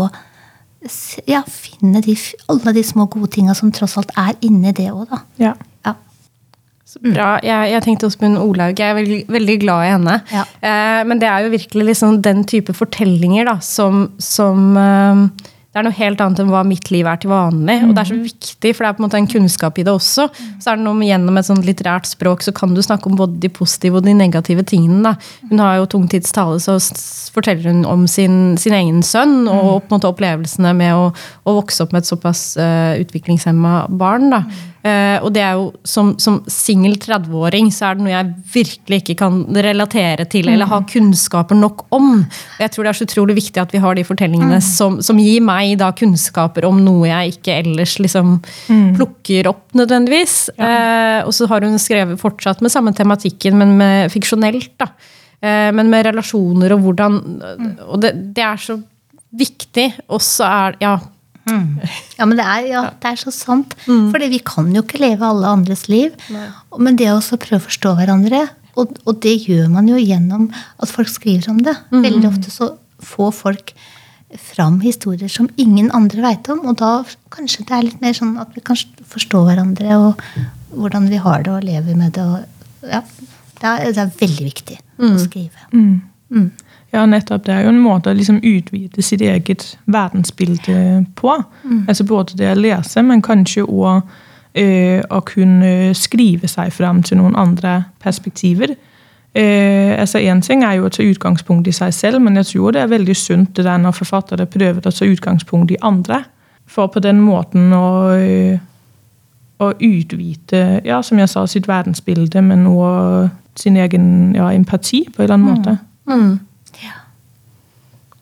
ja, 1.30 1.42
finne 1.48 2.02
de, 2.04 2.16
alle 2.52 2.74
de 2.76 2.84
små 2.86 3.08
gode 3.12 3.32
tinga 3.38 3.56
som 3.58 3.72
tross 3.74 3.96
alt 3.98 4.12
er 4.20 4.36
inni 4.46 4.74
det 4.76 4.90
òg, 4.92 5.06
da. 5.10 5.22
Ja. 5.42 5.54
Ja. 6.94 7.00
Så 7.00 7.14
bra. 7.14 7.30
Jeg, 7.42 7.72
jeg 7.74 7.84
tenkte 7.86 8.10
også 8.10 8.20
på 8.22 8.30
hun 8.30 8.38
Olaug. 8.38 8.78
Jeg 8.78 8.92
er 8.92 9.00
veldig, 9.00 9.24
veldig 9.34 9.56
glad 9.64 9.86
i 9.86 9.94
henne. 9.96 10.20
Ja. 10.34 10.44
Eh, 10.62 11.00
men 11.10 11.22
det 11.22 11.30
er 11.30 11.46
jo 11.46 11.56
virkelig 11.56 11.90
liksom 11.94 12.22
den 12.26 12.44
type 12.50 12.76
fortellinger 12.78 13.50
da, 13.50 13.58
som, 13.66 14.12
som 14.22 14.78
eh, 14.78 15.50
Det 15.74 15.82
er 15.82 15.88
noe 15.88 15.98
helt 15.98 16.20
annet 16.22 16.44
enn 16.44 16.52
hva 16.54 16.62
mitt 16.68 16.92
liv 16.94 17.08
er 17.10 17.18
til 17.18 17.32
vanlig. 17.32 17.80
Og 17.88 17.96
det 17.96 18.04
er 18.04 18.10
så 18.12 18.18
viktig, 18.20 18.74
for 18.76 18.86
det 18.86 18.90
er 18.92 18.98
på 18.98 19.02
en 19.02 19.08
måte 19.08 19.18
en 19.18 19.30
kunnskap 19.32 19.80
i 19.82 19.86
det 19.88 19.94
også. 19.94 20.28
Så 20.62 20.70
er 20.70 20.78
det 20.78 20.86
noe 20.86 21.00
med 21.00 21.10
Gjennom 21.10 21.40
et 21.42 21.48
sånt 21.48 21.66
litterært 21.66 22.12
språk 22.12 22.46
så 22.46 22.54
kan 22.54 22.76
du 22.76 22.82
snakke 22.86 23.10
om 23.10 23.18
både 23.18 23.42
de 23.42 23.50
positive 23.50 23.98
og 23.98 24.06
de 24.06 24.14
negative 24.18 24.66
tingene. 24.70 25.02
Da. 25.08 25.48
Hun 25.50 25.64
har 25.64 25.80
jo 25.80 25.90
tungtidstale, 25.96 26.60
så 26.62 26.78
forteller 27.34 27.72
hun 27.72 27.88
om 27.90 28.06
sin, 28.06 28.54
sin 28.62 28.78
egen 28.78 29.02
sønn 29.02 29.48
og 29.48 29.88
på 29.88 29.90
en 29.90 29.96
måte 29.96 30.12
opplevelsene 30.14 30.76
med 30.78 30.94
å, 30.94 31.10
å 31.10 31.58
vokse 31.58 31.82
opp 31.82 31.96
med 31.96 32.06
et 32.06 32.12
såpass 32.12 32.52
uh, 32.62 32.94
utviklingshemma 33.02 33.88
barn. 33.90 34.30
Da. 34.36 34.44
Eh, 34.44 34.70
og 34.84 35.30
det 35.32 35.40
er 35.40 35.54
jo 35.56 35.70
som, 35.88 36.10
som 36.20 36.42
singel 36.52 36.98
30-åring 37.00 37.70
så 37.72 37.88
er 37.88 37.96
det 37.96 38.04
noe 38.04 38.12
jeg 38.12 38.34
virkelig 38.54 38.98
ikke 39.00 39.16
kan 39.22 39.38
relatere 39.64 40.26
til 40.28 40.50
eller 40.52 40.68
ha 40.68 40.82
kunnskaper 40.90 41.56
nok 41.56 41.86
om. 41.96 42.10
Og 42.26 42.60
jeg 42.60 42.74
tror 42.74 42.84
det 42.84 42.92
er 42.92 43.00
så 43.00 43.08
utrolig 43.08 43.38
viktig 43.38 43.62
at 43.64 43.72
vi 43.72 43.82
har 43.84 43.96
de 43.96 44.04
fortellingene 44.08 44.60
som, 44.66 45.00
som 45.06 45.22
gir 45.24 45.44
meg 45.46 45.78
da 45.80 45.94
kunnskaper 45.96 46.68
om 46.68 46.82
noe 46.84 47.08
jeg 47.08 47.38
ikke 47.38 47.58
ellers 47.64 47.96
liksom 48.04 48.36
plukker 48.98 49.48
opp 49.54 49.72
nødvendigvis. 49.78 50.38
Eh, 50.58 51.20
og 51.24 51.32
så 51.36 51.48
har 51.52 51.64
hun 51.64 51.80
skrevet 51.82 52.20
fortsatt 52.20 52.64
med 52.64 52.74
samme 52.74 52.94
tematikken, 52.96 53.58
men 53.60 53.78
med 53.80 54.12
fiksjonelt. 54.14 54.74
da. 54.84 54.92
Eh, 55.44 55.70
men 55.76 55.90
med 55.92 56.08
relasjoner 56.08 56.76
og 56.76 56.86
hvordan 56.86 57.20
Og 57.88 58.00
det, 58.04 58.14
det 58.36 58.44
er 58.46 58.62
så 58.62 58.78
viktig. 59.34 59.90
Og 60.10 60.22
så 60.24 60.48
er 60.48 60.78
Ja. 60.84 60.98
Ja, 62.18 62.26
men 62.26 62.38
det 62.40 62.46
er, 62.46 62.66
ja, 62.70 62.82
det 63.04 63.10
er 63.10 63.16
så 63.20 63.32
sant. 63.36 63.74
Fordi 64.14 64.30
vi 64.32 64.40
kan 64.40 64.70
jo 64.74 64.82
ikke 64.86 65.02
leve 65.04 65.26
alle 65.28 65.48
andres 65.48 65.88
liv. 65.92 66.14
Men 66.80 66.96
det 66.96 67.10
å 67.12 67.18
også 67.20 67.36
prøve 67.42 67.60
å 67.62 67.68
forstå 67.68 67.96
hverandre, 68.00 68.46
og, 68.76 68.96
og 69.06 69.20
det 69.22 69.36
gjør 69.48 69.68
man 69.70 69.88
jo 69.92 69.98
gjennom 70.00 70.48
at 70.82 70.90
folk 70.90 71.10
skriver 71.12 71.50
om 71.52 71.60
det. 71.62 71.76
Veldig 72.08 72.30
ofte 72.32 72.50
så 72.50 72.72
får 73.04 73.32
folk 73.36 73.74
fram 74.40 74.80
historier 74.82 75.30
som 75.30 75.50
ingen 75.62 75.92
andre 75.94 76.24
veit 76.24 76.48
om. 76.50 76.64
Og 76.66 76.78
da 76.80 77.04
kanskje 77.30 77.66
det 77.68 77.76
er 77.76 77.84
litt 77.86 78.02
mer 78.02 78.14
sånn 78.18 78.38
at 78.42 78.50
vi 78.56 78.62
kan 78.66 78.80
forstå 79.06 79.44
hverandre 79.46 79.98
og 80.00 80.24
hvordan 80.74 81.06
vi 81.12 81.20
har 81.22 81.44
det 81.46 81.52
og 81.54 81.64
lever 81.68 81.96
med 82.00 82.14
det. 82.16 82.24
Og, 82.24 82.90
ja, 82.90 83.04
det, 83.60 83.68
er, 83.68 83.92
det 83.94 84.02
er 84.08 84.16
veldig 84.24 84.46
viktig 84.48 84.80
å 84.98 85.20
skrive. 85.22 85.68
Ja, 86.94 87.06
nettopp. 87.06 87.46
Det 87.46 87.54
er 87.54 87.64
jo 87.66 87.72
en 87.74 87.82
måte 87.82 88.12
å 88.12 88.18
liksom 88.18 88.38
utvide 88.46 89.02
sitt 89.02 89.22
eget 89.26 89.78
verdensbilde 89.90 91.06
på. 91.18 91.34
Altså 91.88 92.06
Både 92.06 92.38
det 92.38 92.52
å 92.52 92.60
lese, 92.60 93.02
men 93.02 93.24
kanskje 93.26 93.66
òg 93.66 94.04
eh, 94.54 95.02
å 95.10 95.22
kunne 95.26 95.94
skrive 95.98 96.48
seg 96.48 96.74
fram 96.74 97.02
til 97.04 97.18
noen 97.18 97.36
andre 97.36 97.84
perspektiver. 98.04 98.76
Eh, 99.34 100.00
altså 100.00 100.22
Én 100.22 100.42
ting 100.46 100.62
er 100.64 100.78
jo 100.78 100.86
å 100.86 100.94
ta 100.94 101.02
utgangspunkt 101.04 101.68
i 101.68 101.74
seg 101.74 101.94
selv, 101.94 102.22
men 102.22 102.38
jeg 102.38 102.52
tror 102.52 102.76
det 102.76 102.84
er 102.84 102.94
veldig 102.94 103.16
sunt 103.18 103.56
det 103.58 103.66
der 103.66 103.82
når 103.82 103.98
forfattere 103.98 104.46
prøver 104.46 104.86
å 104.86 104.94
ta 104.94 105.10
utgangspunkt 105.10 105.74
i 105.74 105.82
andre. 105.82 106.24
For 106.70 106.88
på 106.94 107.02
den 107.02 107.26
måten 107.26 107.74
å, 107.74 108.14
eh, 108.14 108.60
å 109.60 109.74
utvide, 109.74 110.82
ja, 110.86 111.02
som 111.02 111.18
jeg 111.18 111.30
sa, 111.30 111.48
sitt 111.48 111.68
verdensbilde, 111.68 112.42
men 112.42 112.68
òg 112.68 113.32
sin 113.56 113.78
egen 113.78 114.36
ja, 114.36 114.52
empati 114.54 115.08
på 115.10 115.24
en 115.24 115.24
eller 115.24 115.34
annen 115.34 115.56
måte. 115.58 115.78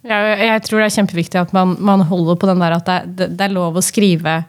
Jeg, 0.03 0.37
jeg 0.47 0.61
tror 0.65 0.79
det 0.81 0.85
er 0.87 0.95
kjempeviktig 0.95 1.39
at 1.41 1.51
man, 1.53 1.75
man 1.79 2.01
holder 2.09 2.35
på 2.41 2.47
den 2.49 2.59
der 2.63 2.73
at 2.79 2.87
det, 3.05 3.27
det, 3.37 3.41
er 3.45 3.53
lov 3.53 3.75
å 3.77 3.83
skrive 3.85 4.39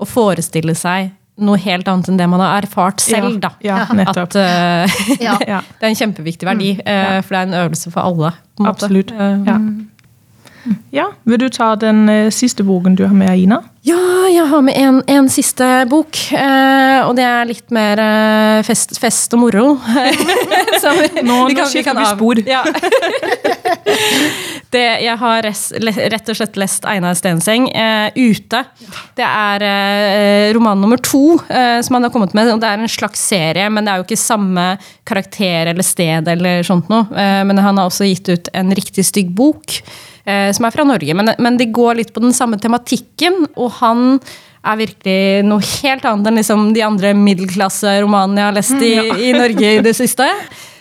og 0.00 0.06
forestille 0.08 0.74
seg 0.78 1.10
noe 1.40 1.56
helt 1.58 1.88
annet 1.88 2.08
enn 2.12 2.18
det 2.20 2.26
man 2.28 2.40
har 2.44 2.62
erfart 2.62 3.00
selv. 3.00 3.38
Da. 3.40 3.50
ja, 3.64 3.78
ja, 3.88 4.04
At, 4.12 4.36
uh, 4.36 4.98
Ja. 5.24 5.36
Det 5.40 5.86
er 5.86 5.88
en 5.88 5.96
kjempeviktig 5.96 6.44
verdi, 6.46 6.74
eh, 6.84 7.20
for 7.24 7.32
det 7.32 7.38
er 7.40 7.46
en 7.48 7.58
øvelse 7.64 7.90
for 7.94 8.04
alle. 8.04 8.34
Absolutt. 8.68 9.10
Eh, 9.16 9.38
Ja. 9.48 9.56
ja. 10.92 11.06
Vil 11.24 11.38
du 11.40 11.48
ta 11.48 11.70
den 11.80 12.02
eh, 12.12 12.28
siste 12.30 12.62
boken 12.68 12.94
du 12.98 13.06
har 13.06 13.14
med, 13.16 13.32
Ina? 13.40 13.62
Ja, 13.88 13.96
jeg 14.28 14.44
har 14.50 14.60
med 14.60 14.76
en, 14.76 15.00
en 15.08 15.30
siste 15.32 15.64
bok. 15.88 16.18
Eh, 16.36 17.00
og 17.06 17.16
det 17.16 17.24
er 17.24 17.48
litt 17.48 17.72
mer 17.72 17.98
eh, 18.04 18.60
fest, 18.68 18.92
fest 19.00 19.32
og 19.32 19.40
moro. 19.46 19.64
Vi- 20.80 21.22
Nå- 21.24 21.46
vi 21.48 21.54
kan- 21.56 21.64
vi 21.64 21.70
skifter 21.72 21.96
vi 21.96 22.04
av- 22.04 22.16
spor. 22.16 22.44
Ja. 22.46 22.62
Det, 24.74 24.84
jeg 25.04 25.16
har 25.20 25.46
rett 25.46 26.30
og 26.30 26.38
slett 26.38 26.58
lest 26.60 26.86
Einar 26.88 27.16
Stenseng 27.18 27.68
eh, 27.70 28.10
ute. 28.16 28.62
Det 29.18 29.26
er 29.26 29.64
eh, 29.66 30.50
roman 30.56 30.80
nummer 30.80 31.00
to 31.02 31.38
eh, 31.48 31.78
som 31.84 31.98
han 31.98 32.06
har 32.06 32.14
kommet 32.14 32.34
med. 32.36 32.52
og 32.52 32.60
Det 32.62 32.70
er 32.70 32.82
en 32.82 32.92
slags 32.92 33.22
serie, 33.32 33.68
men 33.72 33.86
det 33.86 33.92
er 33.92 34.02
jo 34.02 34.06
ikke 34.08 34.20
samme 34.20 34.66
karakter 35.08 35.72
eller 35.72 35.86
sted. 35.86 36.28
eller 36.28 36.62
sånt 36.66 36.90
noe. 36.92 37.08
Eh, 37.14 37.42
men 37.46 37.58
han 37.58 37.80
har 37.80 37.90
også 37.90 38.08
gitt 38.08 38.30
ut 38.30 38.52
en 38.54 38.74
riktig 38.76 39.06
stygg 39.08 39.34
bok, 39.36 39.80
eh, 40.24 40.50
som 40.56 40.68
er 40.68 40.76
fra 40.76 40.86
Norge. 40.86 41.16
Men, 41.16 41.34
men 41.38 41.58
de 41.60 41.70
går 41.70 42.00
litt 42.02 42.14
på 42.14 42.22
den 42.24 42.36
samme 42.36 42.60
tematikken, 42.62 43.44
og 43.56 43.74
han 43.80 44.20
er 44.60 44.76
virkelig 44.76 45.20
noe 45.48 45.64
helt 45.80 46.04
annet 46.04 46.28
enn 46.28 46.40
liksom 46.40 46.66
de 46.76 46.82
andre 46.84 47.14
middelklasseromanene 47.16 48.42
jeg 48.42 48.50
har 48.50 48.58
lest 48.58 48.82
i, 48.84 49.30
i 49.30 49.30
Norge 49.32 49.70
i 49.78 49.84
det 49.84 49.94
siste. 49.96 50.26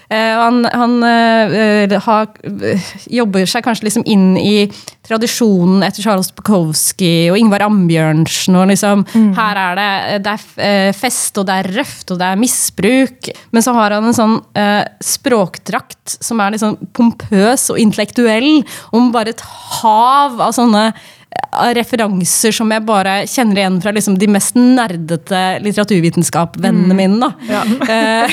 Eh, 0.10 0.36
han 0.42 0.64
han 0.66 1.04
eh, 1.04 2.00
har, 2.02 2.28
eh, 2.44 2.86
jobber 3.14 3.46
seg 3.46 3.62
kanskje 3.66 3.86
liksom 3.86 4.06
inn 4.10 4.32
i 4.42 4.66
tradisjonen 5.06 5.84
etter 5.86 6.02
Charles 6.02 6.32
Bukowski 6.34 7.30
og 7.30 7.38
Ingvar 7.38 7.62
Ambjørnsen. 7.68 8.58
og 8.58 8.72
liksom, 8.72 9.06
Her 9.38 9.60
er 9.62 9.78
det, 9.78 10.24
det 10.26 10.34
er 10.66 10.98
fest, 10.98 11.38
og 11.38 11.46
det 11.50 11.60
er 11.60 11.72
røft, 11.78 12.10
og 12.10 12.22
det 12.22 12.26
er 12.26 12.42
misbruk. 12.42 13.30
Men 13.54 13.66
så 13.66 13.76
har 13.78 13.98
han 13.98 14.10
en 14.10 14.18
sånn 14.18 14.36
eh, 14.58 14.82
språkdrakt 15.06 16.18
som 16.18 16.42
er 16.42 16.58
sånn 16.58 16.78
pompøs 16.94 17.70
og 17.70 17.82
intellektuell, 17.82 18.64
om 18.96 19.14
bare 19.14 19.36
et 19.36 19.46
hav 19.80 20.42
av 20.42 20.58
sånne 20.58 20.90
referanser 21.76 22.54
som 22.56 22.72
jeg 22.74 22.86
bare 22.88 23.16
kjenner 23.30 23.62
igjen 23.62 23.80
fra 23.84 23.94
liksom 23.96 24.18
de 24.22 24.30
mest 24.32 24.58
nerdete 24.58 25.42
litteraturvitenskapvennene 25.66 26.98
mine. 26.98 27.20
Da. 27.20 27.64
Eh, 27.90 28.32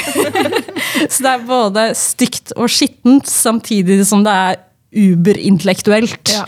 så 1.11 1.25
det 1.25 1.31
er 1.31 1.45
både 1.49 1.83
stygt 1.97 2.53
og 2.57 2.71
skittent, 2.73 3.29
samtidig 3.31 3.99
som 4.09 4.23
det 4.27 4.33
er 4.33 4.59
uberintellektuelt. 4.97 6.33
Ja. 6.33 6.45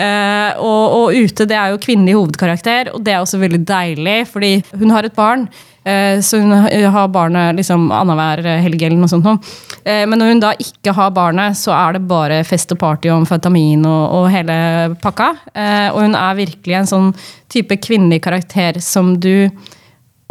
Eh, 0.00 0.60
og, 0.62 0.96
og 0.96 1.16
ute, 1.16 1.46
det 1.48 1.56
er 1.58 1.72
jo 1.72 1.80
kvinnelig 1.82 2.16
hovedkarakter, 2.18 2.92
og 2.94 3.04
det 3.06 3.14
er 3.14 3.22
også 3.22 3.40
veldig 3.42 3.62
deilig, 3.68 4.18
fordi 4.30 4.52
hun 4.76 4.94
har 4.94 5.06
et 5.06 5.16
barn. 5.16 5.48
Eh, 5.84 6.20
så 6.20 6.40
hun 6.42 6.52
har 6.94 7.08
barnet 7.12 7.56
liksom 7.58 7.88
annenhver 7.94 8.44
helg 8.64 8.82
eller 8.82 9.00
noe 9.00 9.10
sånt. 9.10 9.50
Eh, 9.84 10.04
men 10.06 10.18
når 10.20 10.32
hun 10.32 10.42
da 10.42 10.52
ikke 10.60 10.94
har 10.96 11.12
barnet, 11.16 11.58
så 11.58 11.74
er 11.76 11.96
det 11.96 12.06
bare 12.10 12.42
fest 12.44 12.72
og 12.74 12.80
party 12.82 13.10
og 13.10 13.22
amfetamin 13.22 13.84
og, 13.88 14.02
og 14.18 14.30
hele 14.32 14.56
pakka. 15.02 15.32
Eh, 15.54 15.88
og 15.92 16.02
hun 16.04 16.16
er 16.18 16.40
virkelig 16.44 16.80
en 16.80 16.90
sånn 16.94 17.12
type 17.50 17.80
kvinnelig 17.82 18.22
karakter 18.26 18.80
som 18.84 19.14
du 19.20 19.48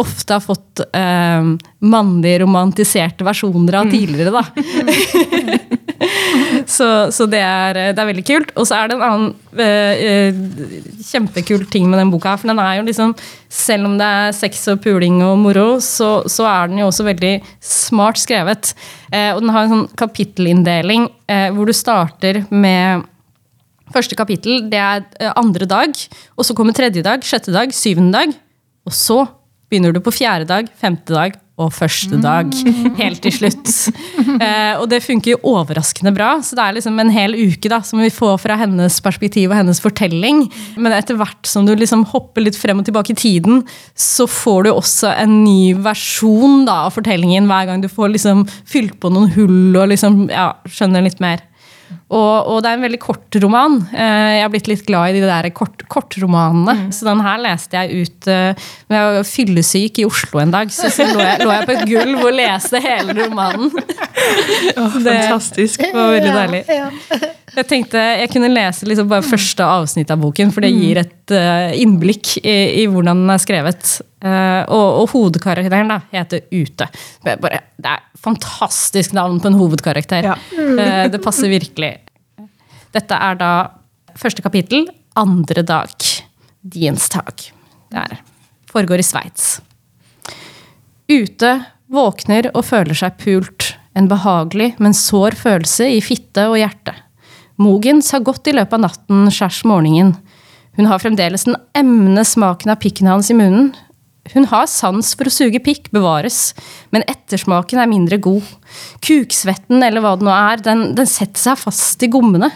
ofte 0.02 0.38
har 0.38 0.44
fått 0.44 0.84
eh, 0.96 1.50
mannlig 1.80 2.38
romantiserte 2.44 3.28
versjoner 3.28 3.82
av 3.82 3.92
tidligere, 3.92 4.32
da. 4.34 4.46
Så, 6.70 6.86
så 7.12 7.26
det, 7.30 7.40
er, 7.44 7.78
det, 7.94 8.00
er, 8.00 8.08
veldig 8.08 8.24
kult. 8.28 8.52
Og 8.60 8.68
så 8.68 8.78
er 8.78 8.90
det 8.90 8.98
en 8.98 9.06
annen 9.06 9.60
eh, 9.60 10.04
eh, 10.06 10.40
kjempekul 11.06 11.66
ting 11.72 11.90
med 11.90 12.00
den 12.00 12.12
boka. 12.14 12.36
For 12.40 12.52
den 12.52 12.62
er 12.62 12.78
jo 12.80 12.86
liksom, 12.88 13.16
selv 13.52 13.90
om 13.90 13.98
det 14.00 14.08
er 14.08 14.36
sex 14.38 14.62
og 14.72 14.82
puling 14.84 15.20
og 15.26 15.38
moro, 15.42 15.68
så, 15.84 16.12
så 16.30 16.48
er 16.50 16.72
den 16.72 16.84
jo 16.84 16.90
også 16.90 17.08
veldig 17.08 17.34
smart 17.66 18.22
skrevet. 18.22 18.74
Eh, 19.12 19.32
og 19.34 19.42
den 19.44 19.54
har 19.56 19.66
en 19.66 19.74
sånn 19.76 19.88
kapittelinndeling 20.00 21.10
eh, 21.30 21.50
hvor 21.56 21.70
du 21.70 21.76
starter 21.76 22.46
med 22.50 23.08
Første 23.90 24.14
kapittel 24.14 24.68
det 24.70 24.78
er 24.78 25.00
eh, 25.18 25.32
andre 25.34 25.66
dag, 25.66 25.96
og 26.38 26.46
så 26.46 26.54
kommer 26.54 26.76
tredje 26.78 27.02
dag, 27.02 27.24
sjette 27.26 27.50
dag, 27.50 27.72
syvende 27.74 28.20
dag. 28.20 28.36
Og 28.86 28.94
så 28.94 29.24
begynner 29.70 29.94
du 29.94 30.02
på 30.04 30.14
fjerde 30.14 30.50
dag, 30.50 30.70
femte 30.80 31.14
dag 31.14 31.38
og 31.60 31.74
første 31.76 32.18
dag. 32.24 32.52
Helt 33.00 33.24
til 33.26 33.36
slutt. 33.36 33.76
Eh, 34.40 34.78
og 34.80 34.86
det 34.88 35.02
funker 35.04 35.34
jo 35.34 35.52
overraskende 35.52 36.14
bra. 36.16 36.30
Så 36.46 36.56
det 36.56 36.64
er 36.64 36.76
liksom 36.78 37.00
en 37.02 37.10
hel 37.12 37.34
uke 37.36 37.68
da, 37.72 37.82
som 37.84 38.00
vi 38.00 38.12
får 38.14 38.38
fra 38.40 38.56
hennes 38.62 39.00
perspektiv 39.04 39.50
og 39.50 39.58
hennes 39.58 39.82
fortelling. 39.84 40.46
Men 40.80 40.96
etter 40.96 41.18
hvert 41.20 41.50
som 41.50 41.68
du 41.68 41.74
liksom 41.76 42.06
hopper 42.14 42.46
litt 42.46 42.56
frem 42.56 42.80
og 42.80 42.88
tilbake 42.88 43.12
i 43.12 43.20
tiden, 43.20 43.66
så 44.00 44.30
får 44.30 44.68
du 44.68 44.72
også 44.72 45.12
en 45.26 45.42
ny 45.44 45.74
versjon 45.84 46.64
da, 46.70 46.86
av 46.88 46.96
fortellingen 46.96 47.50
hver 47.52 47.68
gang 47.68 47.84
du 47.84 47.90
får 47.92 48.14
liksom 48.14 48.46
fylt 48.70 48.96
på 49.02 49.12
noen 49.12 49.34
hull 49.36 49.76
og 49.76 49.90
liksom, 49.92 50.30
ja, 50.32 50.54
skjønner 50.72 51.04
litt 51.10 51.20
mer. 51.24 51.44
Og, 52.10 52.48
og, 52.50 52.60
det 52.64 52.70
er 52.70 52.78
en 52.78 52.86
veldig 52.86 53.00
kort 53.02 53.38
roman. 53.44 53.78
Eh, 53.94 54.30
jeg 54.38 54.44
har 54.44 54.54
blitt 54.54 54.70
litt 54.72 54.86
glad 54.88 55.14
i 55.14 55.20
de 55.20 55.26
der 55.30 55.50
kort, 55.56 55.84
kortromanene. 55.92 56.76
Mm. 56.80 56.92
Så 56.96 57.08
den 57.08 57.24
her 57.26 57.42
leste 57.44 57.80
jeg 57.80 58.06
ut 58.06 58.30
uh, 58.30 58.70
Jeg 58.90 59.08
var 59.08 59.28
fyllesyk 59.30 60.02
i 60.02 60.08
Oslo 60.10 60.42
en 60.42 60.54
dag, 60.54 60.72
så, 60.74 60.92
så 60.94 61.08
lå, 61.10 61.20
jeg, 61.22 61.44
lå, 61.46 61.54
jeg, 61.54 61.68
på 61.70 61.76
et 61.76 61.86
gulv 61.90 62.24
og 62.26 62.34
leste 62.38 62.82
hele 62.84 63.18
romanen. 63.22 63.70
Oh, 64.78 64.98
det 65.06 65.18
fantastisk. 65.24 65.86
Det 65.86 65.94
var 65.96 66.16
veldig 66.18 66.34
deilig. 66.40 66.64
Jeg 67.56 67.66
tenkte 67.70 68.02
jeg 68.02 68.30
kunne 68.34 68.50
lese 68.52 68.88
liksom 68.88 69.10
bare 69.10 69.26
første 69.26 69.66
avsnitt 69.66 70.12
av 70.14 70.22
boken, 70.22 70.52
for 70.54 70.66
det 70.66 70.72
mm. 70.74 70.80
gir 70.84 71.00
et 71.02 71.34
uh, 71.34 71.72
innblikk 71.78 72.36
i, 72.42 72.56
i, 72.82 72.86
hvordan 72.92 73.24
den 73.24 73.34
er 73.34 73.42
skrevet. 73.42 73.96
Uh, 74.20 74.64
og, 74.68 74.86
og, 74.86 75.06
hovedkarakteren 75.14 75.94
da, 75.94 76.00
heter 76.14 76.46
Ute. 76.52 76.90
Bare, 77.26 77.64
det 77.80 77.96
er 77.96 78.06
fantastisk 78.20 79.16
navn 79.18 79.40
på 79.42 79.52
en 79.52 79.60
hovedkarakter. 79.60 80.30
Ja. 80.32 80.38
Uh, 80.54 81.08
det 81.12 81.22
passer 81.24 81.52
virkelig. 81.52 81.96
Dette 82.96 83.18
er 83.30 83.40
da 83.40 83.52
første 84.20 84.46
kapittel, 84.46 84.88
andre 85.20 85.66
dag. 85.66 85.96
Dienstag. 86.60 87.50
Det 87.90 88.06
er, 88.06 88.22
foregår 88.70 89.02
i 89.02 89.08
Sveits. 89.08 89.58
Ute 91.10 91.54
våkner 91.90 92.52
og 92.54 92.66
føler 92.68 92.98
seg 92.98 93.18
pult. 93.22 93.74
En 93.98 94.08
behagelig, 94.12 94.76
men 94.80 94.94
sår 94.96 95.36
følelse 95.40 95.88
i 95.96 96.02
fitte 96.06 96.46
og 96.52 96.60
hjerte. 96.60 96.94
Mogens 97.60 98.12
har 98.16 98.24
gått 98.24 98.48
i 98.48 98.54
løpet 98.56 98.78
av 98.78 98.86
natten 98.86 99.28
skjærs 99.36 99.66
morgenen. 99.68 100.14
Hun 100.80 100.88
har 100.88 101.02
fremdeles 101.04 101.44
den 101.44 101.58
emne 101.76 102.24
smaken 102.24 102.72
av 102.72 102.80
pikken 102.80 103.10
hans 103.12 103.28
i 103.34 103.36
munnen. 103.36 103.74
Hun 104.32 104.46
har 104.48 104.68
sans 104.70 105.10
for 105.18 105.28
å 105.28 105.34
suge 105.34 105.60
pikk, 105.64 105.90
bevares, 105.92 106.54
men 106.94 107.04
ettersmaken 107.10 107.82
er 107.82 107.90
mindre 107.90 108.20
god. 108.22 108.46
Kuksvetten, 109.04 109.84
eller 109.84 110.06
hva 110.06 110.16
det 110.16 110.28
nå 110.28 110.32
er, 110.36 110.64
den, 110.64 110.86
den 110.96 111.10
setter 111.10 111.42
seg 111.50 111.60
fast 111.60 112.06
i 112.06 112.12
gommene. 112.14 112.52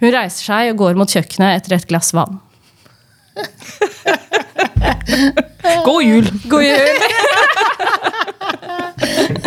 Hun 0.00 0.14
reiser 0.14 0.44
seg 0.46 0.72
og 0.72 0.80
går 0.86 0.96
mot 0.96 1.10
kjøkkenet 1.10 1.58
etter 1.58 1.76
et 1.76 1.88
glass 1.90 2.14
vann. 2.16 2.40
God 5.84 6.00
jul! 6.06 6.32
God 6.48 6.64
jul! 6.64 6.88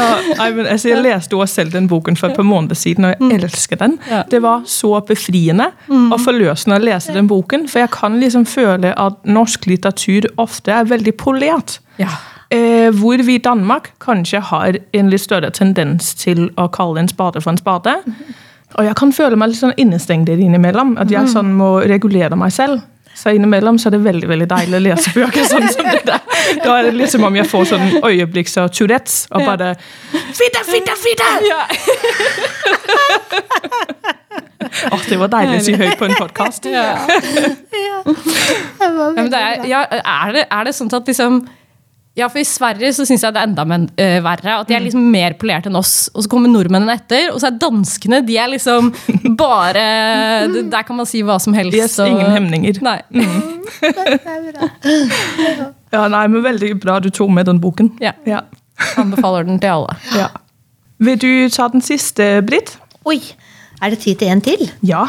ja, 0.00 0.48
men, 0.54 0.66
altså, 0.66 0.90
jeg 0.90 1.02
leste 1.04 1.36
også 1.36 1.60
selv 1.60 1.72
den 1.74 1.88
boken 1.90 2.16
for 2.18 2.30
et 2.30 2.38
par 2.38 2.46
måneder 2.46 2.78
siden, 2.78 3.06
og 3.06 3.14
jeg 3.14 3.20
mm. 3.20 3.30
elsker 3.38 3.80
den. 3.80 3.98
Ja. 4.10 4.22
Det 4.30 4.42
var 4.42 4.66
så 4.70 5.00
befriende 5.06 5.70
mm. 5.86 6.10
og 6.12 6.20
forløsende 6.24 6.80
å 6.80 6.84
lese 6.84 7.14
den 7.16 7.30
boken. 7.30 7.68
For 7.70 7.84
jeg 7.84 7.92
kan 7.94 8.18
liksom 8.20 8.46
føle 8.48 8.92
at 8.98 9.22
norsk 9.24 9.66
litteratur 9.70 10.28
ofte 10.40 10.74
er 10.74 10.90
veldig 10.90 11.16
polert. 11.20 11.78
Ja. 12.00 12.12
Eh, 12.50 12.90
hvor 12.98 13.22
vi 13.22 13.36
i 13.38 13.42
Danmark 13.42 13.92
kanskje 14.02 14.40
har 14.50 14.78
en 14.92 15.10
litt 15.10 15.22
større 15.22 15.52
tendens 15.54 16.14
til 16.18 16.48
å 16.58 16.66
kalle 16.74 17.04
en 17.04 17.10
spade 17.10 17.42
for 17.44 17.54
en 17.54 17.60
spade. 17.60 17.94
Og 18.78 18.86
jeg 18.86 18.96
kan 18.98 19.12
føle 19.14 19.38
meg 19.38 19.52
litt 19.52 19.60
sånn 19.60 19.76
innestengt 19.78 20.30
innimellom. 20.30 20.96
At 20.98 21.12
jeg 21.12 21.28
mm. 21.28 21.32
sånn 21.34 21.52
må 21.58 21.76
regulere 21.90 22.38
meg 22.38 22.54
selv. 22.54 22.82
Så 23.20 23.34
innimellom 23.36 23.78
så 23.78 23.90
er 23.90 23.98
det 23.98 24.00
veldig 24.04 24.28
veldig 24.30 24.48
deilig 24.48 24.78
å 24.78 24.82
lese 24.86 25.12
bøker 25.12 25.44
sånn 25.44 25.66
som 25.68 25.88
det 25.90 26.00
der. 26.08 26.22
Da 26.64 26.78
er 26.78 26.88
det 26.88 26.94
litt 26.96 27.12
som 27.12 27.24
om 27.28 27.36
jeg 27.36 27.48
får 27.50 27.66
sånn 27.74 27.86
øyeblikk 28.00 28.48
så 28.48 28.64
Tourettes 28.72 29.26
og 29.28 29.44
bare 29.44 29.74
Fitte, 30.10 30.62
fitte, 30.64 30.94
fitte! 30.96 31.28
Ja. 31.44 31.60
oh, 34.94 35.02
det 35.10 35.20
var 35.20 35.32
deilig 35.36 35.58
å 35.58 35.64
si 35.68 35.76
høyt 35.76 35.98
på 36.00 36.08
en 36.08 36.16
podkast. 36.16 36.68
Ja. 36.70 36.96
ja. 37.76 38.02
ja, 39.68 39.84
er, 40.00 40.32
det, 40.38 40.46
er 40.48 40.68
det 40.68 40.76
sånn 40.76 40.92
at 40.96 41.12
liksom 41.12 41.42
ja, 42.18 42.26
for 42.28 42.40
I 42.42 42.44
Sverige 42.44 42.90
så 42.96 43.04
syns 43.06 43.22
jeg 43.22 43.34
det 43.34 43.38
er 43.38 43.46
enda 43.48 43.64
men, 43.68 43.84
uh, 43.94 44.18
verre. 44.24 44.56
At 44.58 44.68
de 44.68 44.74
er 44.74 44.80
mm. 44.82 44.86
liksom 44.88 45.04
mer 45.12 45.32
polert 45.38 45.66
enn 45.70 45.78
oss. 45.78 46.10
Og 46.10 46.24
så 46.24 46.28
kommer 46.32 46.48
nordmennene 46.50 46.94
etter. 46.98 47.28
Og 47.30 47.38
så 47.40 47.46
er 47.48 47.60
danskene 47.62 48.18
de 48.26 48.34
er 48.40 48.48
liksom 48.50 48.90
bare 49.40 49.84
Der 50.50 50.82
kan 50.86 50.96
man 50.98 51.06
si 51.08 51.22
hva 51.26 51.38
som 51.42 51.54
helst. 51.56 51.76
Yes, 51.78 51.98
og, 52.02 52.08
ingen 52.10 52.30
hemninger. 52.34 52.74
Nei. 52.84 53.00
Mm. 53.14 53.50
ja, 55.94 56.02
nei, 56.10 56.24
men 56.34 56.40
Veldig 56.50 56.70
bra 56.82 56.94
du 57.02 57.10
tok 57.14 57.30
med 57.36 57.44
den 57.48 57.58
boken. 57.62 57.88
Ja. 58.02 58.12
ja. 58.26 58.40
Anbefaler 58.98 59.42
den 59.46 59.58
til 59.62 59.70
alle. 59.78 59.92
Ja. 60.18 60.28
Vil 61.00 61.16
du 61.20 61.32
ta 61.54 61.64
den 61.72 61.82
siste, 61.84 62.24
Britt? 62.44 62.70
Oi! 63.08 63.20
Er 63.80 63.88
det 63.94 64.02
tid 64.02 64.16
til 64.20 64.28
en 64.28 64.42
til? 64.44 64.60
Ja. 64.84 65.06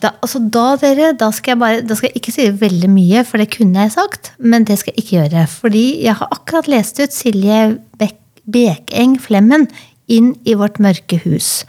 Da, 0.00 0.14
altså 0.24 0.40
da, 0.40 0.78
dere, 0.80 1.12
da 1.20 1.28
skal, 1.34 1.54
jeg 1.54 1.60
bare, 1.60 1.80
da 1.84 1.96
skal 1.96 2.08
jeg 2.08 2.22
ikke 2.22 2.32
si 2.32 2.46
veldig 2.56 2.88
mye, 2.88 3.24
for 3.28 3.42
det 3.42 3.50
kunne 3.52 3.84
jeg 3.84 3.92
sagt. 3.92 4.32
Men 4.38 4.64
det 4.68 4.78
skal 4.80 4.94
jeg 4.94 5.04
ikke 5.04 5.16
gjøre. 5.18 5.46
Fordi 5.52 5.84
jeg 6.06 6.16
har 6.16 6.30
akkurat 6.32 6.70
lest 6.72 7.00
ut 7.02 7.12
Silje 7.14 7.60
Bek 8.00 8.16
Bekeng 8.50 9.18
Flemmen 9.20 9.68
inn 10.10 10.32
i 10.48 10.56
vårt 10.58 10.80
mørke 10.82 11.20
hus. 11.24 11.66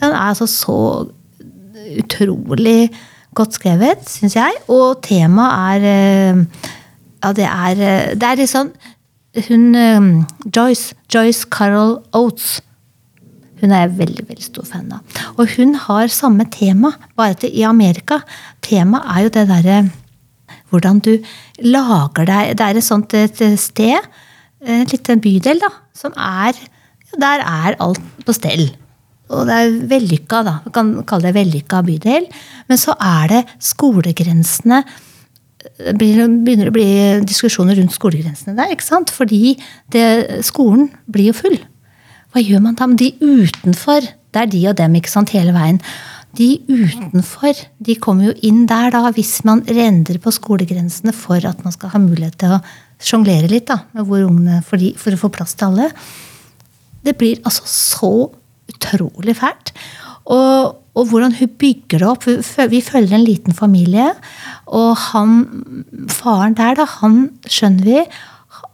Den 0.00 0.14
er 0.14 0.30
altså 0.32 0.48
så 0.50 0.78
utrolig 2.00 2.88
godt 3.36 3.58
skrevet, 3.58 4.08
syns 4.08 4.36
jeg. 4.38 4.56
Og 4.72 5.02
temaet 5.04 5.84
er 5.84 5.88
eh, 5.90 6.64
Ja, 7.24 7.32
det 7.32 7.46
er 7.48 7.80
eh, 7.80 8.14
Det 8.20 8.28
er 8.28 8.36
litt 8.36 8.50
sånn 8.52 8.72
Hun 9.48 9.74
eh, 9.78 10.08
Joyce, 10.56 10.96
Joyce 11.12 11.48
Carol 11.50 11.98
Oates 12.12 12.58
hun 13.64 13.72
er 13.72 13.86
jeg 13.86 13.96
veldig 13.98 14.26
veldig 14.28 14.46
stor 14.46 14.68
fan 14.68 14.92
av. 14.94 15.20
Og 15.34 15.48
hun 15.56 15.74
har 15.86 16.12
samme 16.12 16.46
tema, 16.52 16.94
bare 17.16 17.38
til 17.40 17.54
i 17.56 17.64
Amerika. 17.66 18.20
Temaet 18.64 19.08
er 19.14 19.24
jo 19.24 19.34
det 19.38 19.46
derre 19.50 19.78
hvordan 20.72 21.00
du 21.04 21.12
lager 21.62 22.26
deg 22.26 22.56
Det 22.58 22.64
er 22.66 22.78
et 22.78 22.84
sånt 22.84 23.14
et 23.14 23.42
sted, 23.60 24.06
en 24.64 24.88
liten 24.90 25.20
bydel, 25.22 25.60
da, 25.62 25.70
som 25.94 26.14
er 26.18 26.56
Der 27.14 27.44
er 27.46 27.76
alt 27.78 28.00
på 28.26 28.34
stell. 28.34 28.72
Og 29.30 29.46
det 29.46 29.54
er 29.54 29.74
vellykka, 29.88 30.42
da. 30.42 30.54
Vi 30.64 30.72
kan 30.74 30.88
kalle 31.06 31.30
det 31.30 31.36
vellykka 31.36 31.82
bydel. 31.86 32.26
Men 32.66 32.80
så 32.80 32.96
er 32.98 33.28
det 33.30 33.42
skolegrensene 33.62 34.82
det 35.64 35.94
begynner 35.96 36.68
å 36.68 36.74
bli 36.74 36.88
diskusjoner 37.24 37.78
rundt 37.78 37.94
skolegrensene 37.94 38.52
der. 38.56 38.72
ikke 38.74 38.84
sant? 38.84 39.12
Fordi 39.14 39.54
det, 39.94 40.04
skolen 40.44 40.90
blir 41.08 41.30
jo 41.30 41.38
full. 41.38 41.56
Hva 42.34 42.42
gjør 42.42 42.64
man 42.64 42.74
da 42.74 42.88
Men 42.90 42.98
de 42.98 43.12
utenfor? 43.22 44.02
Det 44.34 44.40
er 44.42 44.50
de 44.50 44.64
og 44.66 44.74
dem 44.80 44.96
ikke 44.98 45.12
sant, 45.12 45.30
hele 45.30 45.54
veien. 45.54 45.78
De 46.34 46.48
utenfor 46.66 47.60
de 47.86 47.94
kommer 48.02 48.32
jo 48.32 48.34
inn 48.42 48.64
der 48.66 48.90
da, 48.90 49.04
hvis 49.14 49.36
man 49.46 49.62
rendrer 49.68 50.18
på 50.18 50.32
skolegrensene 50.34 51.14
for 51.14 51.38
at 51.46 51.62
man 51.62 51.74
skal 51.76 51.92
ha 51.92 52.00
mulighet 52.02 52.40
til 52.42 52.56
å 52.56 52.62
sjonglere 52.98 53.46
litt 53.52 53.68
da, 53.70 53.84
med 53.94 54.08
hvor 54.08 54.24
ungene, 54.26 54.58
for, 54.66 54.82
de, 54.82 54.90
for 54.98 55.14
å 55.14 55.20
få 55.20 55.30
plass 55.30 55.54
til 55.54 55.70
alle. 55.70 55.92
Det 57.06 57.14
blir 57.20 57.38
altså 57.46 57.68
så 57.70 58.12
utrolig 58.72 59.36
fælt. 59.38 59.70
Og, 60.24 60.74
og, 60.96 61.02
hvordan 61.12 61.36
hun 61.38 61.56
bygger 61.60 62.02
det 62.02 62.08
opp. 62.08 62.26
Vi 62.72 62.82
følger 62.82 63.14
en 63.14 63.28
liten 63.28 63.54
familie. 63.54 64.10
Og 64.74 64.96
han, 65.12 65.44
faren 66.10 66.58
der, 66.58 66.80
da, 66.80 66.88
han 66.98 67.28
skjønner 67.46 67.86
vi 67.86 68.00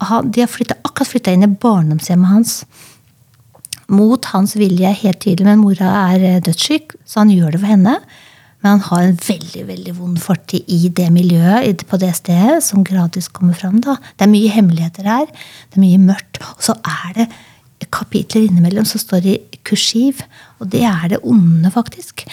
han, 0.09 0.31
De 0.33 0.41
har 0.41 0.49
flyttet, 0.49 0.79
akkurat 0.87 1.11
flytta 1.11 1.35
inn 1.35 1.45
i 1.45 1.57
barndomshjemmet 1.61 2.33
hans 2.33 2.63
mot 3.91 4.31
hans 4.33 4.57
vilje 4.59 4.91
helt 5.03 5.21
tydelig, 5.23 5.47
men 5.49 5.63
mora 5.63 5.91
er 6.13 6.27
eh, 6.27 6.43
dødssyk, 6.47 6.97
så 7.05 7.25
han 7.25 7.33
gjør 7.35 7.55
det 7.55 7.63
for 7.63 7.73
henne. 7.73 7.97
Men 8.61 8.75
han 8.75 8.83
har 8.91 9.07
en 9.07 9.21
veldig 9.25 9.63
veldig 9.71 9.95
vond 9.97 10.21
fortid 10.21 10.69
i 10.69 10.91
det 10.93 11.09
miljøet 11.15 11.87
på 11.89 11.99
det 12.01 12.13
stedet, 12.19 12.61
som 12.65 12.85
gradvis 12.85 13.31
kommer 13.33 13.57
fram. 13.57 13.81
da. 13.81 13.97
Det 14.19 14.27
er 14.27 14.35
mye 14.35 14.53
hemmeligheter 14.53 15.09
her. 15.09 15.31
Det 15.71 15.81
er 15.81 15.87
mye 15.87 16.03
mørkt. 16.11 16.43
Og 16.45 16.67
så 16.69 16.77
er 16.85 17.15
det 17.17 17.29
kapitler 17.91 18.45
innimellom 18.45 18.85
som 18.85 19.01
står 19.01 19.29
i 19.33 19.39
kursiv. 19.65 20.21
Og 20.61 20.69
det 20.75 20.85
er 20.85 21.09
det 21.15 21.23
onde, 21.25 21.73
faktisk. 21.73 22.27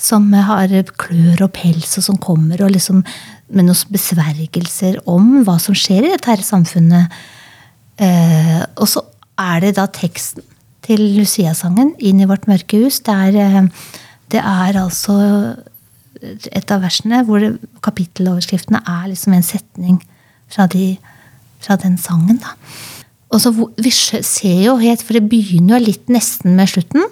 Som 0.00 0.28
har 0.32 0.68
klør 1.00 1.46
og 1.46 1.52
pels, 1.56 1.96
og 1.96 2.04
som 2.04 2.20
kommer 2.20 2.60
og 2.64 2.74
liksom 2.76 3.00
med 3.50 3.66
noen 3.66 3.92
besvergelser 3.92 5.00
om 5.10 5.40
hva 5.46 5.56
som 5.60 5.74
skjer 5.76 6.04
i 6.04 6.12
dette 6.12 6.30
her 6.30 6.44
samfunnet. 6.44 7.16
Eh, 8.00 8.60
og 8.76 8.88
så 8.88 9.02
er 9.40 9.64
det 9.64 9.74
da 9.80 9.88
teksten 9.88 10.44
til 10.90 11.02
Lucia-sangen 11.14 11.94
'Inn 11.98 12.20
i 12.20 12.26
vårt 12.26 12.48
mørke 12.50 12.82
hus'. 12.82 13.02
Det 13.06 13.14
er, 13.14 13.36
eh, 13.38 13.68
det 14.30 14.40
er 14.42 14.78
altså 14.82 15.56
et 16.20 16.70
av 16.70 16.82
versene 16.82 17.22
hvor 17.24 17.40
kapitteloverskriftene 17.82 18.82
er 18.82 19.08
liksom 19.08 19.34
en 19.34 19.46
setning 19.46 20.00
fra, 20.50 20.66
de, 20.66 20.98
fra 21.60 21.76
den 21.76 21.96
sangen. 21.96 22.38
da. 22.42 22.56
Og 23.30 23.40
så 23.40 23.54
Vi 23.78 23.90
ser 23.90 24.64
jo 24.64 24.76
helt, 24.76 25.02
for 25.02 25.14
det 25.14 25.28
begynner 25.30 25.78
jo 25.78 25.86
litt 25.86 26.06
nesten 26.08 26.56
med 26.56 26.68
slutten, 26.68 27.02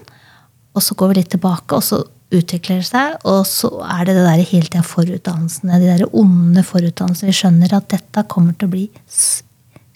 og 0.74 0.82
så 0.82 0.94
går 0.94 1.08
vi 1.08 1.20
litt 1.20 1.30
tilbake, 1.30 1.72
og 1.74 1.82
så 1.82 2.04
utvikler 2.30 2.82
det 2.82 2.86
seg, 2.90 3.16
og 3.24 3.46
så 3.46 3.70
er 3.88 4.04
det 4.04 4.14
det 4.18 4.26
der 4.26 4.44
hele 4.44 4.68
tida 4.68 4.82
forutdannelsene, 4.82 5.80
de 5.80 5.86
der 5.86 6.04
onde 6.12 6.62
forutdannelsene. 6.62 7.30
Vi 7.30 7.38
skjønner 7.38 7.72
at 7.72 7.88
dette 7.88 8.26
kommer 8.28 8.52
til 8.52 8.68
å 8.68 8.74
bli 8.74 8.90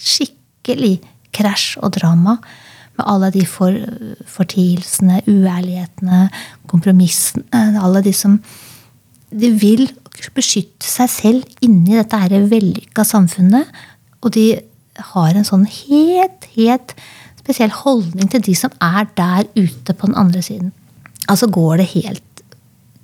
skikkelig 0.01 1.03
krasj 1.35 1.77
og 1.83 1.93
drama. 1.99 2.39
Med 2.99 3.09
alle 3.09 3.31
de 3.33 3.45
for, 3.49 3.77
fortielsene, 4.29 5.23
uærlighetene, 5.27 6.27
kompromissene. 6.71 7.65
Alle 7.81 8.05
de 8.05 8.13
som 8.17 8.41
De 9.33 9.49
vil 9.57 9.87
beskytte 10.37 10.85
seg 10.85 11.09
selv 11.09 11.65
inni 11.65 11.97
dette 11.97 12.19
her 12.21 12.45
vellykka 12.51 13.05
samfunnet. 13.09 13.71
Og 14.21 14.35
de 14.37 14.47
har 15.13 15.33
en 15.33 15.47
sånn 15.47 15.65
helt, 15.65 16.45
helt 16.53 16.93
spesiell 17.41 17.73
holdning 17.75 18.29
til 18.31 18.45
de 18.45 18.55
som 18.59 18.75
er 18.85 19.09
der 19.17 19.49
ute 19.57 19.95
på 19.97 20.11
den 20.11 20.19
andre 20.21 20.43
siden. 20.45 20.73
Altså 21.31 21.49
går 21.51 21.81
det 21.81 21.89
helt 21.95 22.29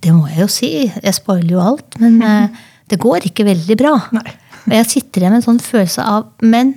Det 0.03 0.13
må 0.15 0.29
jeg 0.29 0.45
jo 0.45 0.51
si. 0.53 0.69
Jeg 0.87 1.15
spoiler 1.17 1.57
jo 1.57 1.63
alt. 1.65 1.97
Men 1.99 2.21
eh, 2.29 2.61
det 2.89 3.01
går 3.03 3.27
ikke 3.27 3.49
veldig 3.49 3.77
bra. 3.81 3.97
Nei. 4.15 4.29
Og 4.69 4.75
jeg 4.77 4.91
sitter 4.93 5.25
igjen 5.25 5.35
med 5.35 5.41
en 5.41 5.49
sånn 5.49 5.65
følelse 5.65 6.05
av 6.05 6.29
Men 6.45 6.77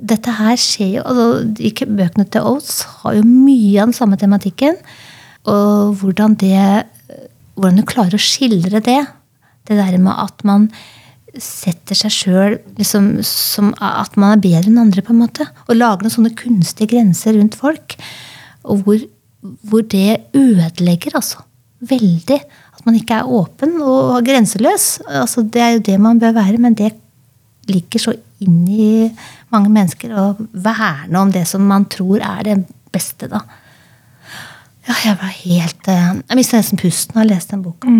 dette 0.00 0.32
her 0.38 0.56
skjer 0.60 0.94
jo 0.98 1.02
altså, 1.04 1.88
Bøkene 1.90 2.26
til 2.32 2.46
Oates 2.46 2.80
har 3.02 3.18
jo 3.18 3.26
mye 3.26 3.80
av 3.80 3.90
den 3.90 3.96
samme 3.96 4.18
tematikken. 4.20 4.78
Og 5.48 6.00
hvordan 6.00 6.38
det 6.40 6.86
Hvordan 7.60 7.80
du 7.80 7.84
klarer 7.84 8.16
å 8.16 8.22
skildre 8.22 8.80
det. 8.80 9.02
Det 9.68 9.76
der 9.76 9.98
med 10.00 10.14
at 10.16 10.44
man 10.48 10.70
setter 11.36 11.98
seg 11.98 12.12
sjøl 12.14 12.54
liksom, 12.78 13.10
som 13.26 13.74
at 13.76 14.16
man 14.18 14.38
er 14.38 14.42
bedre 14.42 14.70
enn 14.70 14.80
andre, 14.80 15.04
på 15.04 15.12
en 15.12 15.20
måte. 15.20 15.44
Og 15.68 15.76
lager 15.76 16.06
noen 16.06 16.14
sånne 16.14 16.32
kunstige 16.38 16.94
grenser 16.94 17.36
rundt 17.36 17.58
folk. 17.60 17.98
Og 18.64 18.86
hvor, 18.86 19.04
hvor 19.68 19.84
det 19.92 20.22
ødelegger, 20.32 21.18
altså. 21.20 21.44
Veldig. 21.90 22.40
At 22.76 22.86
man 22.86 22.96
ikke 22.96 23.20
er 23.20 23.28
åpen 23.28 23.76
og 23.84 24.24
grenseløs. 24.24 24.88
Altså, 25.04 25.44
det 25.44 25.62
er 25.64 25.76
jo 25.76 25.84
det 25.90 26.00
man 26.00 26.22
bør 26.22 26.38
være, 26.40 26.58
men 26.62 26.78
det 26.78 26.94
ligger 27.68 28.02
så 28.02 28.16
inn 28.40 28.64
i 28.68 28.90
mange 29.54 29.70
mennesker 29.72 30.14
og 30.18 30.40
verne 30.52 31.20
om 31.20 31.32
det 31.34 31.46
som 31.48 31.64
man 31.66 31.86
tror 31.90 32.22
er 32.22 32.42
det 32.46 32.56
beste, 32.92 33.28
da. 33.30 33.42
Ja, 34.88 34.96
jeg 35.04 35.18
var 35.20 35.32
helt 35.44 35.88
eh, 35.92 36.12
Jeg 36.16 36.38
mista 36.38 36.58
nesten 36.58 36.80
pusten 36.80 37.18
av 37.18 37.26
å 37.26 37.28
lese 37.28 37.52
den 37.52 37.62
boka. 37.62 37.90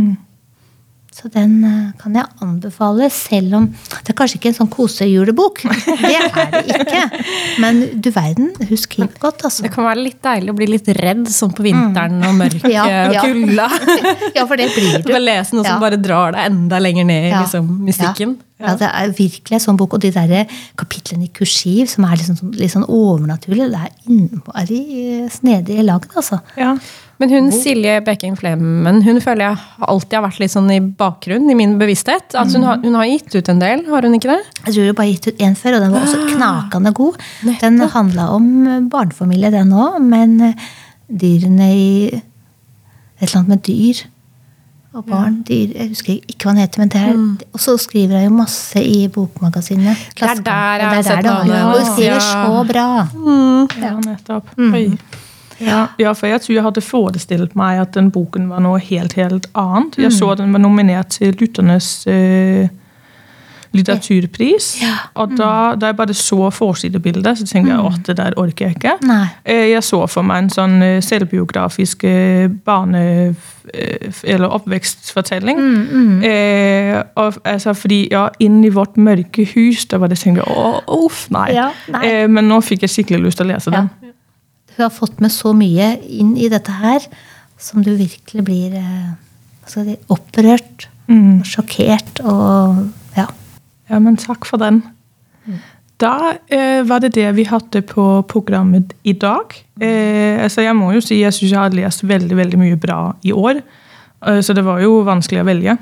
Så 1.10 1.28
den 1.34 1.56
eh, 1.66 1.88
kan 2.00 2.14
jeg 2.14 2.24
anbefale, 2.40 3.08
selv 3.12 3.54
om 3.58 3.64
det 3.90 4.12
er 4.12 4.16
kanskje 4.16 4.38
ikke 4.38 4.52
en 4.52 4.56
sånn 4.60 4.68
kosejulebok. 4.72 5.58
Det 5.66 6.12
er 6.14 6.52
det 6.54 6.76
ikke. 6.84 7.24
Men 7.60 7.80
du 8.00 8.08
verden, 8.14 8.52
husk 8.70 8.86
skriver 8.94 9.18
godt, 9.20 9.42
altså. 9.44 9.64
Det 9.66 9.72
kan 9.74 9.84
være 9.88 10.04
litt 10.06 10.20
deilig 10.24 10.52
å 10.52 10.56
bli 10.56 10.68
litt 10.70 10.88
redd 10.96 11.26
sånn 11.34 11.52
på 11.56 11.66
vinteren 11.66 12.22
og 12.28 12.38
mørket 12.38 12.70
Ja, 12.72 12.84
og 13.10 13.18
kulda. 13.26 13.66
Ja, 14.38 14.46
for 14.46 14.56
det 14.56 14.70
blir 14.76 15.02
du. 15.02 15.10
Bare 15.10 15.20
lese 15.24 15.58
noe 15.58 15.66
Ja. 15.66 15.74
som 15.74 15.82
bare 15.82 15.98
drar 16.00 16.32
deg 16.38 16.46
enda 16.46 16.78
lenger 16.80 17.04
ned 17.10 17.26
i 17.26 17.34
Ja. 17.34 17.42
liksom, 17.42 17.68
mystikken. 17.90 18.38
Ja. 18.60 18.74
det 18.76 18.88
er 18.92 19.12
virkelig 19.16 19.56
en 19.56 19.62
sånn 19.66 19.76
bok. 19.80 19.94
Og 19.96 20.00
de 20.04 20.10
der 20.14 20.46
kapitlene 20.76 21.24
i 21.26 21.32
kursiv 21.34 21.88
som 21.88 22.04
er 22.04 22.16
litt 22.20 22.28
sånn- 22.30 22.54
litt 22.60 22.70
sånn 22.74 22.84
overnaturlige, 22.86 23.70
det 23.72 23.82
er 23.82 23.92
innmari 24.14 25.28
snedig 25.32 25.82
lagd, 25.84 26.10
altså. 26.14 26.40
Ja. 26.56 26.76
Men 27.20 27.32
hun 27.34 27.50
Silje 27.52 27.98
Beking 28.06 28.36
Flemmen 28.38 29.02
hun 29.04 29.18
føler 29.20 29.50
jeg 29.50 29.56
alltid 29.84 30.14
har 30.16 30.22
vært 30.24 30.38
litt 30.40 30.52
sånn 30.54 30.70
i 30.72 30.78
bakgrunnen 30.80 31.52
i 31.52 31.56
min 31.58 31.74
bevissthet. 31.80 32.32
Altså, 32.40 32.56
hun, 32.58 32.64
har, 32.70 32.78
hun 32.80 32.96
har 32.96 33.10
gitt 33.10 33.34
ut 33.36 33.50
en 33.52 33.60
del, 33.60 33.82
har 33.90 34.06
hun 34.08 34.16
ikke 34.16 34.30
det? 34.32 34.38
Jeg 34.64 34.72
tror 34.78 34.88
hun 34.88 34.96
bare 35.02 35.10
gitt 35.12 35.28
ut 35.28 35.42
én 35.44 35.56
før, 35.58 35.76
og 35.76 35.84
den 35.84 35.92
var 35.92 36.06
også 36.06 36.22
knakende 36.30 36.94
god. 36.96 37.20
Den 37.60 37.76
handla 37.92 38.30
om 38.38 38.48
barnefamilie, 38.92 39.52
den 39.52 39.74
òg, 39.76 40.00
men 40.00 40.38
eh, 40.48 40.70
dyrene 41.10 41.68
i 41.76 41.90
Et 43.20 43.28
eller 43.28 43.42
annet 43.42 43.48
med 43.52 43.62
dyr. 43.68 43.98
Og 44.96 45.04
barn. 45.06 45.34
Dyr, 45.46 45.74
jeg 45.76 45.90
husker 45.92 46.14
ikke 46.16 46.46
hva 46.46 46.54
han 46.54 46.62
heter, 46.64 46.80
men 46.80 46.88
det 46.90 47.00
er 47.04 47.18
Og 47.52 47.60
så 47.60 47.76
skriver 47.78 48.16
hun 48.22 48.30
jo 48.30 48.36
masse 48.40 48.80
i 48.80 49.02
bokmagasinet. 49.12 50.06
Det 50.16 50.24
er 50.24 50.40
der 50.46 50.80
jeg 50.80 50.88
har 50.96 51.02
sett 51.04 51.26
navnet 51.28 51.66
hun 51.68 51.90
skriver 51.92 52.24
så 52.24 52.62
bra. 52.72 52.86
Ja, 53.76 53.92
nettopp. 54.08 54.48
Oi. 54.56 54.86
Ja, 55.60 55.86
ja, 56.00 56.12
for 56.16 56.26
jeg 56.30 56.40
tror 56.44 56.54
jeg 56.56 56.64
hadde 56.64 56.80
forestilt 56.84 57.56
meg 57.58 57.80
at 57.82 57.94
den 57.94 58.10
boken 58.14 58.48
var 58.50 58.60
noe 58.64 58.80
helt, 58.80 59.12
helt 59.18 59.46
annet. 59.54 59.98
Jeg 60.00 60.12
så 60.16 60.34
den 60.38 60.52
var 60.56 60.62
nominert 60.64 61.12
til 61.20 61.36
lytternes 61.40 62.06
eh, 62.10 62.68
litteraturpris. 63.76 64.70
Ja. 64.82 64.94
Og 65.20 65.36
da, 65.38 65.50
da 65.78 65.90
jeg 65.92 65.96
bare 66.00 66.14
så 66.16 66.48
forsidebildet, 66.54 67.38
så 67.38 67.46
tenkte 67.46 67.70
jeg 67.76 67.86
at 67.92 68.08
det 68.08 68.16
der 68.18 68.36
orker 68.40 68.66
jeg 68.66 68.76
ikke. 68.80 68.96
Nei. 69.06 69.26
Eh, 69.44 69.68
Jeg 69.70 69.84
så 69.86 70.00
for 70.10 70.26
meg 70.26 70.44
en 70.46 70.50
sånn 70.50 70.80
eh, 70.82 70.98
selvbiografisk 71.04 72.04
eh, 72.08 72.48
barne... 72.66 73.34
Eller 74.26 74.50
oppvekstfortelling. 74.50 75.58
Eh, 76.26 76.96
og, 77.20 77.36
altså, 77.46 77.70
fordi 77.78 78.00
ja, 78.10 78.24
inn 78.42 78.64
i 78.66 78.70
vårt 78.74 78.96
mørke 78.98 79.44
hus, 79.52 79.84
da 79.86 80.00
var 80.02 80.10
det 80.10 80.18
tenkte 80.18 80.42
jeg, 80.42 80.80
uff, 80.90 81.28
nei. 81.30 81.52
Ja, 81.54 81.68
nei. 81.94 82.00
Eh, 82.08 82.24
men 82.26 82.48
nå 82.50 82.58
fikk 82.66 82.82
jeg 82.88 82.90
skikkelig 82.96 83.28
lyst 83.28 83.38
til 83.38 83.46
å 83.46 83.52
lese 83.52 83.70
Ja. 83.76 83.84
Hun 84.80 84.86
har 84.86 84.96
fått 84.96 85.18
med 85.20 85.28
så 85.28 85.50
mye 85.52 85.90
inn 86.08 86.38
i 86.40 86.46
dette 86.48 86.72
her 86.72 87.04
som 87.60 87.82
du 87.84 87.90
virkelig 87.98 88.44
blir 88.46 88.78
eh, 88.80 89.10
si, 89.68 89.92
opprørt 90.08 90.86
og 91.12 91.42
sjokkert 91.44 92.22
og 92.24 92.78
ja. 93.12 93.26
Ja, 93.90 93.98
men 94.00 94.16
takk 94.16 94.48
for 94.48 94.62
den. 94.62 94.78
Da 96.00 96.32
eh, 96.48 96.80
var 96.88 97.04
det 97.04 97.12
det 97.18 97.28
vi 97.36 97.44
hadde 97.44 97.82
på 97.84 98.06
programmet 98.30 98.94
i 99.04 99.12
dag. 99.12 99.52
Eh, 99.76 100.40
altså 100.40 100.64
jeg 100.64 100.78
må 100.78 100.94
jo 100.96 101.04
si 101.04 101.20
jeg 101.20 101.36
syns 101.36 101.52
jeg 101.52 101.60
har 101.60 101.76
lest 101.76 102.06
veldig 102.08 102.40
veldig 102.40 102.60
mye 102.62 102.80
bra 102.80 103.02
i 103.20 103.36
år. 103.36 103.60
Eh, 103.60 104.40
så 104.40 104.56
det 104.56 104.64
var 104.64 104.80
jo 104.80 105.02
vanskelig 105.04 105.42
å 105.44 105.48
velge. 105.50 105.76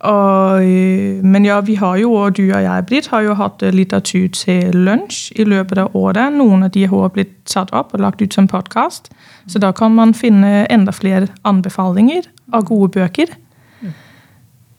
Og, 0.00 0.62
eh, 0.64 1.20
men 1.24 1.44
ja, 1.44 1.58
vi 1.60 1.74
har 1.76 1.98
jo, 2.00 2.14
og 2.14 2.36
du 2.38 2.46
og 2.46 2.62
jeg, 2.62 2.86
Britt, 2.88 3.10
har 3.12 3.20
jo 3.26 3.34
hatt 3.36 3.62
eh, 3.62 3.74
litteratur 3.74 4.30
til 4.32 4.78
lunsj 4.86 5.34
i 5.36 5.44
løpet 5.44 5.82
av 5.82 5.96
året. 5.96 6.32
Noen 6.32 6.64
av 6.64 6.72
de 6.72 6.86
har 6.88 7.12
blitt 7.12 7.36
satt 7.50 7.72
opp 7.76 7.92
og 7.94 8.00
lagt 8.00 8.22
ut 8.22 8.34
som 8.34 8.48
podkast. 8.48 9.12
Så 9.50 9.60
da 9.60 9.74
kan 9.76 9.92
man 9.94 10.14
finne 10.16 10.64
enda 10.72 10.94
flere 10.96 11.28
anbefalinger 11.44 12.30
av 12.52 12.64
gode 12.70 12.94
bøker. 12.96 13.36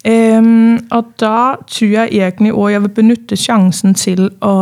Ehm, 0.04 0.80
og 0.90 1.12
da 1.22 1.56
tror 1.70 1.92
jeg 1.92 2.16
egentlig 2.18 2.54
òg 2.58 2.72
jeg 2.74 2.82
vil 2.82 2.94
benytte 2.96 3.38
sjansen 3.38 3.94
til 3.94 4.32
å 4.42 4.56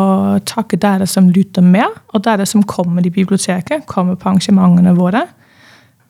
takke 0.43 0.75
dere 0.75 1.07
som 1.07 1.29
lytter 1.31 1.63
med, 1.63 1.87
og 2.11 2.25
dere 2.25 2.47
som 2.49 2.65
kommer 2.67 3.05
i 3.07 3.13
biblioteket, 3.13 3.85
kommer 3.87 4.19
på 4.19 4.27
arrangementene 4.27 4.97
våre. 4.97 5.23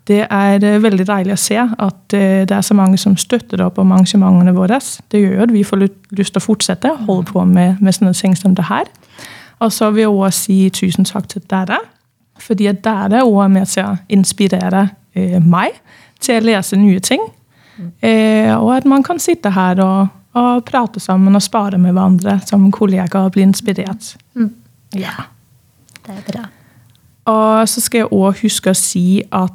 Det 0.10 0.24
er 0.26 0.64
eh, 0.66 0.80
veldig 0.82 1.06
deilig 1.06 1.36
å 1.36 1.40
se 1.40 1.58
at 1.62 2.16
eh, 2.18 2.42
det 2.50 2.56
er 2.56 2.66
så 2.66 2.78
mange 2.78 2.98
som 2.98 3.18
støtter 3.20 3.62
opp 3.66 3.78
om 3.82 3.94
arrangementene 3.94 4.56
våre. 4.56 4.80
Det 5.12 5.22
gjør 5.22 5.46
at 5.46 5.54
vi 5.54 5.66
får 5.68 5.84
lyst 6.18 6.34
til 6.34 6.42
å 6.42 6.46
fortsette 6.48 6.94
å 6.96 7.04
holde 7.06 7.30
på 7.30 7.46
med, 7.46 7.82
med 7.84 7.96
sånne 7.96 8.16
ting 8.18 8.34
som 8.38 8.56
det 8.58 8.66
her. 8.72 8.90
Og 9.60 9.74
så 9.76 9.92
vil 9.94 10.08
jeg 10.08 10.14
også 10.14 10.46
si 10.46 10.60
tusen 10.74 11.06
takk 11.06 11.28
til 11.30 11.44
dere, 11.52 11.82
fordi 12.40 12.70
at 12.72 12.82
dere 12.86 13.26
også 13.26 13.44
er 13.44 13.52
med 13.54 13.70
til 13.70 13.86
å 13.86 13.98
inspirere 14.18 14.86
eh, 15.14 15.38
meg 15.44 15.78
til 16.24 16.40
å 16.40 16.48
lese 16.48 16.80
nye 16.80 17.04
ting. 17.04 17.28
Eh, 18.02 18.52
og 18.58 18.74
at 18.76 18.88
man 18.90 19.04
kan 19.06 19.22
sitte 19.22 19.52
her 19.56 19.80
og, 19.84 20.08
og 20.40 20.64
prate 20.68 21.00
sammen 21.04 21.36
og 21.38 21.44
spare 21.44 21.80
med 21.80 21.94
hverandre 21.94 22.40
som 22.48 22.66
kollegaer 22.72 23.30
og 23.30 23.36
bli 23.38 23.46
inspirert. 23.46 24.16
ja. 24.98 25.30
Det 26.06 26.16
er 26.16 26.26
bra. 26.26 26.48
Og 27.30 27.70
så 27.70 27.82
skal 27.84 28.06
jeg 28.06 28.14
òg 28.16 28.40
huske 28.42 28.72
å 28.72 28.78
si 28.78 29.22
at 29.22 29.54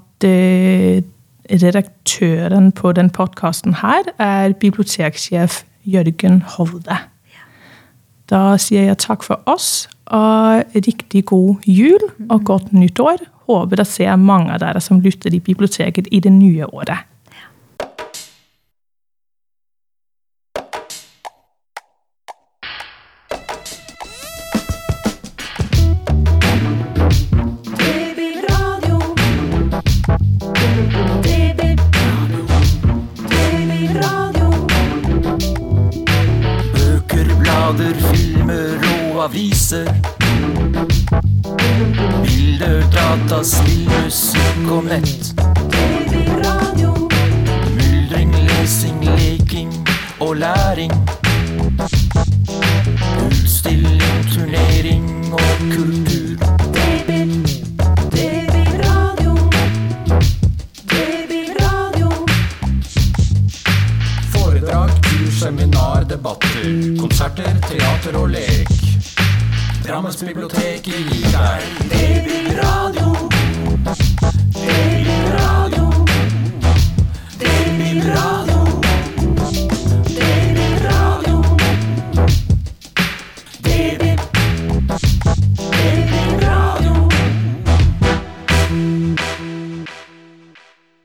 redaktøren 1.51 2.73
på 2.73 2.93
den 2.97 3.11
podkasten 3.11 3.75
her 3.83 4.09
er 4.19 4.53
biblioteksjef 4.53 5.63
Jørgen 5.85 6.43
Hovde. 6.57 6.97
Da 8.31 8.57
sier 8.61 8.89
jeg 8.89 8.99
takk 9.05 9.25
for 9.27 9.43
oss, 9.51 9.89
og 10.07 10.65
riktig 10.75 11.25
god 11.29 11.65
jul 11.69 12.01
og 12.29 12.45
godt 12.45 12.73
nyttår. 12.73 13.19
Håper 13.49 13.83
å 13.83 13.89
se 13.89 14.09
mange 14.17 14.55
av 14.55 14.63
dere 14.63 14.81
som 14.81 15.03
lytter 15.05 15.35
i 15.37 15.43
biblioteket 15.45 16.09
i 16.13 16.21
det 16.25 16.33
nye 16.33 16.65
året. 16.73 17.05